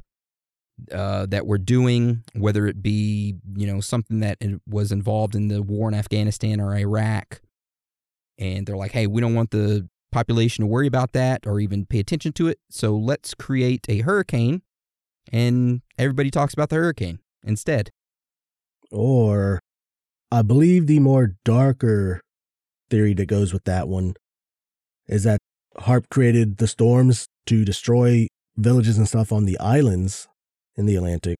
uh, 0.91 1.25
that 1.27 1.47
we're 1.47 1.57
doing, 1.57 2.23
whether 2.33 2.67
it 2.67 2.83
be, 2.83 3.35
you 3.55 3.65
know, 3.65 3.79
something 3.79 4.19
that 4.19 4.37
was 4.67 4.91
involved 4.91 5.35
in 5.35 5.47
the 5.47 5.61
war 5.61 5.87
in 5.87 5.95
Afghanistan 5.95 6.59
or 6.59 6.75
Iraq. 6.75 7.41
And 8.37 8.67
they're 8.67 8.77
like, 8.77 8.91
hey, 8.91 9.07
we 9.07 9.21
don't 9.21 9.33
want 9.33 9.51
the 9.51 9.87
population 10.11 10.63
to 10.63 10.67
worry 10.67 10.87
about 10.87 11.13
that 11.13 11.45
or 11.45 11.59
even 11.59 11.85
pay 11.85 11.99
attention 11.99 12.31
to 12.33 12.47
it. 12.47 12.59
So 12.69 12.95
let's 12.95 13.33
create 13.33 13.85
a 13.89 13.99
hurricane 13.99 14.61
and 15.31 15.81
everybody 15.97 16.31
talks 16.31 16.53
about 16.53 16.69
the 16.69 16.75
hurricane 16.77 17.19
instead. 17.43 17.89
Or 18.91 19.59
I 20.31 20.41
believe 20.41 20.87
the 20.87 20.99
more 20.99 21.35
darker 21.43 22.21
theory 22.89 23.13
that 23.15 23.25
goes 23.25 23.53
with 23.53 23.63
that 23.65 23.87
one 23.87 24.15
is 25.07 25.23
that 25.23 25.39
HAARP 25.79 26.09
created 26.09 26.57
the 26.57 26.67
storms 26.67 27.27
to 27.47 27.65
destroy 27.65 28.27
villages 28.55 28.97
and 28.97 29.07
stuff 29.07 29.31
on 29.31 29.45
the 29.45 29.59
islands 29.59 30.27
in 30.75 30.85
the 30.85 30.95
Atlantic. 30.95 31.37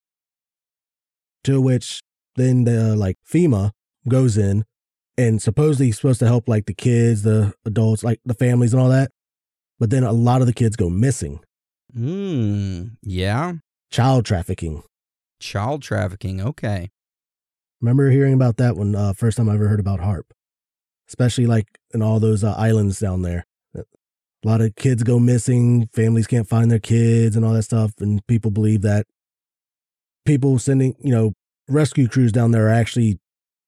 To 1.46 1.62
which 1.62 2.02
then 2.36 2.66
the 2.66 2.96
like 2.96 3.16
FEMA 3.30 3.72
goes 4.08 4.38
in 4.38 4.66
and 5.18 5.42
supposedly 5.42 5.88
he's 5.88 5.98
supposed 5.98 6.20
to 6.20 6.28
help 6.28 6.48
like 6.48 6.66
the 6.66 6.74
kids, 6.74 7.24
the 7.24 7.54
adults, 7.66 8.04
like 8.04 8.20
the 8.26 8.34
families 8.34 8.74
and 8.74 8.82
all 8.82 8.90
that. 8.90 9.12
But 9.80 9.90
then 9.90 10.04
a 10.04 10.12
lot 10.12 10.42
of 10.42 10.48
the 10.48 10.54
kids 10.54 10.76
go 10.76 10.90
missing. 10.90 11.40
Hmm. 11.94 12.84
Yeah. 13.02 13.54
Child 13.92 14.26
trafficking. 14.26 14.84
Child 15.40 15.82
trafficking. 15.82 16.42
Okay. 16.42 16.92
Remember 17.82 18.10
hearing 18.10 18.34
about 18.34 18.58
that 18.58 18.76
when 18.76 18.96
uh, 18.96 19.14
first 19.14 19.38
time 19.38 19.50
I 19.50 19.54
ever 19.54 19.68
heard 19.68 19.80
about 19.80 20.00
HAARP, 20.00 20.24
especially 21.10 21.46
like 21.46 21.68
in 21.94 22.02
all 22.02 22.20
those 22.20 22.44
uh, 22.44 22.54
islands 22.58 23.00
down 23.00 23.22
there. 23.22 23.46
A 23.76 24.48
lot 24.48 24.62
of 24.62 24.76
kids 24.76 25.02
go 25.02 25.18
missing, 25.18 25.90
families 25.92 26.28
can't 26.28 26.48
find 26.48 26.70
their 26.70 26.80
kids 26.80 27.36
and 27.36 27.44
all 27.44 27.54
that 27.54 27.64
stuff, 27.64 27.94
and 28.00 28.26
people 28.28 28.52
believe 28.52 28.84
that 28.84 29.08
people 30.26 30.60
sending 30.60 30.96
you 31.00 31.12
know 31.12 31.34
rescue 31.68 32.08
crews 32.08 32.32
down 32.32 32.52
there 32.52 32.68
are 32.68 32.74
actually 32.74 33.20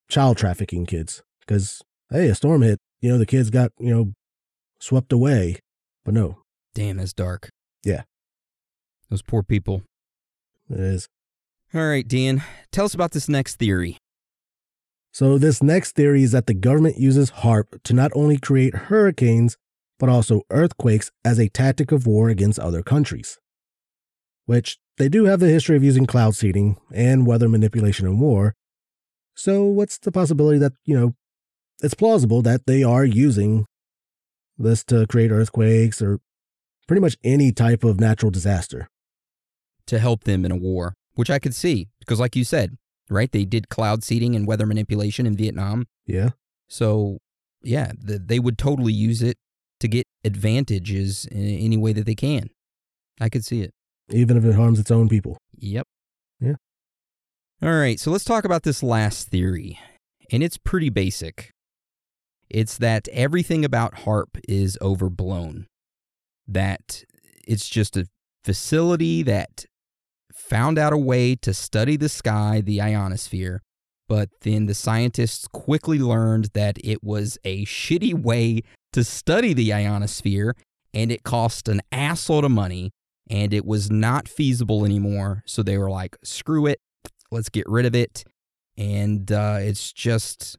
child 0.09 0.37
trafficking 0.37 0.85
kids 0.85 1.23
because 1.47 1.81
hey, 2.11 2.27
a 2.27 2.35
storm 2.35 2.61
hit, 2.61 2.79
you 3.01 3.09
know 3.09 3.17
the 3.17 3.25
kids 3.25 3.49
got 3.49 3.71
you 3.79 3.93
know 3.93 4.13
swept 4.79 5.11
away, 5.11 5.57
but 6.05 6.13
no, 6.13 6.37
Damn, 6.77 6.97
that's 6.97 7.11
dark. 7.11 7.49
Yeah. 7.83 8.03
Those 9.09 9.23
poor 9.23 9.41
people. 9.41 9.81
it 10.69 10.79
is. 10.79 11.07
All 11.73 11.87
right, 11.87 12.07
Dan, 12.07 12.43
tell 12.71 12.85
us 12.85 12.93
about 12.93 13.13
this 13.13 13.27
next 13.27 13.55
theory. 13.55 13.97
So, 15.11 15.39
this 15.39 15.63
next 15.63 15.93
theory 15.95 16.21
is 16.21 16.33
that 16.33 16.45
the 16.45 16.53
government 16.53 16.99
uses 16.99 17.31
HAARP 17.31 17.81
to 17.81 17.93
not 17.95 18.11
only 18.13 18.37
create 18.37 18.75
hurricanes, 18.75 19.57
but 19.97 20.07
also 20.07 20.43
earthquakes 20.51 21.09
as 21.25 21.39
a 21.39 21.49
tactic 21.49 21.91
of 21.91 22.05
war 22.05 22.29
against 22.29 22.59
other 22.59 22.83
countries. 22.83 23.39
Which 24.45 24.77
they 24.99 25.09
do 25.09 25.25
have 25.25 25.39
the 25.39 25.49
history 25.49 25.77
of 25.77 25.83
using 25.83 26.05
cloud 26.05 26.35
seeding 26.35 26.77
and 26.93 27.25
weather 27.25 27.49
manipulation 27.49 28.05
in 28.05 28.19
war. 28.19 28.53
So, 29.33 29.63
what's 29.63 29.97
the 29.97 30.11
possibility 30.11 30.59
that, 30.59 30.73
you 30.85 30.95
know, 30.99 31.15
it's 31.82 31.93
plausible 31.93 32.41
that 32.41 32.65
they 32.65 32.84
are 32.84 33.05
using 33.05 33.65
this 34.57 34.84
to 34.86 35.05
create 35.07 35.32
earthquakes 35.32 36.01
or 36.01 36.19
pretty 36.88 37.01
much 37.01 37.15
any 37.23 37.51
type 37.51 37.84
of 37.84 37.99
natural 37.99 38.32
disaster? 38.32 38.88
to 39.88 39.99
help 39.99 40.25
them 40.25 40.45
in 40.45 40.51
a 40.51 40.55
war, 40.55 40.93
which 41.15 41.30
I 41.30 41.39
could 41.39 41.55
see 41.55 41.88
because, 41.99 42.19
like 42.19 42.36
you 42.36 42.43
said, 42.43 42.78
right, 43.09 43.32
they 43.32 43.45
did 43.45 43.69
cloud 43.69 44.03
seeding 44.03 44.36
and 44.36 44.45
weather 44.45 44.65
manipulation 44.65 45.25
in 45.25 45.36
Vietnam. 45.36 45.88
Yeah. 46.05 46.32
So, 46.67 47.17
yeah, 47.63 47.93
th- 48.05 48.21
they 48.25 48.39
would 48.39 48.57
totally 48.57 48.93
use 48.93 49.21
it 49.21 49.38
to 49.80 49.88
get 49.88 50.05
advantages 50.23 51.25
in 51.25 51.47
any 51.47 51.78
way 51.78 51.93
that 51.93 52.05
they 52.05 52.15
can. 52.15 52.49
I 53.19 53.30
could 53.30 53.45
see 53.45 53.61
it. 53.61 53.73
Even 54.09 54.38
if 54.38 54.45
it 54.45 54.55
harms 54.55 54.80
its 54.80 54.91
own 54.91 55.09
people. 55.09 55.38
Yep. 55.57 55.88
Yeah. 56.39 56.55
All 57.61 57.73
right, 57.73 57.99
so 57.99 58.11
let's 58.11 58.23
talk 58.23 58.45
about 58.45 58.63
this 58.63 58.84
last 58.84 59.30
theory. 59.30 59.80
And 60.32 60.43
it's 60.43 60.57
pretty 60.57 60.89
basic. 60.89 61.51
It's 62.49 62.77
that 62.77 63.07
everything 63.09 63.65
about 63.65 63.99
HAARP 63.99 64.39
is 64.47 64.77
overblown. 64.81 65.67
That 66.47 67.03
it's 67.47 67.67
just 67.67 67.97
a 67.97 68.07
facility 68.43 69.23
that 69.23 69.65
found 70.33 70.77
out 70.77 70.93
a 70.93 70.97
way 70.97 71.35
to 71.35 71.53
study 71.53 71.97
the 71.97 72.09
sky, 72.09 72.61
the 72.61 72.81
ionosphere, 72.81 73.61
but 74.07 74.29
then 74.41 74.67
the 74.67 74.73
scientists 74.73 75.47
quickly 75.47 75.99
learned 75.99 76.51
that 76.53 76.77
it 76.83 77.03
was 77.03 77.37
a 77.43 77.65
shitty 77.65 78.13
way 78.13 78.61
to 78.93 79.03
study 79.03 79.53
the 79.53 79.73
ionosphere 79.73 80.55
and 80.93 81.11
it 81.11 81.23
cost 81.23 81.67
an 81.67 81.81
assload 81.91 82.45
of 82.45 82.51
money 82.51 82.91
and 83.29 83.53
it 83.53 83.65
was 83.65 83.91
not 83.91 84.29
feasible 84.29 84.85
anymore. 84.85 85.43
So 85.45 85.61
they 85.61 85.77
were 85.77 85.89
like, 85.89 86.15
screw 86.23 86.65
it, 86.65 86.79
let's 87.31 87.49
get 87.49 87.67
rid 87.67 87.85
of 87.85 87.93
it. 87.93 88.23
And 88.77 89.29
uh, 89.31 89.57
it's 89.59 89.91
just, 89.91 90.57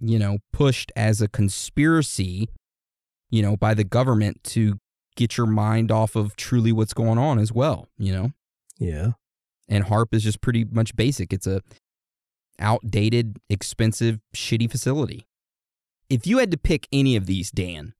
you 0.00 0.18
know, 0.18 0.38
pushed 0.52 0.92
as 0.96 1.20
a 1.20 1.28
conspiracy, 1.28 2.48
you 3.30 3.42
know, 3.42 3.56
by 3.56 3.74
the 3.74 3.84
government 3.84 4.42
to 4.44 4.78
get 5.16 5.36
your 5.36 5.46
mind 5.46 5.90
off 5.90 6.14
of 6.16 6.36
truly 6.36 6.72
what's 6.72 6.94
going 6.94 7.18
on 7.18 7.38
as 7.38 7.52
well, 7.52 7.88
you 7.98 8.12
know? 8.12 8.32
Yeah. 8.78 9.12
And 9.68 9.84
HAARP 9.84 10.14
is 10.14 10.22
just 10.22 10.40
pretty 10.40 10.64
much 10.64 10.96
basic. 10.96 11.32
It's 11.32 11.46
a 11.46 11.60
outdated, 12.58 13.38
expensive, 13.50 14.20
shitty 14.34 14.70
facility. 14.70 15.26
If 16.08 16.26
you 16.26 16.38
had 16.38 16.50
to 16.52 16.56
pick 16.56 16.88
any 16.92 17.16
of 17.16 17.26
these, 17.26 17.50
Dan, 17.50 17.94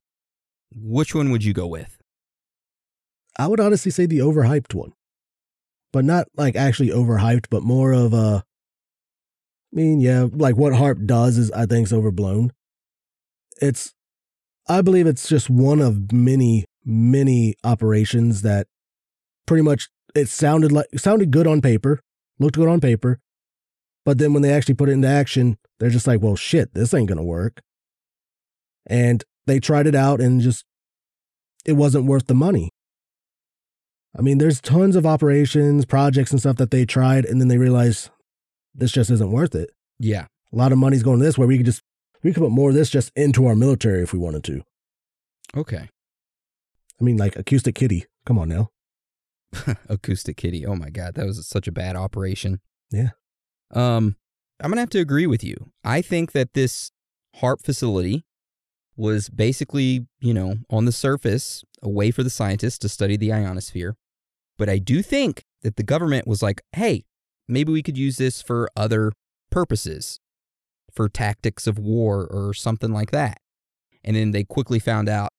which 0.73 1.13
one 1.13 1.29
would 1.31 1.43
you 1.43 1.53
go 1.53 1.67
with? 1.67 1.97
I 3.37 3.47
would 3.47 3.59
honestly 3.59 3.91
say 3.91 4.05
the 4.05 4.19
overhyped 4.19 4.73
one. 4.73 4.93
But 5.91 6.05
not 6.05 6.27
like 6.35 6.55
actually 6.55 6.89
overhyped, 6.89 7.47
but 7.49 7.63
more 7.63 7.93
of 7.93 8.13
a 8.13 8.43
I 9.71 9.75
mean, 9.75 9.99
yeah, 9.99 10.27
like 10.31 10.57
what 10.57 10.73
HAARP 10.73 11.05
does 11.05 11.37
is 11.37 11.51
I 11.51 11.65
think 11.65 11.87
is 11.87 11.93
overblown. 11.93 12.51
It's 13.61 13.93
I 14.67 14.81
believe 14.81 15.07
it's 15.07 15.27
just 15.27 15.49
one 15.49 15.79
of 15.79 16.11
many, 16.11 16.65
many 16.85 17.55
operations 17.63 18.41
that 18.41 18.67
pretty 19.45 19.63
much 19.63 19.89
it 20.15 20.27
sounded 20.27 20.71
like 20.71 20.87
sounded 20.97 21.31
good 21.31 21.47
on 21.47 21.61
paper, 21.61 21.99
looked 22.39 22.55
good 22.55 22.67
on 22.67 22.79
paper, 22.79 23.19
but 24.05 24.17
then 24.17 24.33
when 24.33 24.41
they 24.41 24.51
actually 24.51 24.75
put 24.75 24.89
it 24.89 24.93
into 24.93 25.07
action, 25.07 25.57
they're 25.79 25.89
just 25.89 26.07
like, 26.07 26.21
well 26.21 26.35
shit, 26.35 26.73
this 26.73 26.93
ain't 26.93 27.09
gonna 27.09 27.23
work. 27.23 27.61
And 28.87 29.23
they 29.45 29.59
tried 29.59 29.87
it 29.87 29.95
out 29.95 30.19
and 30.19 30.41
just 30.41 30.65
it 31.65 31.73
wasn't 31.73 32.05
worth 32.05 32.27
the 32.27 32.33
money. 32.33 32.71
I 34.17 34.21
mean, 34.21 34.39
there's 34.39 34.59
tons 34.59 34.95
of 34.95 35.05
operations, 35.05 35.85
projects, 35.85 36.31
and 36.31 36.39
stuff 36.39 36.55
that 36.57 36.71
they 36.71 36.85
tried, 36.85 37.25
and 37.25 37.39
then 37.39 37.47
they 37.47 37.59
realized 37.59 38.09
this 38.73 38.91
just 38.91 39.09
isn't 39.09 39.31
worth 39.31 39.55
it. 39.55 39.71
Yeah. 39.99 40.27
A 40.51 40.55
lot 40.55 40.71
of 40.71 40.77
money's 40.77 41.03
going 41.03 41.19
this 41.19 41.37
way. 41.37 41.45
We 41.45 41.57
could 41.57 41.65
just 41.65 41.83
we 42.23 42.33
could 42.33 42.41
put 42.41 42.51
more 42.51 42.69
of 42.69 42.75
this 42.75 42.89
just 42.89 43.11
into 43.15 43.45
our 43.45 43.55
military 43.55 44.01
if 44.01 44.13
we 44.13 44.19
wanted 44.19 44.43
to. 44.45 44.61
Okay. 45.55 45.89
I 46.99 47.03
mean, 47.03 47.17
like 47.17 47.35
acoustic 47.35 47.75
kitty. 47.75 48.05
Come 48.25 48.37
on 48.37 48.49
now. 48.49 48.69
Acoustic 49.89 50.37
Kitty. 50.37 50.65
Oh 50.65 50.75
my 50.75 50.89
god, 50.89 51.15
that 51.15 51.25
was 51.25 51.45
such 51.47 51.67
a 51.67 51.71
bad 51.71 51.95
operation. 51.95 52.59
Yeah. 52.91 53.09
Um, 53.73 54.15
I'm 54.59 54.69
gonna 54.71 54.81
have 54.81 54.89
to 54.91 54.99
agree 54.99 55.27
with 55.27 55.43
you. 55.43 55.71
I 55.83 56.01
think 56.01 56.31
that 56.33 56.53
this 56.53 56.91
HAARP 57.37 57.63
facility 57.63 58.25
was 58.95 59.29
basically, 59.29 60.07
you 60.19 60.33
know, 60.33 60.55
on 60.69 60.85
the 60.85 60.91
surface, 60.91 61.63
a 61.81 61.89
way 61.89 62.11
for 62.11 62.23
the 62.23 62.29
scientists 62.29 62.77
to 62.79 62.89
study 62.89 63.15
the 63.15 63.31
ionosphere. 63.31 63.95
But 64.57 64.69
I 64.69 64.77
do 64.77 65.01
think 65.01 65.45
that 65.61 65.77
the 65.77 65.83
government 65.83 66.27
was 66.27 66.43
like, 66.43 66.61
hey, 66.73 67.05
maybe 67.49 67.71
we 67.71 67.83
could 67.83 67.97
use 67.97 68.17
this 68.17 68.41
for 68.41 68.69
other 68.75 69.11
purposes, 69.49 70.19
for 70.93 71.09
tactics 71.09 71.67
of 71.67 71.77
war 71.79 72.27
or 72.31 72.53
something 72.53 72.93
like 72.93 73.11
that. 73.11 73.39
And 74.03 74.15
then 74.15 74.31
they 74.31 74.43
quickly 74.43 74.79
found 74.79 75.09
out 75.09 75.29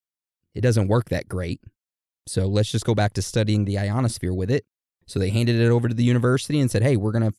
it 0.54 0.61
doesn't 0.61 0.88
work 0.88 1.08
that 1.08 1.28
great. 1.28 1.61
So 2.26 2.46
let's 2.46 2.70
just 2.70 2.84
go 2.84 2.94
back 2.94 3.14
to 3.14 3.22
studying 3.22 3.64
the 3.64 3.78
ionosphere 3.78 4.32
with 4.32 4.50
it. 4.50 4.64
So 5.06 5.18
they 5.18 5.30
handed 5.30 5.56
it 5.56 5.70
over 5.70 5.88
to 5.88 5.94
the 5.94 6.04
university 6.04 6.61
and 6.61 6.70
said, 6.70 6.82
hey, 6.82 6.96
we're 6.96 7.12
going 7.12 7.30
to 7.30 7.36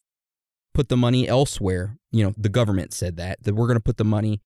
put 0.74 0.90
the 0.90 0.98
money 0.98 1.28
elsewhere. 1.28 1.98
You 2.12 2.26
know, 2.26 2.34
the 2.38 2.50
government 2.50 2.94
said 2.94 3.18
that, 3.18 3.44
that 3.44 3.54
we're 3.54 3.68
going 3.68 3.78
to 3.78 3.84
put 3.84 3.98
the 3.98 4.04
money 4.04 4.42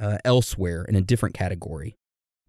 uh, 0.00 0.18
elsewhere 0.24 0.84
in 0.84 0.94
a 0.94 1.00
different 1.00 1.34
category. 1.34 1.96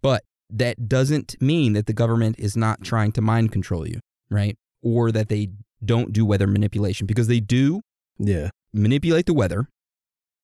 But 0.02 0.24
that 0.50 0.90
doesn't 0.90 1.42
mean 1.42 1.74
that 1.74 1.86
the 1.86 1.94
government 1.94 2.40
is 2.40 2.58
not 2.58 2.84
trying 2.84 3.12
to 3.14 3.22
mind 3.22 3.52
control 3.52 3.88
you, 3.88 4.00
right? 4.30 4.58
Or 4.82 5.12
that 5.12 5.30
they 5.30 5.50
don't 5.84 6.14
do 6.14 6.26
weather 6.26 6.48
manipulation 6.48 7.08
because 7.08 7.28
they 7.28 7.40
do 7.40 7.82
Yeah. 8.18 8.50
manipulate 8.74 9.26
the 9.26 9.34
weather 9.34 9.68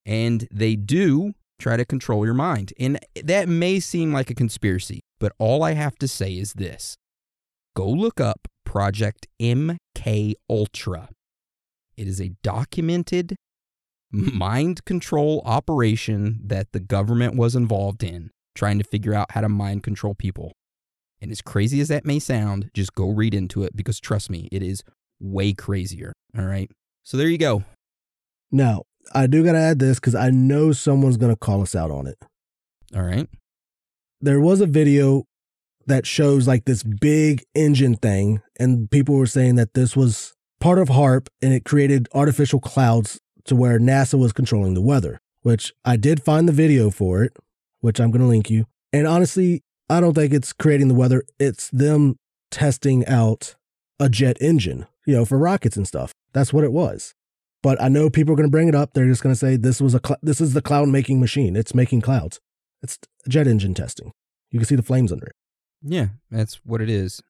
and 0.06 0.48
they 0.52 0.76
do 0.76 1.34
try 1.60 1.78
to 1.78 1.86
control 1.86 2.26
your 2.26 2.34
mind. 2.34 2.74
And 2.80 3.00
that 3.24 3.48
may 3.48 3.80
seem 3.80 4.12
like 4.14 4.30
a 4.30 4.36
conspiracy, 4.36 5.02
but 5.20 5.34
all 5.40 5.64
I 5.64 5.74
have 5.74 5.96
to 6.00 6.08
say 6.08 6.38
is 6.38 6.54
this 6.54 6.96
go 7.76 7.90
look 7.90 8.20
up 8.22 8.48
Project 8.66 9.28
MK 9.42 10.34
Ultra. 10.50 11.10
It 11.98 12.08
is 12.08 12.20
a 12.22 12.32
documented 12.44 13.36
mind 14.12 14.86
control 14.86 15.42
operation 15.46 16.40
that 16.46 16.72
the 16.72 16.80
government 16.80 17.36
was 17.36 17.56
involved 17.56 18.04
in, 18.04 18.32
trying 18.54 18.78
to 18.78 18.84
figure 18.84 19.14
out 19.14 19.32
how 19.32 19.42
to 19.42 19.50
mind 19.50 19.84
control 19.84 20.14
people. 20.14 20.52
And 21.22 21.32
as 21.32 21.42
crazy 21.42 21.80
as 21.80 21.88
that 21.88 22.06
may 22.06 22.20
sound, 22.20 22.70
just 22.74 22.94
go 22.94 23.10
read 23.10 23.34
into 23.34 23.64
it 23.64 23.76
because 23.76 24.00
trust 24.00 24.30
me, 24.30 24.48
it 24.52 24.62
is 24.62 24.84
way 25.20 25.54
crazier. 25.54 26.14
All 26.38 26.46
right. 26.46 26.70
So 27.04 27.18
there 27.18 27.28
you 27.28 27.38
go. 27.38 27.64
Now, 28.52 28.84
I 29.14 29.28
do 29.28 29.44
got 29.44 29.54
to 29.54 29.60
add 29.60 29.80
this 29.80 30.00
because 30.00 30.16
I 30.16 30.30
know 30.30 30.72
someone's 30.72 31.18
going 31.18 31.32
to 31.32 31.38
call 31.38 31.62
us 31.62 31.76
out 31.76 31.92
on 31.92 32.08
it. 32.08 32.18
All 32.96 33.04
right. 33.04 33.28
There 34.22 34.40
was 34.40 34.62
a 34.62 34.66
video 34.66 35.26
that 35.88 36.06
shows 36.06 36.48
like 36.48 36.66
this 36.66 36.84
big 36.84 37.44
engine 37.54 37.96
thing, 37.96 38.42
and 38.60 38.90
people 38.90 39.16
were 39.16 39.28
saying 39.28 39.56
that 39.56 39.74
this 39.74 39.96
was 39.96 40.34
part 40.60 40.80
of 40.80 40.90
HAARP 40.90 41.28
and 41.42 41.54
it 41.54 41.64
created 41.64 42.08
artificial 42.14 42.60
clouds 42.60 43.20
to 43.46 43.56
where 43.56 43.80
NASA 43.80 44.18
was 44.18 44.34
controlling 44.34 44.74
the 44.74 44.82
weather, 44.82 45.20
which 45.42 45.74
I 45.84 45.98
did 45.98 46.24
find 46.24 46.48
the 46.48 46.54
video 46.54 46.90
for 46.90 47.24
it, 47.24 47.38
which 47.82 48.00
I'm 48.00 48.10
going 48.10 48.22
to 48.22 48.28
link 48.28 48.50
you. 48.50 48.66
And 48.92 49.06
honestly, 49.06 49.62
I 49.90 50.00
don't 50.00 50.14
think 50.16 50.34
it's 50.34 50.54
creating 50.54 50.88
the 50.88 50.96
weather, 50.96 51.24
it's 51.40 51.70
them 51.70 52.16
testing 52.50 53.06
out 53.06 53.56
a 54.00 54.10
jet 54.10 54.38
engine, 54.42 54.88
you 55.06 55.16
know, 55.16 55.26
for 55.26 55.38
rockets 55.38 55.78
and 55.78 55.88
stuff. 55.88 56.14
That's 56.34 56.54
what 56.54 56.64
it 56.64 56.72
was. 56.72 57.14
But 57.64 57.82
I 57.82 57.88
know 57.88 58.10
people 58.10 58.34
are 58.34 58.38
going 58.38 58.48
to 58.48 58.52
bring 58.52 58.68
it 58.68 58.76
up. 58.76 58.94
They're 58.94 59.08
just 59.08 59.24
going 59.24 59.34
to 59.34 59.40
say 59.40 59.56
this 59.56 59.82
was 59.82 59.96
a 59.96 60.02
cl- 60.06 60.20
this 60.22 60.40
is 60.40 60.54
the 60.54 60.62
cloud 60.62 60.90
making 60.90 61.20
machine. 61.20 61.56
It's 61.56 61.74
making 61.74 62.02
clouds. 62.02 62.40
It's 62.84 63.00
jet 63.28 63.48
engine 63.48 63.74
testing. 63.74 64.12
You 64.52 64.60
can 64.60 64.68
see 64.68 64.76
the 64.76 64.84
flames 64.84 65.12
under 65.12 65.26
it. 65.28 65.36
Yeah, 65.82 66.08
that's 66.30 66.60
what 66.64 66.82
it 66.82 66.90
is. 66.90 67.22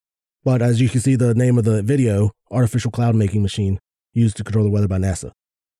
But 0.44 0.62
as 0.62 0.82
you 0.82 0.90
can 0.90 1.02
see, 1.02 1.16
the 1.16 1.34
name 1.34 1.58
of 1.58 1.64
the 1.66 1.82
video, 1.82 2.32
artificial 2.52 2.92
cloud 2.92 3.16
making 3.16 3.42
machine 3.42 3.80
used 4.14 4.38
to 4.38 4.44
control 4.44 4.64
the 4.64 4.72
weather 4.72 4.88
by 4.88 4.98
NASA. 4.98 5.32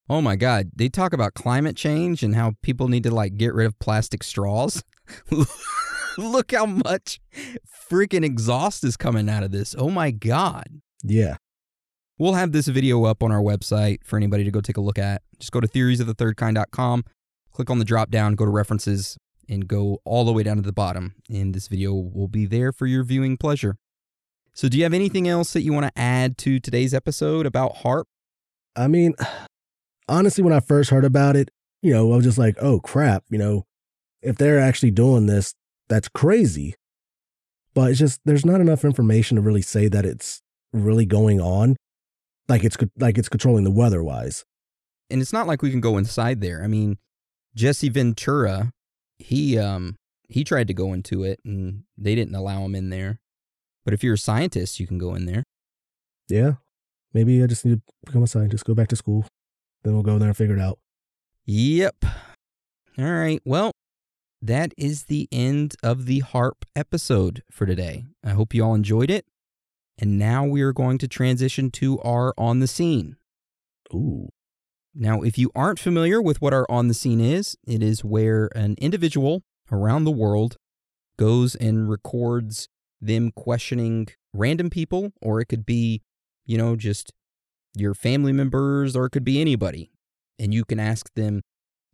Oh 0.10 0.22
my 0.22 0.36
God. 0.36 0.72
They 0.76 0.90
talk 0.90 1.14
about 1.14 1.34
climate 1.34 1.76
change 1.76 2.24
and 2.24 2.36
how 2.36 2.54
people 2.62 2.88
need 2.88 3.04
to 3.04 3.12
like 3.12 3.38
get 3.38 3.54
rid 3.54 3.66
of 3.68 3.78
plastic 3.80 4.24
straws. 4.24 4.84
Look 6.18 6.52
how 6.52 6.66
much 6.66 7.20
freaking 7.92 8.24
exhaust 8.24 8.84
is 8.84 8.98
coming 8.98 9.30
out 9.30 9.44
of 9.44 9.52
this. 9.52 9.76
Oh 9.78 9.90
my 9.90 10.12
God. 10.12 10.82
Yeah. 11.04 11.38
We'll 12.18 12.34
have 12.34 12.54
this 12.54 12.68
video 12.68 13.04
up 13.04 13.22
on 13.22 13.32
our 13.34 13.42
website 13.42 13.98
for 14.06 14.16
anybody 14.16 14.46
to 14.46 14.52
go 14.52 14.62
take 14.62 14.78
a 14.78 14.82
look 14.82 14.98
at. 14.98 15.22
Just 15.38 15.52
go 15.52 15.60
to 15.60 15.68
theoriesofthethirdkind.com, 15.68 17.04
click 17.52 17.70
on 17.70 17.80
the 17.80 17.84
drop 17.84 18.10
down, 18.10 18.36
go 18.36 18.46
to 18.46 18.52
references, 18.52 19.18
and 19.50 19.68
go 19.68 20.00
all 20.06 20.24
the 20.24 20.32
way 20.32 20.42
down 20.42 20.56
to 20.56 20.62
the 20.62 20.72
bottom. 20.72 21.16
And 21.30 21.54
this 21.54 21.68
video 21.68 21.94
will 21.94 22.30
be 22.30 22.46
there 22.46 22.72
for 22.72 22.88
your 22.88 23.04
viewing 23.04 23.36
pleasure. 23.36 23.76
So, 24.54 24.70
do 24.70 24.78
you 24.78 24.84
have 24.84 24.94
anything 24.94 25.28
else 25.28 25.52
that 25.52 25.64
you 25.64 25.74
want 25.74 25.88
to 25.88 26.02
add 26.02 26.38
to 26.40 26.58
today's 26.62 26.94
episode 26.94 27.46
about 27.46 27.78
HAARP? 27.78 28.06
I 28.78 28.88
mean, 28.88 29.14
honestly, 30.08 30.42
when 30.42 30.54
I 30.54 30.62
first 30.62 30.92
heard 30.92 31.04
about 31.04 31.36
it, 31.36 31.50
you 31.82 31.92
know, 31.92 32.14
I 32.14 32.16
was 32.16 32.26
just 32.26 32.38
like, 32.38 32.56
oh 32.62 32.80
crap, 32.80 33.26
you 33.30 33.38
know, 33.38 33.66
if 34.22 34.38
they're 34.38 34.62
actually 34.62 34.92
doing 34.92 35.26
this, 35.26 35.54
that's 35.90 36.08
crazy. 36.08 36.76
But 37.74 37.92
it's 37.92 38.00
just, 38.00 38.22
there's 38.24 38.46
not 38.46 38.62
enough 38.62 38.86
information 38.86 39.36
to 39.36 39.42
really 39.42 39.62
say 39.62 39.90
that 39.90 40.06
it's 40.06 40.42
really 40.72 41.06
going 41.06 41.42
on. 41.42 41.76
Like 42.48 42.64
it's, 42.64 42.78
like 42.98 43.18
it's 43.18 43.30
controlling 43.30 43.64
the 43.64 43.72
weather 43.72 44.04
wise. 44.04 44.46
and 45.10 45.22
it's 45.22 45.34
not 45.34 45.48
like 45.48 45.62
we 45.62 45.72
can 45.72 45.82
go 45.82 45.98
inside 45.98 46.42
there. 46.42 46.64
I 46.64 46.68
mean, 46.68 46.98
Jesse 47.56 47.90
Ventura, 47.90 48.72
he 49.20 49.58
um 49.58 49.96
he 50.28 50.44
tried 50.44 50.68
to 50.68 50.74
go 50.74 50.94
into 50.94 51.24
it 51.24 51.40
and 51.46 51.84
they 51.98 52.16
didn't 52.16 52.36
allow 52.36 52.64
him 52.66 52.76
in 52.76 52.90
there. 52.90 53.20
But 53.84 53.94
if 53.94 54.04
you're 54.04 54.16
a 54.16 54.18
scientist, 54.18 54.80
you 54.80 54.88
can 54.88 54.98
go 54.98 55.14
in 55.16 55.26
there. 55.26 55.44
Yeah. 56.28 56.54
Maybe 57.14 57.42
I 57.44 57.48
just 57.48 57.64
need 57.66 57.76
to 57.76 57.82
become 58.06 58.24
a 58.24 58.28
scientist, 58.28 58.66
go 58.66 58.74
back 58.74 58.90
to 58.90 58.96
school. 58.96 59.26
Then 59.84 59.94
we'll 59.94 60.04
go 60.04 60.18
there 60.18 60.30
and 60.30 60.36
figure 60.38 60.56
it 60.56 60.62
out. 60.62 60.80
Yep. 61.46 62.04
All 62.98 63.06
right. 63.12 63.42
Well, 63.46 63.72
that 64.42 64.74
is 64.78 65.04
the 65.04 65.28
end 65.32 65.76
of 65.84 66.08
the 66.08 66.22
HAARP 66.22 66.64
episode 66.76 67.44
for 67.52 67.66
today. 67.66 68.06
I 68.24 68.32
hope 68.32 68.54
you 68.54 68.64
all 68.66 68.74
enjoyed 68.76 69.12
it. 69.12 69.26
And 69.98 70.18
now 70.18 70.46
we 70.46 70.62
are 70.62 70.74
going 70.74 70.98
to 71.00 71.08
transition 71.08 71.72
to 71.72 72.00
our 72.02 72.34
on 72.38 72.60
the 72.60 72.68
scene. 72.68 73.16
Ooh. 73.94 74.30
Now, 74.94 75.22
if 75.22 75.38
you 75.38 75.52
aren't 75.56 75.80
familiar 75.80 76.22
with 76.22 76.42
what 76.42 76.54
our 76.54 76.66
on 76.70 76.88
the 76.88 76.94
scene 76.94 77.20
is, 77.20 77.58
it 77.68 77.84
is 77.84 78.04
where 78.04 78.50
an 78.56 78.76
individual 78.78 79.44
around 79.72 80.04
the 80.04 80.12
world 80.12 80.58
goes 81.18 81.56
and 81.56 81.90
records 81.90 82.68
them 83.02 83.32
questioning 83.32 84.08
random 84.34 84.70
people, 84.70 85.12
or 85.22 85.40
it 85.40 85.46
could 85.46 85.66
be, 85.66 86.02
you 86.46 86.58
know, 86.58 86.76
just 86.76 87.12
your 87.76 87.94
family 87.94 88.32
members, 88.32 88.96
or 88.96 89.06
it 89.06 89.12
could 89.12 89.26
be 89.26 89.42
anybody. 89.42 89.92
And 90.40 90.54
you 90.54 90.66
can 90.66 90.80
ask 90.80 91.14
them 91.14 91.42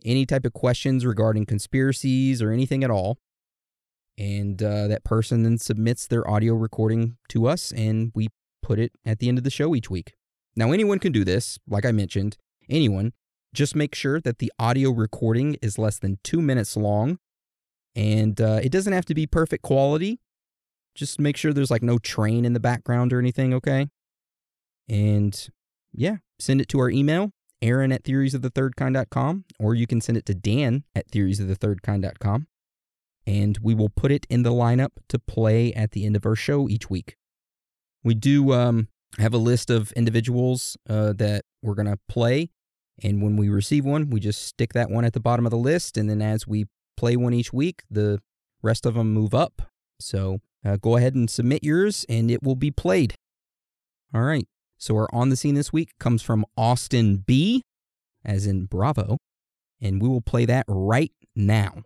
any 0.03 0.25
type 0.25 0.45
of 0.45 0.53
questions 0.53 1.05
regarding 1.05 1.45
conspiracies 1.45 2.41
or 2.41 2.51
anything 2.51 2.83
at 2.83 2.91
all. 2.91 3.17
And 4.21 4.61
uh, 4.61 4.85
that 4.85 5.03
person 5.03 5.41
then 5.41 5.57
submits 5.57 6.05
their 6.05 6.29
audio 6.29 6.53
recording 6.53 7.17
to 7.29 7.47
us, 7.47 7.71
and 7.71 8.11
we 8.13 8.27
put 8.61 8.77
it 8.77 8.91
at 9.03 9.17
the 9.17 9.27
end 9.27 9.39
of 9.39 9.43
the 9.43 9.49
show 9.49 9.73
each 9.73 9.89
week. 9.89 10.13
Now, 10.55 10.71
anyone 10.71 10.99
can 10.99 11.11
do 11.11 11.23
this, 11.23 11.57
like 11.67 11.87
I 11.87 11.91
mentioned, 11.91 12.37
anyone. 12.69 13.13
Just 13.51 13.75
make 13.75 13.95
sure 13.95 14.21
that 14.21 14.37
the 14.37 14.53
audio 14.59 14.91
recording 14.91 15.57
is 15.63 15.79
less 15.79 15.97
than 15.97 16.19
two 16.23 16.39
minutes 16.39 16.77
long, 16.77 17.17
and 17.95 18.39
uh, 18.39 18.59
it 18.61 18.71
doesn't 18.71 18.93
have 18.93 19.05
to 19.05 19.15
be 19.15 19.25
perfect 19.25 19.63
quality. 19.63 20.19
Just 20.93 21.19
make 21.19 21.35
sure 21.35 21.51
there's 21.51 21.71
like 21.71 21.81
no 21.81 21.97
train 21.97 22.45
in 22.45 22.53
the 22.53 22.59
background 22.59 23.13
or 23.13 23.17
anything, 23.17 23.55
okay? 23.55 23.87
And 24.87 25.49
yeah, 25.93 26.17
send 26.37 26.61
it 26.61 26.69
to 26.69 26.79
our 26.79 26.91
email, 26.91 27.31
aaron 27.59 27.91
at 27.91 28.03
theoriesofthethirdkind.com, 28.03 29.45
or 29.59 29.73
you 29.73 29.87
can 29.87 29.99
send 29.99 30.19
it 30.19 30.27
to 30.27 30.35
dan 30.35 30.83
at 30.93 31.09
theoriesofthethirdkind.com. 31.09 32.45
And 33.31 33.57
we 33.61 33.73
will 33.73 33.87
put 33.87 34.11
it 34.11 34.27
in 34.29 34.43
the 34.43 34.51
lineup 34.51 34.89
to 35.07 35.17
play 35.17 35.71
at 35.71 35.91
the 35.91 36.05
end 36.05 36.17
of 36.17 36.25
our 36.25 36.35
show 36.35 36.67
each 36.67 36.89
week. 36.89 37.15
We 38.03 38.13
do 38.13 38.51
um, 38.51 38.89
have 39.19 39.33
a 39.33 39.37
list 39.37 39.69
of 39.69 39.93
individuals 39.93 40.75
uh, 40.89 41.13
that 41.13 41.45
we're 41.61 41.75
going 41.75 41.87
to 41.87 41.99
play. 42.09 42.49
And 43.01 43.21
when 43.21 43.37
we 43.37 43.47
receive 43.47 43.85
one, 43.85 44.09
we 44.09 44.19
just 44.19 44.45
stick 44.45 44.73
that 44.73 44.89
one 44.89 45.05
at 45.05 45.13
the 45.13 45.21
bottom 45.21 45.45
of 45.45 45.51
the 45.51 45.57
list. 45.57 45.95
And 45.95 46.09
then 46.09 46.21
as 46.21 46.45
we 46.45 46.65
play 46.97 47.15
one 47.15 47.33
each 47.33 47.53
week, 47.53 47.83
the 47.89 48.19
rest 48.61 48.85
of 48.85 48.95
them 48.95 49.13
move 49.13 49.33
up. 49.33 49.61
So 49.97 50.41
uh, 50.65 50.75
go 50.75 50.97
ahead 50.97 51.15
and 51.15 51.29
submit 51.29 51.63
yours 51.63 52.05
and 52.09 52.29
it 52.29 52.43
will 52.43 52.57
be 52.57 52.69
played. 52.69 53.15
All 54.13 54.23
right. 54.23 54.47
So 54.77 54.93
our 54.97 55.07
on 55.13 55.29
the 55.29 55.37
scene 55.37 55.55
this 55.55 55.71
week 55.71 55.91
comes 56.01 56.21
from 56.21 56.45
Austin 56.57 57.23
B, 57.25 57.61
as 58.25 58.45
in 58.45 58.65
Bravo. 58.65 59.19
And 59.79 60.01
we 60.01 60.09
will 60.09 60.21
play 60.21 60.43
that 60.45 60.65
right 60.67 61.13
now. 61.33 61.83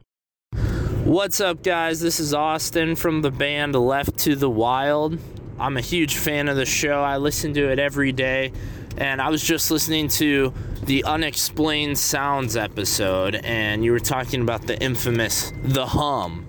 What's 1.05 1.39
up, 1.39 1.61
guys? 1.61 1.99
This 1.99 2.19
is 2.19 2.33
Austin 2.33 2.95
from 2.95 3.21
the 3.21 3.29
band 3.29 3.75
Left 3.75 4.17
to 4.21 4.35
the 4.35 4.49
Wild. 4.49 5.19
I'm 5.59 5.77
a 5.77 5.81
huge 5.81 6.15
fan 6.15 6.49
of 6.49 6.55
the 6.57 6.65
show. 6.65 7.03
I 7.03 7.17
listen 7.17 7.53
to 7.53 7.71
it 7.71 7.77
every 7.77 8.11
day. 8.11 8.51
And 8.97 9.21
I 9.21 9.29
was 9.29 9.43
just 9.43 9.69
listening 9.69 10.07
to 10.07 10.51
the 10.81 11.03
Unexplained 11.03 11.99
Sounds 11.99 12.57
episode, 12.57 13.35
and 13.35 13.85
you 13.85 13.91
were 13.91 13.99
talking 13.99 14.41
about 14.41 14.65
the 14.65 14.81
infamous 14.81 15.53
The 15.63 15.85
Hum. 15.85 16.47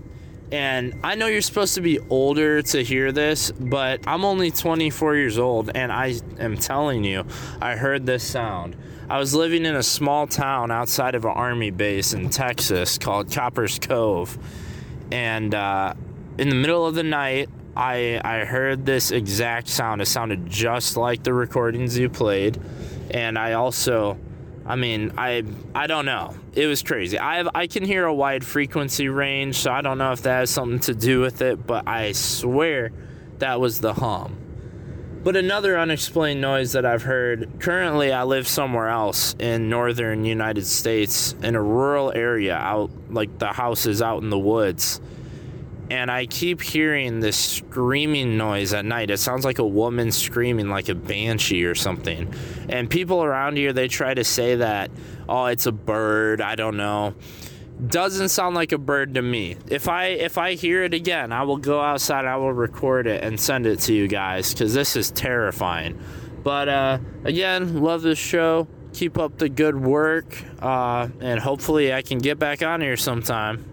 And 0.51 1.01
I 1.05 1.17
know 1.17 1.27
you're 1.27 1.43
supposed 1.43 1.75
to 1.75 1.83
be 1.83 1.99
older 2.09 2.63
to 2.63 2.83
hear 2.83 3.13
this, 3.13 3.51
but 3.51 4.09
I'm 4.09 4.25
only 4.25 4.51
24 4.51 5.17
years 5.17 5.39
old, 5.39 5.71
and 5.75 5.93
I 5.93 6.15
am 6.39 6.57
telling 6.57 7.05
you, 7.05 7.27
I 7.61 7.77
heard 7.77 8.07
this 8.07 8.25
sound. 8.25 8.75
I 9.09 9.19
was 9.19 9.35
living 9.35 9.65
in 9.65 9.77
a 9.77 9.85
small 9.85 10.27
town 10.27 10.73
outside 10.73 11.15
of 11.15 11.25
an 11.25 11.31
army 11.31 11.71
base 11.71 12.13
in 12.13 12.29
Texas 12.29 12.99
called 12.99 13.31
Copperas 13.31 13.79
Cove. 13.79 14.37
And 15.13 15.55
uh, 15.55 15.95
in 16.39 16.49
the 16.49 16.57
middle 16.57 16.85
of 16.85 16.97
the 16.97 17.05
night, 17.05 17.49
I, 17.77 18.21
I 18.25 18.45
heard 18.45 18.85
this 18.85 19.13
exact 19.13 19.69
sound. 19.69 20.03
It 20.03 20.07
sounded 20.07 20.47
just 20.47 20.97
like 20.97 21.23
the 21.23 21.33
recordings 21.33 21.97
you 21.97 22.09
played. 22.09 22.59
And 23.11 23.39
I 23.39 23.53
also, 23.53 24.19
I 24.65 24.75
mean, 24.75 25.13
I 25.17 25.45
I 25.73 25.87
don't 25.87 26.07
know. 26.07 26.35
It 26.55 26.67
was 26.67 26.83
crazy. 26.83 27.17
I 27.17 27.37
have, 27.37 27.49
I 27.55 27.69
can 27.69 27.85
hear 27.85 28.07
a 28.07 28.15
wide 28.15 28.45
frequency 28.45 29.09
range, 29.09 29.57
so 29.59 29.71
I 29.71 29.83
don't 29.83 29.99
know 29.99 30.11
if 30.11 30.23
that 30.23 30.41
has 30.41 30.51
something 30.51 30.81
to 30.81 30.95
do 30.95 31.21
with 31.21 31.43
it, 31.43 31.65
but 31.65 31.87
I 31.87 32.11
swear 32.11 32.91
that 33.39 33.61
was 33.61 33.81
the 33.81 33.95
hum. 33.95 34.37
But 35.27 35.35
another 35.35 35.77
unexplained 35.77 36.41
noise 36.41 36.71
that 36.71 36.87
I've 36.87 37.03
heard 37.03 37.51
currently, 37.59 38.13
I 38.13 38.23
live 38.23 38.47
somewhere 38.47 38.87
else 38.87 39.35
in 39.41 39.69
northern 39.69 40.25
United 40.25 40.65
States 40.65 41.35
in 41.43 41.57
a 41.57 41.61
rural 41.61 42.13
area, 42.15 42.55
out 42.55 42.93
like 43.11 43.37
the 43.41 43.49
house 43.49 43.87
is 43.87 44.01
out 44.01 44.23
in 44.23 44.31
the 44.31 44.39
woods. 44.39 45.01
And 45.91 46.13
I 46.13 46.27
keep 46.27 46.63
hearing 46.63 47.19
this 47.19 47.37
screaming 47.37 48.37
noise 48.37 48.73
at 48.73 48.85
night. 48.85 49.11
It 49.11 49.17
sounds 49.17 49.45
like 49.45 49.59
a 49.59 49.67
woman 49.67 50.13
screaming, 50.13 50.69
like 50.69 50.89
a 50.89 50.95
banshee 50.95 51.65
or 51.65 51.75
something. 51.75 52.33
And 52.69 52.89
people 52.89 53.25
around 53.25 53.57
here, 53.57 53.73
they 53.73 53.89
try 53.89 54.15
to 54.15 54.23
say 54.23 54.55
that, 54.55 54.93
oh, 55.29 55.47
it's 55.47 55.67
a 55.67 55.73
bird. 55.73 56.41
I 56.41 56.55
don't 56.55 56.77
know 56.77 57.17
doesn't 57.85 58.31
sound 58.31 58.55
like 58.55 58.73
a 58.73 58.79
bird 58.79 59.15
to 59.15 59.23
me. 59.23 59.57
If 59.69 59.89
I 59.89 60.07
if 60.07 60.39
I 60.39 60.55
hear 60.55 60.85
it 60.85 60.95
again, 60.95 61.33
I 61.33 61.43
will 61.43 61.59
go 61.59 61.81
outside, 61.81 62.25
I 62.25 62.37
will 62.37 62.53
record 62.53 63.07
it 63.07 63.23
and 63.23 63.39
send 63.39 63.67
it 63.67 63.81
to 63.81 63.93
you 63.95 64.09
guys 64.09 64.55
cuz 64.55 64.73
this 64.73 64.97
is 64.97 65.11
terrifying. 65.11 65.99
But 66.43 66.69
uh 66.69 66.99
again, 67.25 67.83
love 67.83 68.03
this 68.03 68.19
show. 68.19 68.67
Keep 68.95 69.19
up 69.19 69.39
the 69.39 69.49
good 69.49 69.77
work 69.77 70.43
uh 70.61 71.09
and 71.21 71.41
hopefully 71.41 71.93
I 71.93 72.03
can 72.03 72.19
get 72.19 72.39
back 72.39 72.63
on 72.63 72.81
here 72.81 72.97
sometime. 72.97 73.65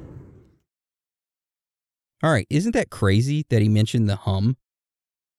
All 2.21 2.31
right, 2.31 2.47
isn't 2.49 2.73
that 2.73 2.89
crazy 2.89 3.45
that 3.49 3.61
he 3.61 3.69
mentioned 3.69 4.09
the 4.09 4.15
hum? 4.15 4.57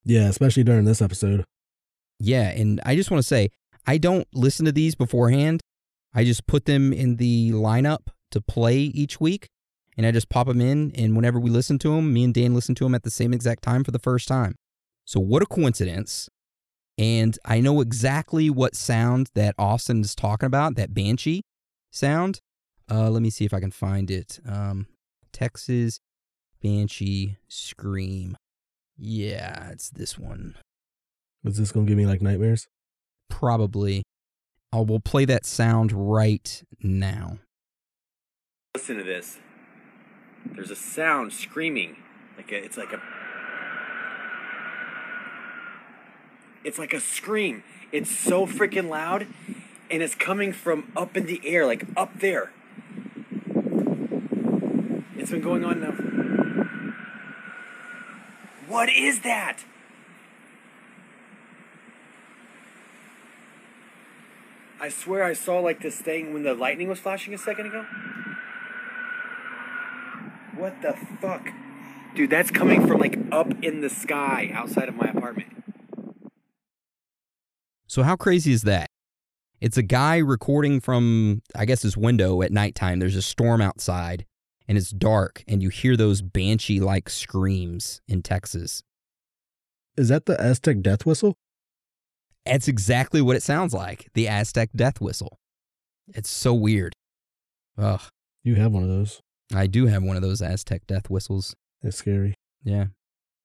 Yeah, 0.04 0.28
especially 0.28 0.64
during 0.64 0.84
this 0.84 1.00
episode. 1.00 1.44
Yeah, 2.18 2.48
and 2.50 2.80
I 2.84 2.94
just 2.94 3.10
want 3.10 3.18
to 3.18 3.26
say 3.26 3.50
I 3.86 3.98
don't 3.98 4.26
listen 4.32 4.64
to 4.64 4.72
these 4.72 4.94
beforehand. 4.94 5.60
I 6.14 6.24
just 6.24 6.46
put 6.46 6.64
them 6.64 6.92
in 6.92 7.16
the 7.16 7.50
lineup 7.50 8.08
to 8.34 8.40
play 8.40 8.76
each 8.76 9.20
week, 9.20 9.48
and 9.96 10.06
I 10.06 10.10
just 10.10 10.28
pop 10.28 10.46
them 10.46 10.60
in. 10.60 10.92
And 10.94 11.16
whenever 11.16 11.40
we 11.40 11.50
listen 11.50 11.78
to 11.80 11.88
them, 11.90 12.12
me 12.12 12.24
and 12.24 12.34
Dan 12.34 12.54
listen 12.54 12.74
to 12.76 12.84
them 12.84 12.94
at 12.94 13.02
the 13.02 13.10
same 13.10 13.32
exact 13.32 13.62
time 13.62 13.82
for 13.82 13.90
the 13.90 13.98
first 13.98 14.28
time. 14.28 14.54
So, 15.04 15.18
what 15.20 15.42
a 15.42 15.46
coincidence. 15.46 16.28
And 16.96 17.36
I 17.44 17.60
know 17.60 17.80
exactly 17.80 18.50
what 18.50 18.76
sound 18.76 19.30
that 19.34 19.54
Austin 19.58 20.02
is 20.02 20.14
talking 20.14 20.46
about, 20.46 20.76
that 20.76 20.94
banshee 20.94 21.42
sound. 21.90 22.40
Uh, 22.90 23.10
let 23.10 23.22
me 23.22 23.30
see 23.30 23.44
if 23.44 23.54
I 23.54 23.60
can 23.60 23.70
find 23.70 24.10
it. 24.10 24.38
Um, 24.46 24.86
Texas 25.32 26.00
banshee 26.62 27.36
scream. 27.48 28.36
Yeah, 28.96 29.70
it's 29.70 29.90
this 29.90 30.18
one. 30.18 30.56
Is 31.44 31.58
this 31.58 31.72
going 31.72 31.86
to 31.86 31.90
give 31.90 31.98
me 31.98 32.06
like 32.06 32.22
nightmares? 32.22 32.66
Probably. 33.28 34.02
I 34.72 34.80
will 34.80 35.00
play 35.00 35.24
that 35.26 35.44
sound 35.44 35.92
right 35.92 36.62
now. 36.82 37.38
Listen 38.74 38.96
to 38.96 39.04
this. 39.04 39.38
There's 40.44 40.72
a 40.72 40.76
sound 40.76 41.32
screaming. 41.32 41.96
Like 42.36 42.50
a, 42.50 42.56
it's 42.56 42.76
like 42.76 42.92
a 42.92 43.00
It's 46.64 46.78
like 46.78 46.92
a 46.92 46.98
scream. 46.98 47.62
It's 47.92 48.10
so 48.10 48.46
freaking 48.46 48.88
loud 48.88 49.28
and 49.90 50.02
it's 50.02 50.16
coming 50.16 50.52
from 50.52 50.90
up 50.96 51.16
in 51.16 51.26
the 51.26 51.40
air, 51.44 51.64
like 51.66 51.84
up 51.96 52.18
there. 52.18 52.50
It's 55.16 55.30
been 55.30 55.40
going 55.40 55.64
on 55.64 55.80
now. 55.80 55.92
What 58.66 58.88
is 58.88 59.20
that? 59.20 59.64
I 64.80 64.88
swear 64.88 65.22
I 65.22 65.32
saw 65.32 65.60
like 65.60 65.80
this 65.80 66.00
thing 66.00 66.34
when 66.34 66.42
the 66.42 66.54
lightning 66.54 66.88
was 66.88 66.98
flashing 66.98 67.32
a 67.34 67.38
second 67.38 67.66
ago. 67.66 67.86
What 70.56 70.80
the 70.82 70.94
fuck? 71.20 71.48
Dude, 72.14 72.30
that's 72.30 72.50
coming 72.50 72.86
from 72.86 73.00
like 73.00 73.18
up 73.32 73.52
in 73.62 73.80
the 73.80 73.90
sky 73.90 74.50
outside 74.52 74.88
of 74.88 74.96
my 74.96 75.08
apartment. 75.08 75.48
So, 77.86 78.02
how 78.02 78.16
crazy 78.16 78.52
is 78.52 78.62
that? 78.62 78.88
It's 79.60 79.76
a 79.76 79.82
guy 79.82 80.18
recording 80.18 80.80
from, 80.80 81.42
I 81.54 81.64
guess, 81.64 81.82
his 81.82 81.96
window 81.96 82.42
at 82.42 82.52
nighttime. 82.52 82.98
There's 82.98 83.16
a 83.16 83.22
storm 83.22 83.60
outside 83.60 84.26
and 84.66 84.78
it's 84.78 84.90
dark, 84.90 85.44
and 85.46 85.62
you 85.62 85.68
hear 85.68 85.96
those 85.96 86.22
banshee 86.22 86.80
like 86.80 87.10
screams 87.10 88.00
in 88.08 88.22
Texas. 88.22 88.82
Is 89.96 90.08
that 90.08 90.26
the 90.26 90.40
Aztec 90.40 90.80
death 90.80 91.04
whistle? 91.06 91.34
That's 92.46 92.68
exactly 92.68 93.20
what 93.22 93.36
it 93.36 93.42
sounds 93.42 93.72
like 93.72 94.08
the 94.14 94.28
Aztec 94.28 94.70
death 94.74 95.00
whistle. 95.00 95.38
It's 96.08 96.30
so 96.30 96.52
weird. 96.54 96.94
Ugh. 97.78 98.02
You 98.42 98.56
have 98.56 98.72
one 98.72 98.82
of 98.82 98.88
those. 98.88 99.20
I 99.52 99.66
do 99.66 99.86
have 99.86 100.02
one 100.02 100.16
of 100.16 100.22
those 100.22 100.40
Aztec 100.40 100.86
death 100.86 101.10
whistles. 101.10 101.54
That's 101.82 101.96
scary. 101.96 102.34
Yeah. 102.62 102.86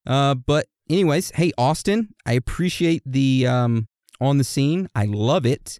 Uh, 0.05 0.35
but 0.35 0.67
anyways, 0.89 1.31
hey 1.31 1.51
Austin, 1.57 2.09
I 2.25 2.33
appreciate 2.33 3.03
the 3.05 3.47
um 3.47 3.87
on 4.21 4.37
the 4.37 4.43
scene. 4.43 4.89
I 4.95 5.05
love 5.05 5.45
it. 5.45 5.79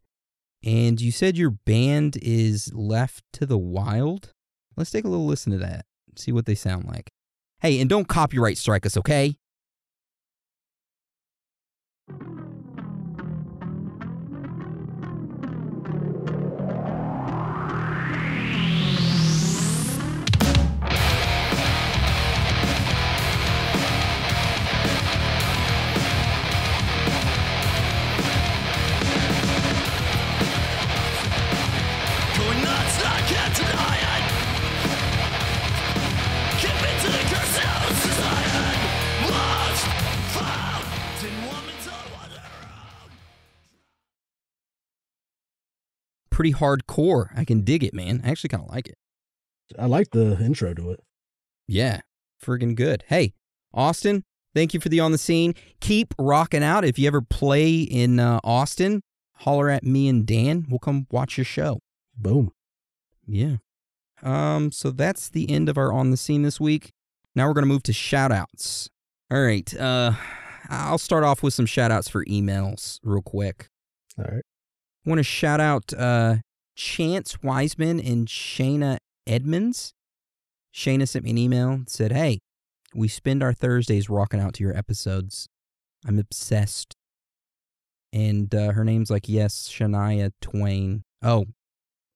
And 0.64 1.00
you 1.00 1.12
said 1.12 1.38
your 1.38 1.52
band 1.52 2.18
is 2.22 2.74
left 2.74 3.24
to 3.34 3.46
the 3.46 3.58
wild. 3.58 4.34
Let's 4.76 4.92
take 4.92 5.06
a 5.06 5.08
little 5.08 5.26
listen 5.26 5.52
to 5.54 5.58
that. 5.60 5.86
See 6.18 6.32
what 6.32 6.46
they 6.46 6.56
sound 6.56 6.86
like. 6.86 7.12
Hey, 7.62 7.80
and 7.80 7.90
don't 7.90 8.08
copyright 8.08 8.58
strike 8.58 8.86
us, 8.86 8.98
okay? 8.98 9.38
Pretty 46.40 46.54
hardcore. 46.54 47.32
I 47.36 47.44
can 47.44 47.64
dig 47.64 47.84
it, 47.84 47.94
man. 47.94 48.22
I 48.24 48.30
actually 48.30 48.48
kind 48.48 48.64
of 48.64 48.70
like 48.70 48.88
it. 48.88 48.96
I 49.78 49.88
like 49.88 50.12
the 50.12 50.40
intro 50.40 50.74
to 50.74 50.92
it. 50.92 51.02
Yeah, 51.68 52.00
friggin' 52.42 52.76
good. 52.76 53.04
Hey, 53.08 53.34
Austin, 53.74 54.24
thank 54.56 54.74
you 54.74 54.80
for 54.80 54.88
the 54.88 55.02
on 55.02 55.12
the 55.12 55.18
scene. 55.18 55.54
Keep 55.82 56.14
rocking 56.18 56.64
out. 56.64 56.86
If 56.86 56.98
you 56.98 57.08
ever 57.08 57.20
play 57.20 57.80
in 57.82 58.22
uh, 58.22 58.40
Austin, 58.42 59.02
holler 59.36 59.70
at 59.70 59.84
me 59.84 60.08
and 60.08 60.26
Dan. 60.26 60.66
We'll 60.70 60.80
come 60.80 61.08
watch 61.12 61.38
your 61.38 61.44
show. 61.44 61.82
Boom. 62.16 62.54
Yeah. 63.28 63.58
Um, 64.24 64.72
so 64.72 64.92
that's 64.92 65.28
the 65.28 65.52
end 65.52 65.68
of 65.68 65.78
our 65.78 65.92
on 65.92 66.10
the 66.10 66.18
scene 66.18 66.44
this 66.44 66.58
week. 66.58 66.94
Now 67.36 67.50
we're 67.50 67.54
gonna 67.54 67.68
move 67.68 67.84
to 67.84 67.94
shout 67.94 68.32
outs. 68.32 68.90
All 69.30 69.42
right. 69.42 69.76
Uh 69.78 70.14
I'll 70.70 70.98
start 71.00 71.26
off 71.26 71.44
with 71.44 71.54
some 71.54 71.66
shout 71.66 71.92
outs 71.92 72.08
for 72.08 72.24
emails 72.26 73.00
real 73.04 73.22
quick. 73.22 73.68
All 74.18 74.24
right. 74.24 74.44
Want 75.06 75.20
to 75.20 75.24
shout 75.24 75.60
out 75.60 75.94
uh 75.94 76.38
Chance 76.76 77.44
Wiseman 77.44 78.00
and 78.00 78.28
Shayna 78.28 78.98
Edmonds. 79.28 79.94
Shayna 80.74 81.08
sent 81.08 81.26
me 81.26 81.32
an 81.32 81.38
email 81.38 81.70
and 81.72 81.90
said, 81.90 82.12
Hey, 82.14 82.40
we 82.94 83.08
spend 83.08 83.44
our 83.44 83.54
Thursdays 83.54 84.10
rocking 84.10 84.40
out 84.40 84.54
to 84.56 84.64
your 84.64 84.76
episodes. 84.76 85.48
I'm 86.08 86.18
obsessed. 86.18 86.96
And 88.12 88.54
uh, 88.56 88.72
her 88.72 88.84
name's 88.84 89.12
like, 89.12 89.30
yes, 89.30 89.70
Shania 89.70 90.32
Twain. 90.42 91.04
Oh, 91.22 91.46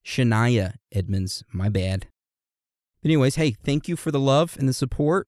Shania 0.06 0.76
Edmonds. 0.92 1.44
My 1.52 1.70
bad. 1.70 2.08
But 3.02 3.10
anyways, 3.10 3.36
hey, 3.36 3.52
thank 3.52 3.88
you 3.88 3.96
for 3.96 4.12
the 4.12 4.20
love 4.20 4.56
and 4.58 4.68
the 4.68 4.74
support 4.74 5.28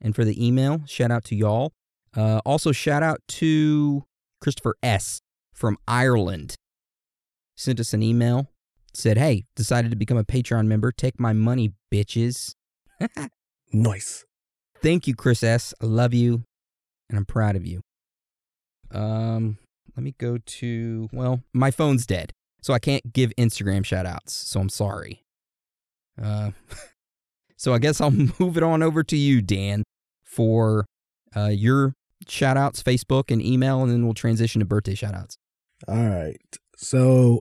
and 0.00 0.16
for 0.16 0.24
the 0.24 0.44
email. 0.44 0.80
Shout 0.86 1.10
out 1.10 1.24
to 1.24 1.36
y'all. 1.36 1.72
Uh, 2.16 2.40
also, 2.44 2.72
shout 2.72 3.02
out 3.02 3.20
to 3.28 4.04
Christopher 4.40 4.74
S. 4.82 5.20
from 5.52 5.76
Ireland. 5.86 6.56
Sent 7.62 7.78
us 7.78 7.94
an 7.94 8.02
email. 8.02 8.50
Said, 8.92 9.16
hey, 9.18 9.44
decided 9.54 9.92
to 9.92 9.96
become 9.96 10.16
a 10.16 10.24
Patreon 10.24 10.66
member. 10.66 10.90
Take 10.90 11.20
my 11.20 11.32
money, 11.32 11.72
bitches. 11.92 12.54
Nice. 13.74 14.26
Thank 14.82 15.06
you, 15.06 15.14
Chris 15.14 15.42
S. 15.42 15.72
I 15.80 15.86
love 15.86 16.12
you, 16.12 16.44
and 17.08 17.16
I'm 17.16 17.24
proud 17.24 17.56
of 17.56 17.66
you. 17.66 17.80
Um, 18.90 19.56
let 19.96 20.02
me 20.02 20.14
go 20.18 20.36
to 20.44 21.08
well, 21.10 21.40
my 21.54 21.70
phone's 21.70 22.04
dead, 22.04 22.32
so 22.60 22.74
I 22.74 22.78
can't 22.78 23.14
give 23.14 23.32
Instagram 23.38 23.82
shout 23.82 24.04
outs, 24.04 24.34
so 24.34 24.60
I'm 24.60 24.68
sorry. 24.68 25.24
Uh 26.20 26.50
so 27.56 27.72
I 27.72 27.78
guess 27.78 27.98
I'll 28.02 28.10
move 28.38 28.58
it 28.58 28.62
on 28.62 28.82
over 28.82 29.02
to 29.04 29.16
you, 29.16 29.40
Dan, 29.40 29.84
for 30.22 30.84
uh 31.34 31.48
your 31.48 31.94
shout 32.28 32.58
outs, 32.58 32.82
Facebook 32.82 33.30
and 33.30 33.40
email, 33.40 33.82
and 33.82 33.90
then 33.90 34.04
we'll 34.04 34.12
transition 34.12 34.58
to 34.58 34.66
birthday 34.66 34.94
shout 34.94 35.14
outs. 35.14 35.38
All 35.88 35.96
right. 35.96 36.36
So 36.76 37.40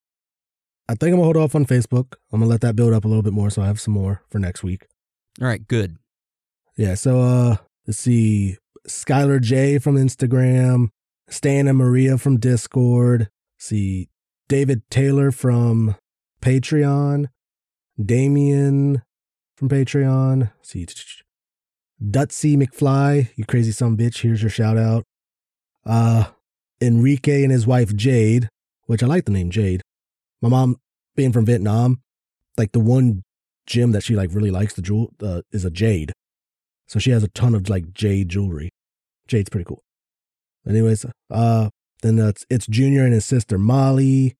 I 0.88 0.94
think 0.96 1.14
I'm 1.14 1.20
gonna 1.20 1.24
hold 1.24 1.38
off 1.38 1.56
on 1.56 1.66
Facebook. 1.66 2.16
I'm 2.32 2.40
gonna 2.40 2.50
let 2.50 2.62
that 2.62 2.76
build 2.76 2.94
up 2.94 3.06
a 3.06 3.08
little 3.08 3.24
bit 3.24 3.34
more 3.34 3.50
so 3.50 3.62
I 3.62 3.68
have 3.68 3.80
some 3.80 3.94
more 3.94 4.24
for 4.30 4.40
next 4.40 4.64
week. 4.64 4.88
All 5.40 5.48
right, 5.48 5.66
good. 5.68 5.98
Yeah, 6.78 6.96
so 6.96 7.22
uh 7.22 7.56
let's 7.88 8.00
see. 8.00 8.58
Skylar 8.88 9.40
J 9.42 9.78
from 9.78 9.96
Instagram, 9.96 10.88
Stan 11.30 11.68
and 11.68 11.78
Maria 11.78 12.18
from 12.18 12.40
Discord, 12.40 13.30
see 13.58 14.10
David 14.50 14.82
Taylor 14.90 15.32
from 15.32 15.96
Patreon, 16.42 17.28
Damien 18.04 19.04
from 19.56 19.70
Patreon, 19.70 20.52
see 20.62 20.88
Dutsy 22.04 22.58
McFly, 22.58 23.30
you 23.36 23.46
crazy 23.46 23.72
son 23.72 23.96
bitch, 23.96 24.22
here's 24.22 24.42
your 24.42 24.50
shout 24.50 24.78
out. 24.78 25.04
Uh 25.86 26.26
Enrique 26.82 27.44
and 27.44 27.52
his 27.52 27.68
wife 27.68 27.96
Jade, 27.96 28.50
which 28.88 29.04
I 29.04 29.06
like 29.06 29.26
the 29.26 29.32
name 29.32 29.52
Jade. 29.52 29.82
My 30.42 30.50
mom 30.50 30.78
being 31.16 31.32
from 31.32 31.46
Vietnam, 31.46 32.02
like 32.58 32.72
the 32.72 32.80
one 32.80 33.24
gem 33.66 33.92
that 33.92 34.04
she 34.04 34.16
like 34.16 34.34
really 34.34 34.52
likes 34.52 34.74
the 34.74 34.82
jewel 34.82 35.12
uh, 35.22 35.42
is 35.52 35.66
a 35.66 35.70
jade. 35.72 36.14
So 36.88 37.00
she 37.00 37.12
has 37.12 37.24
a 37.24 37.30
ton 37.30 37.56
of 37.56 37.70
like 37.70 37.94
jade 37.94 38.30
jewelry. 38.30 38.70
Jade's 39.28 39.50
pretty 39.50 39.66
cool. 39.66 39.84
Anyways, 40.68 41.06
uh 41.30 41.70
then 42.02 42.20
it's 42.20 42.46
it's 42.50 42.68
Junior 42.68 43.04
and 43.04 43.14
his 43.14 43.26
sister 43.26 43.58
Molly. 43.58 44.36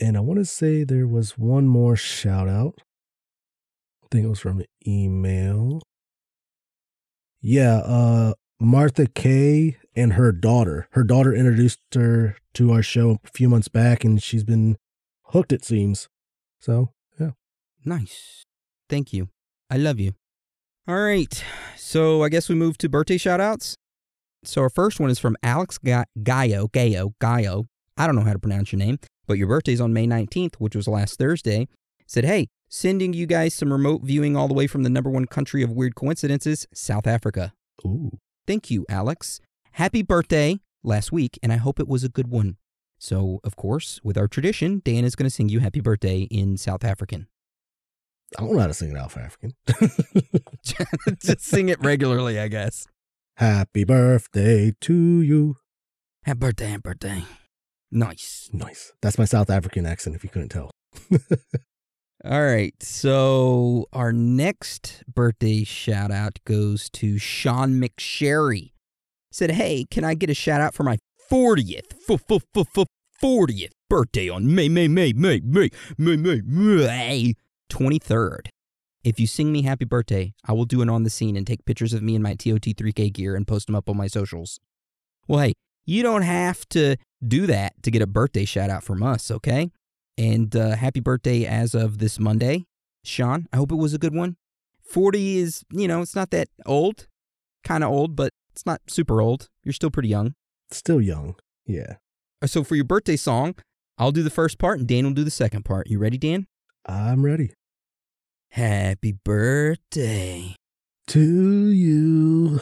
And 0.00 0.16
I 0.16 0.20
want 0.20 0.38
to 0.38 0.44
say 0.44 0.82
there 0.82 1.06
was 1.06 1.38
one 1.38 1.68
more 1.68 1.96
shout 1.96 2.48
out. 2.48 2.82
I 4.02 4.06
think 4.10 4.24
it 4.24 4.28
was 4.28 4.40
from 4.40 4.64
email. 4.86 5.82
Yeah, 7.40 7.78
uh 7.78 8.34
Martha 8.60 9.06
Kay 9.06 9.76
and 9.94 10.14
her 10.14 10.32
daughter. 10.32 10.88
Her 10.92 11.04
daughter 11.04 11.32
introduced 11.34 11.80
her 11.94 12.36
to 12.54 12.72
our 12.72 12.82
show 12.82 13.18
a 13.24 13.28
few 13.32 13.48
months 13.48 13.68
back 13.68 14.04
and 14.04 14.22
she's 14.22 14.44
been 14.44 14.76
hooked 15.26 15.52
it 15.52 15.64
seems. 15.64 16.08
So, 16.60 16.90
yeah. 17.18 17.30
Nice. 17.84 18.44
Thank 18.88 19.12
you. 19.12 19.28
I 19.70 19.76
love 19.76 19.98
you. 19.98 20.14
All 20.86 21.00
right. 21.00 21.42
So 21.76 22.22
I 22.22 22.28
guess 22.28 22.48
we 22.48 22.54
move 22.54 22.78
to 22.78 22.88
birthday 22.88 23.16
shout 23.16 23.40
outs. 23.40 23.76
So 24.44 24.62
our 24.62 24.70
first 24.70 25.00
one 25.00 25.10
is 25.10 25.18
from 25.18 25.36
Alex 25.42 25.78
Ga- 25.78 26.04
Gaio, 26.18 26.70
Gaio, 26.70 27.14
Gaio. 27.20 27.66
I 27.96 28.06
don't 28.06 28.16
know 28.16 28.22
how 28.24 28.32
to 28.32 28.38
pronounce 28.38 28.72
your 28.72 28.78
name, 28.78 28.98
but 29.26 29.38
your 29.38 29.46
birthday's 29.48 29.80
on 29.80 29.92
May 29.92 30.06
19th, 30.06 30.56
which 30.56 30.76
was 30.76 30.86
last 30.86 31.18
Thursday. 31.18 31.66
Said, 32.06 32.24
hey, 32.24 32.48
sending 32.68 33.14
you 33.14 33.26
guys 33.26 33.54
some 33.54 33.72
remote 33.72 34.02
viewing 34.02 34.36
all 34.36 34.48
the 34.48 34.54
way 34.54 34.66
from 34.66 34.82
the 34.82 34.90
number 34.90 35.08
one 35.08 35.26
country 35.26 35.62
of 35.62 35.70
weird 35.70 35.94
coincidences, 35.94 36.66
South 36.74 37.06
Africa. 37.06 37.54
Ooh. 37.86 38.18
Thank 38.46 38.70
you, 38.70 38.84
Alex. 38.88 39.40
Happy 39.72 40.02
birthday 40.02 40.60
last 40.82 41.12
week, 41.12 41.38
and 41.42 41.52
I 41.52 41.56
hope 41.56 41.80
it 41.80 41.88
was 41.88 42.04
a 42.04 42.08
good 42.08 42.28
one. 42.28 42.56
So, 42.98 43.40
of 43.42 43.56
course, 43.56 44.00
with 44.04 44.16
our 44.16 44.28
tradition, 44.28 44.82
Dan 44.84 45.04
is 45.04 45.14
going 45.14 45.28
to 45.28 45.34
sing 45.34 45.48
you 45.48 45.60
happy 45.60 45.80
birthday 45.80 46.22
in 46.22 46.56
South 46.56 46.84
African. 46.84 47.26
I 48.38 48.42
don't 48.42 48.54
know 48.54 48.60
how 48.60 48.66
to 48.66 48.74
sing 48.74 48.90
it 48.90 48.96
Alpha 48.96 49.20
African. 49.20 49.54
Just 51.20 51.40
sing 51.40 51.68
it 51.68 51.80
regularly, 51.80 52.38
I 52.38 52.48
guess. 52.48 52.86
Happy 53.36 53.84
birthday 53.84 54.74
to 54.80 55.20
you. 55.20 55.56
Happy 56.24 56.38
birthday, 56.38 56.66
happy 56.68 56.80
birthday. 56.82 57.24
Nice. 57.90 58.50
Nice. 58.52 58.92
That's 59.02 59.18
my 59.18 59.24
South 59.24 59.50
African 59.50 59.86
accent, 59.86 60.16
if 60.16 60.24
you 60.24 60.30
couldn't 60.30 60.48
tell. 60.48 60.70
All 62.26 62.42
right. 62.42 62.74
So 62.82 63.86
our 63.92 64.10
next 64.10 65.02
birthday 65.12 65.62
shout 65.62 66.10
out 66.10 66.38
goes 66.46 66.88
to 66.90 67.18
Sean 67.18 67.74
McSherry. 67.74 68.72
Said, 69.30 69.50
hey, 69.50 69.84
can 69.90 70.04
I 70.04 70.14
get 70.14 70.30
a 70.30 70.34
shout 70.34 70.62
out 70.62 70.74
for 70.74 70.84
my 70.84 70.96
40th, 71.30 71.92
40th 73.22 73.72
birthday 73.90 74.28
on 74.30 74.54
May, 74.54 74.68
May, 74.70 74.88
May, 74.88 75.12
May, 75.12 75.40
May, 75.44 75.70
May, 75.98 76.16
May, 76.16 76.40
May 76.44 77.34
23rd. 77.70 78.48
If 79.02 79.20
you 79.20 79.26
sing 79.26 79.52
me 79.52 79.62
happy 79.62 79.84
birthday, 79.84 80.32
I 80.46 80.52
will 80.52 80.64
do 80.64 80.80
it 80.80 80.88
on 80.88 81.02
the 81.02 81.10
scene 81.10 81.36
and 81.36 81.46
take 81.46 81.66
pictures 81.66 81.92
of 81.92 82.02
me 82.02 82.14
in 82.14 82.22
my 82.22 82.34
TOT3K 82.34 83.12
gear 83.12 83.36
and 83.36 83.46
post 83.46 83.66
them 83.66 83.76
up 83.76 83.90
on 83.90 83.98
my 83.98 84.06
socials. 84.06 84.60
Well, 85.28 85.40
hey, 85.40 85.52
you 85.84 86.02
don't 86.02 86.22
have 86.22 86.66
to 86.70 86.96
do 87.26 87.46
that 87.48 87.82
to 87.82 87.90
get 87.90 88.00
a 88.00 88.06
birthday 88.06 88.46
shout 88.46 88.70
out 88.70 88.82
from 88.82 89.02
us, 89.02 89.30
okay? 89.30 89.70
And 90.16 90.54
uh, 90.54 90.76
happy 90.76 91.00
birthday 91.00 91.44
as 91.44 91.74
of 91.74 91.98
this 91.98 92.18
Monday, 92.20 92.66
Sean. 93.04 93.46
I 93.52 93.56
hope 93.56 93.72
it 93.72 93.76
was 93.76 93.94
a 93.94 93.98
good 93.98 94.14
one. 94.14 94.36
40 94.88 95.38
is, 95.38 95.64
you 95.70 95.88
know, 95.88 96.02
it's 96.02 96.14
not 96.14 96.30
that 96.30 96.48
old. 96.66 97.06
Kind 97.64 97.82
of 97.82 97.90
old, 97.90 98.14
but 98.14 98.32
it's 98.52 98.64
not 98.66 98.80
super 98.88 99.20
old. 99.20 99.48
You're 99.64 99.72
still 99.72 99.90
pretty 99.90 100.08
young. 100.08 100.34
Still 100.70 101.00
young. 101.00 101.34
Yeah. 101.66 101.94
Uh, 102.42 102.46
So 102.46 102.62
for 102.62 102.76
your 102.76 102.84
birthday 102.84 103.16
song, 103.16 103.56
I'll 103.98 104.12
do 104.12 104.22
the 104.22 104.30
first 104.30 104.58
part 104.58 104.78
and 104.78 104.86
Dan 104.86 105.04
will 105.04 105.12
do 105.14 105.24
the 105.24 105.30
second 105.30 105.64
part. 105.64 105.88
You 105.88 105.98
ready, 105.98 106.18
Dan? 106.18 106.46
I'm 106.86 107.24
ready. 107.24 107.54
Happy 108.50 109.12
birthday. 109.12 110.54
To 111.08 111.68
you. 111.68 112.60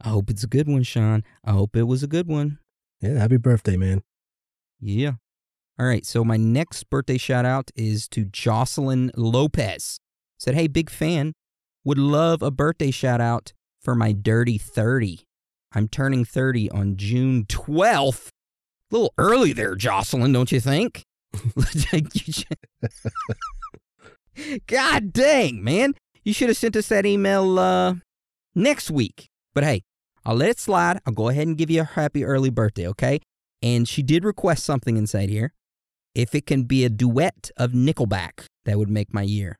I 0.00 0.08
hope 0.10 0.30
it's 0.30 0.42
a 0.44 0.48
good 0.48 0.68
one, 0.68 0.82
Sean. 0.82 1.22
I 1.44 1.52
hope 1.52 1.76
it 1.76 1.84
was 1.84 2.02
a 2.02 2.06
good 2.08 2.26
one. 2.26 2.58
Yeah, 3.00 3.18
happy 3.18 3.36
birthday, 3.36 3.76
man. 3.76 4.02
Yeah. 4.80 5.12
All 5.78 5.86
right. 5.86 6.04
So 6.04 6.24
my 6.24 6.36
next 6.36 6.90
birthday 6.90 7.18
shout 7.18 7.44
out 7.44 7.70
is 7.76 8.08
to 8.08 8.24
Jocelyn 8.24 9.12
Lopez. 9.16 9.98
Said, 10.38 10.54
hey, 10.54 10.66
big 10.66 10.90
fan. 10.90 11.32
Would 11.84 11.98
love 11.98 12.42
a 12.42 12.50
birthday 12.50 12.90
shout 12.90 13.20
out 13.20 13.52
for 13.80 13.94
my 13.94 14.12
dirty 14.12 14.58
30. 14.58 15.20
I'm 15.72 15.88
turning 15.88 16.24
30 16.24 16.70
on 16.70 16.96
June 16.96 17.44
12th. 17.44 18.28
A 18.90 18.94
little 18.94 19.12
early 19.18 19.52
there, 19.52 19.74
Jocelyn, 19.74 20.32
don't 20.32 20.50
you 20.50 20.60
think? 20.60 21.02
God 24.66 25.12
dang, 25.12 25.62
man. 25.62 25.94
You 26.24 26.32
should 26.32 26.48
have 26.48 26.56
sent 26.56 26.76
us 26.76 26.88
that 26.88 27.06
email 27.06 27.58
uh, 27.58 27.94
next 28.54 28.90
week. 28.90 29.28
But 29.54 29.64
hey, 29.64 29.82
I'll 30.24 30.36
let 30.36 30.50
it 30.50 30.58
slide. 30.58 31.00
I'll 31.06 31.12
go 31.12 31.28
ahead 31.28 31.46
and 31.46 31.56
give 31.56 31.70
you 31.70 31.82
a 31.82 31.84
happy 31.84 32.24
early 32.24 32.50
birthday, 32.50 32.86
okay? 32.88 33.20
And 33.62 33.88
she 33.88 34.02
did 34.02 34.24
request 34.24 34.64
something 34.64 34.96
inside 34.96 35.28
here. 35.28 35.52
If 36.18 36.34
it 36.34 36.46
can 36.46 36.64
be 36.64 36.84
a 36.84 36.88
duet 36.88 37.52
of 37.56 37.70
Nickelback, 37.70 38.46
that 38.64 38.76
would 38.76 38.90
make 38.90 39.14
my 39.14 39.22
year. 39.22 39.56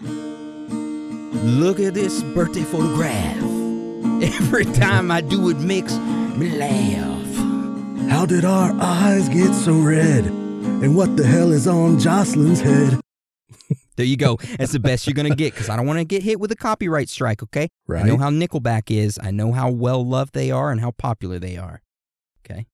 Look 0.00 1.78
at 1.78 1.94
this 1.94 2.20
birthday 2.34 2.64
photograph. 2.64 3.36
Every 4.20 4.64
time 4.64 5.12
I 5.12 5.20
do 5.20 5.48
it 5.48 5.58
makes 5.58 5.94
me 5.94 6.58
laugh. 6.58 8.10
How 8.10 8.26
did 8.26 8.44
our 8.44 8.72
eyes 8.80 9.28
get 9.28 9.54
so 9.54 9.74
red? 9.74 10.26
And 10.26 10.96
what 10.96 11.16
the 11.16 11.24
hell 11.24 11.52
is 11.52 11.68
on 11.68 12.00
Jocelyn's 12.00 12.62
head? 12.62 12.98
There 13.96 14.04
you 14.04 14.16
go. 14.16 14.38
That's 14.58 14.72
the 14.72 14.80
best 14.80 15.06
you're 15.06 15.14
gonna 15.14 15.36
get 15.36 15.54
because 15.54 15.68
I 15.68 15.76
don't 15.76 15.86
want 15.86 16.00
to 16.00 16.04
get 16.04 16.24
hit 16.24 16.40
with 16.40 16.50
a 16.50 16.56
copyright 16.56 17.08
strike. 17.08 17.44
Okay. 17.44 17.68
Right. 17.86 18.04
I 18.04 18.08
know 18.08 18.16
how 18.16 18.28
Nickelback 18.28 18.90
is. 18.90 19.20
I 19.22 19.30
know 19.30 19.52
how 19.52 19.70
well 19.70 20.04
loved 20.04 20.34
they 20.34 20.50
are 20.50 20.72
and 20.72 20.80
how 20.80 20.90
popular 20.90 21.38
they 21.38 21.56
are. 21.56 21.80
Okay. 22.44 22.66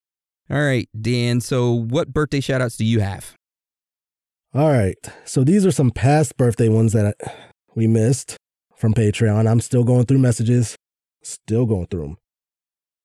All 0.51 0.63
right, 0.63 0.89
Dan. 1.01 1.41
So, 1.41 1.73
what 1.73 2.13
birthday 2.13 2.41
shout 2.41 2.61
outs 2.61 2.77
do 2.77 2.85
you 2.85 3.01
have? 3.01 3.37
All 4.53 4.71
right. 4.71 4.97
So 5.25 5.45
these 5.45 5.65
are 5.65 5.71
some 5.71 5.93
past 5.93 6.37
birthday 6.37 6.69
ones 6.69 6.93
that 6.93 7.15
I, 7.25 7.33
we 7.77 7.87
missed 7.87 8.37
from 8.77 8.95
Patreon. 8.95 9.49
I'm 9.49 9.61
still 9.61 9.85
going 9.85 10.07
through 10.07 10.19
messages, 10.19 10.75
still 11.23 11.67
going 11.67 11.87
through 11.87 12.03
them. 12.03 12.17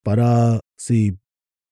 But 0.03 0.17
uh, 0.17 0.59
see, 0.79 1.13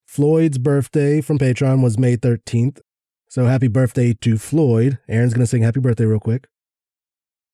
Floyd's 0.06 0.60
birthday 0.60 1.22
from 1.22 1.40
Patreon 1.40 1.82
was 1.82 1.98
May 1.98 2.18
13th. 2.18 2.82
So 3.30 3.46
happy 3.46 3.68
birthday 3.68 4.14
to 4.22 4.38
Floyd. 4.38 5.00
Aaron's 5.10 5.34
gonna 5.34 5.48
sing 5.48 5.64
happy 5.64 5.80
birthday 5.80 6.06
real 6.06 6.20
quick. 6.20 6.48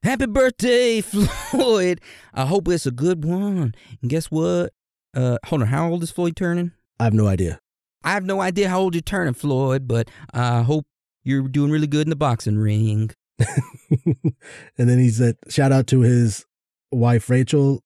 Happy 0.03 0.25
birthday, 0.25 0.99
Floyd. 1.01 2.01
I 2.33 2.45
hope 2.45 2.67
it's 2.67 2.85
a 2.85 2.91
good 2.91 3.23
one. 3.23 3.73
And 4.01 4.09
guess 4.09 4.25
what? 4.25 4.73
Uh, 5.13 5.37
hold 5.45 5.61
on. 5.61 5.69
How 5.69 5.89
old 5.89 6.03
is 6.03 6.11
Floyd 6.11 6.35
turning? 6.35 6.73
I 6.99 7.05
have 7.05 7.13
no 7.13 7.27
idea. 7.27 7.59
I 8.03 8.11
have 8.11 8.23
no 8.23 8.41
idea 8.41 8.69
how 8.69 8.79
old 8.79 8.95
you're 8.95 9.01
turning, 9.01 9.33
Floyd, 9.33 9.87
but 9.87 10.09
I 10.33 10.61
hope 10.61 10.85
you're 11.23 11.47
doing 11.47 11.71
really 11.71 11.87
good 11.87 12.07
in 12.07 12.09
the 12.09 12.15
boxing 12.15 12.57
ring. 12.57 13.11
and 13.39 14.35
then 14.77 14.99
he 14.99 15.09
said, 15.09 15.37
shout 15.49 15.71
out 15.71 15.87
to 15.87 16.01
his 16.01 16.45
wife 16.91 17.29
Rachel 17.29 17.81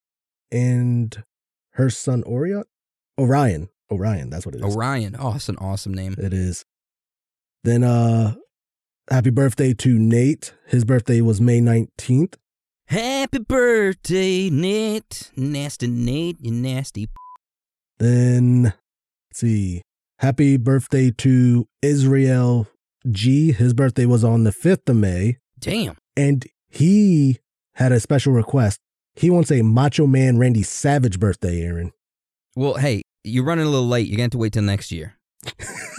and 0.51 1.24
her 1.72 1.89
son 1.89 2.24
Orion. 2.26 2.64
Orion. 3.20 3.70
Orion, 3.91 4.30
that's 4.30 4.45
what 4.45 4.55
it 4.55 4.64
is. 4.64 4.76
Orion. 4.76 5.16
Oh, 5.20 5.34
that's 5.34 5.49
an 5.49 5.57
awesome 5.57 5.93
name. 5.93 6.16
It 6.18 6.34
is. 6.34 6.66
Then 7.64 7.84
uh 7.84 8.36
happy 9.09 9.30
birthday 9.30 9.74
to 9.74 9.99
Nate. 9.99 10.53
His 10.66 10.86
birthday 10.86 11.22
was 11.22 11.39
May 11.39 11.59
19th. 11.59 12.36
Happy 12.88 13.39
birthday, 13.39 14.49
Nate. 14.49 15.32
Nasty 15.36 15.88
Nate, 15.88 16.38
you 16.41 16.51
nasty. 16.51 17.07
Then 17.99 18.64
let's 18.64 19.39
see. 19.39 19.82
Happy 20.20 20.57
birthday 20.57 21.11
to 21.11 21.68
Israel 21.82 22.68
G. 23.09 23.51
His 23.51 23.74
birthday 23.74 24.05
was 24.05 24.24
on 24.24 24.43
the 24.43 24.51
5th 24.51 24.88
of 24.89 24.95
May. 24.95 25.38
Damn. 25.59 25.97
And 26.16 26.45
he 26.70 27.39
had 27.76 27.91
a 27.91 27.99
special 27.99 28.34
request. 28.34 28.80
He 29.16 29.30
wants 29.30 29.51
a 29.51 29.61
Macho 29.61 30.07
Man 30.07 30.38
Randy 30.38 30.64
Savage 30.64 31.20
birthday, 31.20 31.61
Aaron. 31.61 31.91
Well, 32.55 32.76
hey, 32.76 33.01
you're 33.24 33.43
running 33.43 33.66
a 33.66 33.70
little 33.70 33.88
late. 33.88 34.07
You're 34.07 34.18
going 34.18 34.30
to 34.30 34.36
have 34.36 34.39
to 34.39 34.39
wait 34.39 34.53
till 34.53 34.64
next 34.64 34.91
year. 34.91 35.16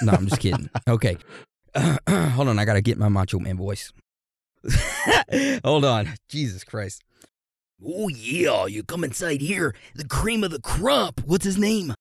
No, 0.03 0.13
I'm 0.13 0.27
just 0.27 0.41
kidding. 0.41 0.71
Okay. 0.89 1.17
hold 2.09 2.49
on. 2.49 2.59
I 2.59 2.65
got 2.65 2.75
to 2.75 2.81
get 2.81 2.99
my 2.99 3.09
Macho 3.09 3.39
Man 3.39 3.57
voice. 3.57 3.93
hold 5.65 5.85
on. 5.85 6.15
Jesus 6.29 6.65
Christ. 6.65 7.03
Oh, 7.85 8.09
yeah. 8.09 8.67
You 8.67 8.85
come 8.85 9.05
inside 9.05 9.41
here. 9.41 9.75
The 9.95 10.07
cream 10.07 10.45
of 10.45 10.51
the 10.51 10.61
crop. 10.61 11.21
What's 11.25 11.45
his 11.45 11.59
name? 11.59 11.95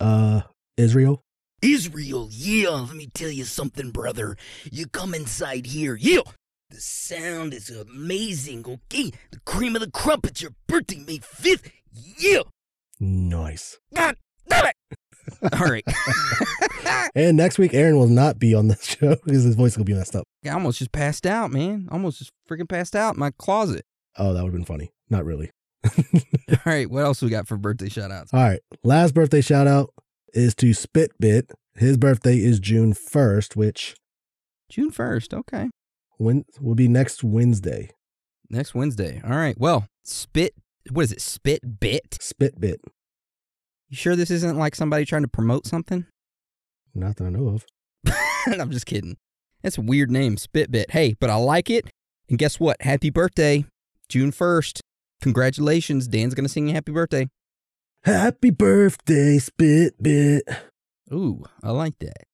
Uh 0.00 0.42
Israel. 0.76 1.23
Israel. 1.64 2.28
Yeah. 2.30 2.70
Let 2.70 2.94
me 2.94 3.08
tell 3.14 3.30
you 3.30 3.44
something, 3.44 3.90
brother. 3.90 4.36
You 4.70 4.86
come 4.86 5.14
inside 5.14 5.66
here. 5.66 5.96
Yeah. 5.96 6.20
The 6.70 6.80
sound 6.80 7.54
is 7.54 7.70
amazing, 7.70 8.64
okay? 8.66 9.12
The 9.30 9.40
cream 9.44 9.74
of 9.76 9.82
the 9.82 9.90
crop. 9.90 10.26
It's 10.26 10.42
your 10.42 10.52
birthday, 10.66 10.98
May 11.06 11.18
5th. 11.18 11.70
Yeah. 12.18 12.42
Nice. 13.00 13.78
God 13.94 14.16
damn 14.48 14.66
it. 14.66 14.76
All 15.60 15.68
right. 15.68 15.84
And 17.16 17.36
next 17.36 17.58
week 17.58 17.72
Aaron 17.74 17.96
will 17.96 18.08
not 18.08 18.38
be 18.40 18.54
on 18.54 18.66
the 18.68 18.76
show 18.82 19.16
because 19.24 19.44
his 19.44 19.54
voice 19.54 19.76
will 19.78 19.84
be 19.84 19.94
messed 19.94 20.16
up. 20.16 20.24
I 20.44 20.50
almost 20.50 20.80
just 20.80 20.90
passed 20.92 21.26
out, 21.26 21.52
man. 21.52 21.88
Almost 21.90 22.18
just 22.18 22.32
freaking 22.50 22.68
passed 22.68 22.96
out 22.96 23.14
in 23.14 23.20
my 23.20 23.30
closet. 23.38 23.84
Oh, 24.18 24.34
that 24.34 24.42
would 24.42 24.52
have 24.52 24.52
been 24.52 24.64
funny. 24.64 24.92
Not 25.08 25.24
really. 25.24 25.50
All 25.84 26.58
right, 26.66 26.90
what 26.90 27.04
else 27.04 27.22
we 27.22 27.28
got 27.28 27.46
for 27.46 27.56
birthday 27.56 27.88
shout 27.88 28.10
outs? 28.10 28.34
All 28.34 28.42
right. 28.42 28.60
Last 28.82 29.14
birthday 29.14 29.40
shout 29.40 29.66
out 29.66 29.90
is 30.34 30.54
to 30.56 30.70
Spitbit. 30.70 31.52
His 31.74 31.96
birthday 31.96 32.38
is 32.38 32.60
June 32.60 32.92
1st, 32.92 33.56
which 33.56 33.94
June 34.68 34.90
1st. 34.90 35.34
Okay. 35.34 35.70
when, 36.18 36.44
will 36.60 36.74
be 36.74 36.88
next 36.88 37.24
Wednesday. 37.24 37.90
Next 38.50 38.74
Wednesday. 38.74 39.20
All 39.24 39.36
right. 39.36 39.58
Well, 39.58 39.86
spit. 40.04 40.54
What 40.90 41.02
is 41.02 41.12
it? 41.12 41.20
Spit 41.20 41.80
bit? 41.80 42.10
Spitbit. 42.20 42.76
You 43.88 43.96
sure 43.96 44.16
this 44.16 44.30
isn't 44.30 44.58
like 44.58 44.74
somebody 44.74 45.04
trying 45.04 45.22
to 45.22 45.28
promote 45.28 45.66
something? 45.66 46.06
Not 46.94 47.16
that 47.16 47.24
I 47.24 47.30
know 47.30 47.48
of. 47.48 47.66
I'm 48.60 48.70
just 48.70 48.86
kidding. 48.86 49.16
That's 49.62 49.78
a 49.78 49.82
weird 49.82 50.10
name, 50.10 50.36
Spitbit. 50.36 50.90
Hey, 50.90 51.16
but 51.18 51.30
I 51.30 51.36
like 51.36 51.70
it. 51.70 51.88
And 52.28 52.38
guess 52.38 52.60
what? 52.60 52.80
Happy 52.82 53.10
birthday, 53.10 53.64
June 54.08 54.30
1st. 54.30 54.80
Congratulations. 55.22 56.06
Dan's 56.06 56.34
going 56.34 56.44
to 56.44 56.52
sing 56.52 56.68
you 56.68 56.74
happy 56.74 56.92
birthday. 56.92 57.28
Happy 58.04 58.50
birthday, 58.50 59.38
Spit 59.38 60.02
Bit. 60.02 60.44
Ooh, 61.10 61.42
I 61.62 61.70
like 61.70 61.98
that. 62.00 62.24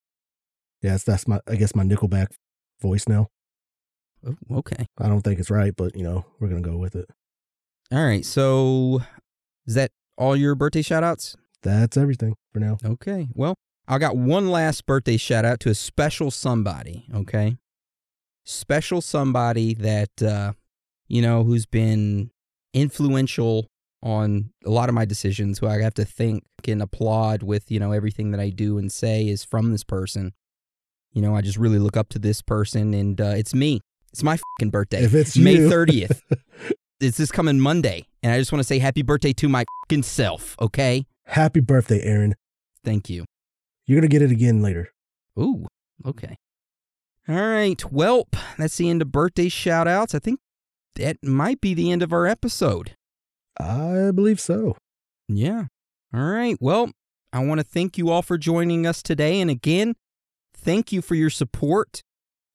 Yes, 0.83 1.05
that's 1.05 1.29
my, 1.29 1.39
I 1.47 1.55
guess, 1.55 1.77
my 1.77 1.85
Nickelback 1.85 2.29
voice 2.83 3.07
now. 3.07 3.29
Oh, 4.27 4.35
okay. 4.57 4.87
I 4.99 5.07
don't 5.07 5.21
think 5.21 5.39
it's 5.39 5.51
right, 5.51 5.73
but, 5.77 5.95
you 5.95 6.03
know, 6.03 6.25
we're 6.41 6.49
going 6.49 6.63
to 6.63 6.69
go 6.69 6.77
with 6.77 6.97
it. 6.97 7.09
All 7.93 8.05
right. 8.05 8.25
So, 8.25 9.03
is 9.65 9.75
that 9.75 9.93
all 10.19 10.35
your 10.35 10.57
birthday 10.57 10.83
shout 10.83 11.05
outs? 11.05 11.37
That's 11.63 11.97
everything 11.97 12.35
for 12.53 12.59
now. 12.59 12.79
Okay. 12.85 13.29
Well, 13.33 13.55
I 13.87 13.99
got 13.99 14.17
one 14.17 14.51
last 14.51 14.87
birthday 14.87 15.19
shout 15.19 15.45
out 15.45 15.61
to 15.61 15.71
a 15.71 15.75
special 15.75 16.33
somebody, 16.33 17.07
okay? 17.15 17.59
Special 18.45 19.01
somebody 19.01 19.75
that 19.75 20.23
uh 20.23 20.55
you 21.07 21.23
know 21.23 21.45
who's 21.45 21.67
been 21.67 22.31
influential 22.73 23.70
on 24.03 24.51
a 24.65 24.71
lot 24.71 24.89
of 24.89 24.95
my 24.95 25.05
decisions, 25.05 25.59
who 25.59 25.67
I 25.67 25.81
have 25.83 25.95
to 25.95 26.05
think 26.05 26.45
and 26.67 26.83
applaud 26.83 27.43
with, 27.43 27.71
you 27.71 27.79
know, 27.79 27.93
everything 27.93 28.31
that 28.31 28.41
I 28.41 28.51
do 28.51 28.79
and 28.79 28.91
say 28.91 29.29
is 29.29 29.45
from 29.45 29.73
this 29.73 29.85
person. 29.85 30.33
You 31.13 31.23
know, 31.23 31.35
I 31.37 31.41
just 31.41 31.59
really 31.59 31.79
look 31.79 31.97
up 31.97 32.09
to 32.11 32.19
this 32.19 32.41
person 32.41 32.95
and 32.95 33.21
uh 33.21 33.35
it's 33.37 33.55
me. 33.55 33.81
It's 34.13 34.23
my 34.23 34.37
fucking 34.37 34.71
birthday. 34.71 35.05
If 35.05 35.15
it's 35.15 35.37
May 35.37 35.55
you. 35.55 35.69
30th. 35.69 36.21
it's 37.01 37.17
this 37.19 37.31
coming 37.31 37.61
Monday, 37.61 38.07
and 38.23 38.33
I 38.33 38.39
just 38.39 38.53
want 38.53 38.61
to 38.61 38.67
say 38.67 38.79
happy 38.79 39.03
birthday 39.03 39.33
to 39.35 39.49
my 39.49 39.65
fucking 39.85 40.03
self, 40.03 40.57
okay? 40.61 41.07
Happy 41.27 41.61
birthday, 41.61 42.03
Aaron. 42.03 42.35
Thank 42.85 43.09
you. 43.09 43.25
You're 43.87 44.01
going 44.01 44.09
to 44.09 44.13
get 44.13 44.23
it 44.23 44.33
again 44.33 44.63
later. 44.63 44.91
Ooh, 45.39 45.67
okay. 46.05 46.37
All 47.29 47.37
right. 47.37 47.93
Well, 47.93 48.27
that's 48.59 48.77
the 48.77 48.91
end 48.91 49.03
of 49.03 49.13
birthday 49.13 49.49
shout 49.49 49.87
outs. 49.87 50.15
I 50.15 50.19
think 50.19 50.41
that 50.97 51.19
might 51.23 51.61
be 51.61 51.75
the 51.75 51.93
end 51.93 52.03
of 52.03 52.13
our 52.13 52.27
episode. 52.27 52.97
I 53.59 54.11
believe 54.13 54.41
so. 54.41 54.77
Yeah. 55.29 55.65
All 56.15 56.25
right. 56.25 56.57
Well, 56.61 56.91
I 57.33 57.45
want 57.45 57.61
to 57.61 57.65
thank 57.65 57.97
you 57.97 58.11
all 58.11 58.23
for 58.23 58.37
joining 58.37 58.87
us 58.87 59.03
today. 59.03 59.41
And 59.41 59.51
again, 59.51 59.95
thank 60.57 60.93
you 60.93 61.03
for 61.03 61.15
your 61.15 61.31
support. 61.31 62.03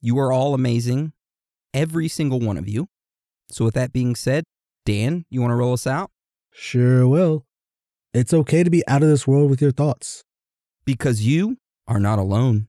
You 0.01 0.19
are 0.19 0.31
all 0.31 0.53
amazing, 0.53 1.13
every 1.73 2.07
single 2.07 2.39
one 2.39 2.57
of 2.57 2.67
you. 2.67 2.87
So, 3.49 3.65
with 3.65 3.73
that 3.75 3.93
being 3.93 4.15
said, 4.15 4.43
Dan, 4.85 5.25
you 5.29 5.41
want 5.41 5.51
to 5.51 5.55
roll 5.55 5.73
us 5.73 5.87
out? 5.87 6.11
Sure 6.51 7.07
will. 7.07 7.45
It's 8.13 8.33
okay 8.33 8.63
to 8.63 8.69
be 8.69 8.85
out 8.87 9.03
of 9.03 9.09
this 9.09 9.27
world 9.27 9.49
with 9.49 9.61
your 9.61 9.71
thoughts. 9.71 10.23
Because 10.85 11.25
you 11.25 11.57
are 11.87 11.99
not 11.99 12.19
alone. 12.19 12.67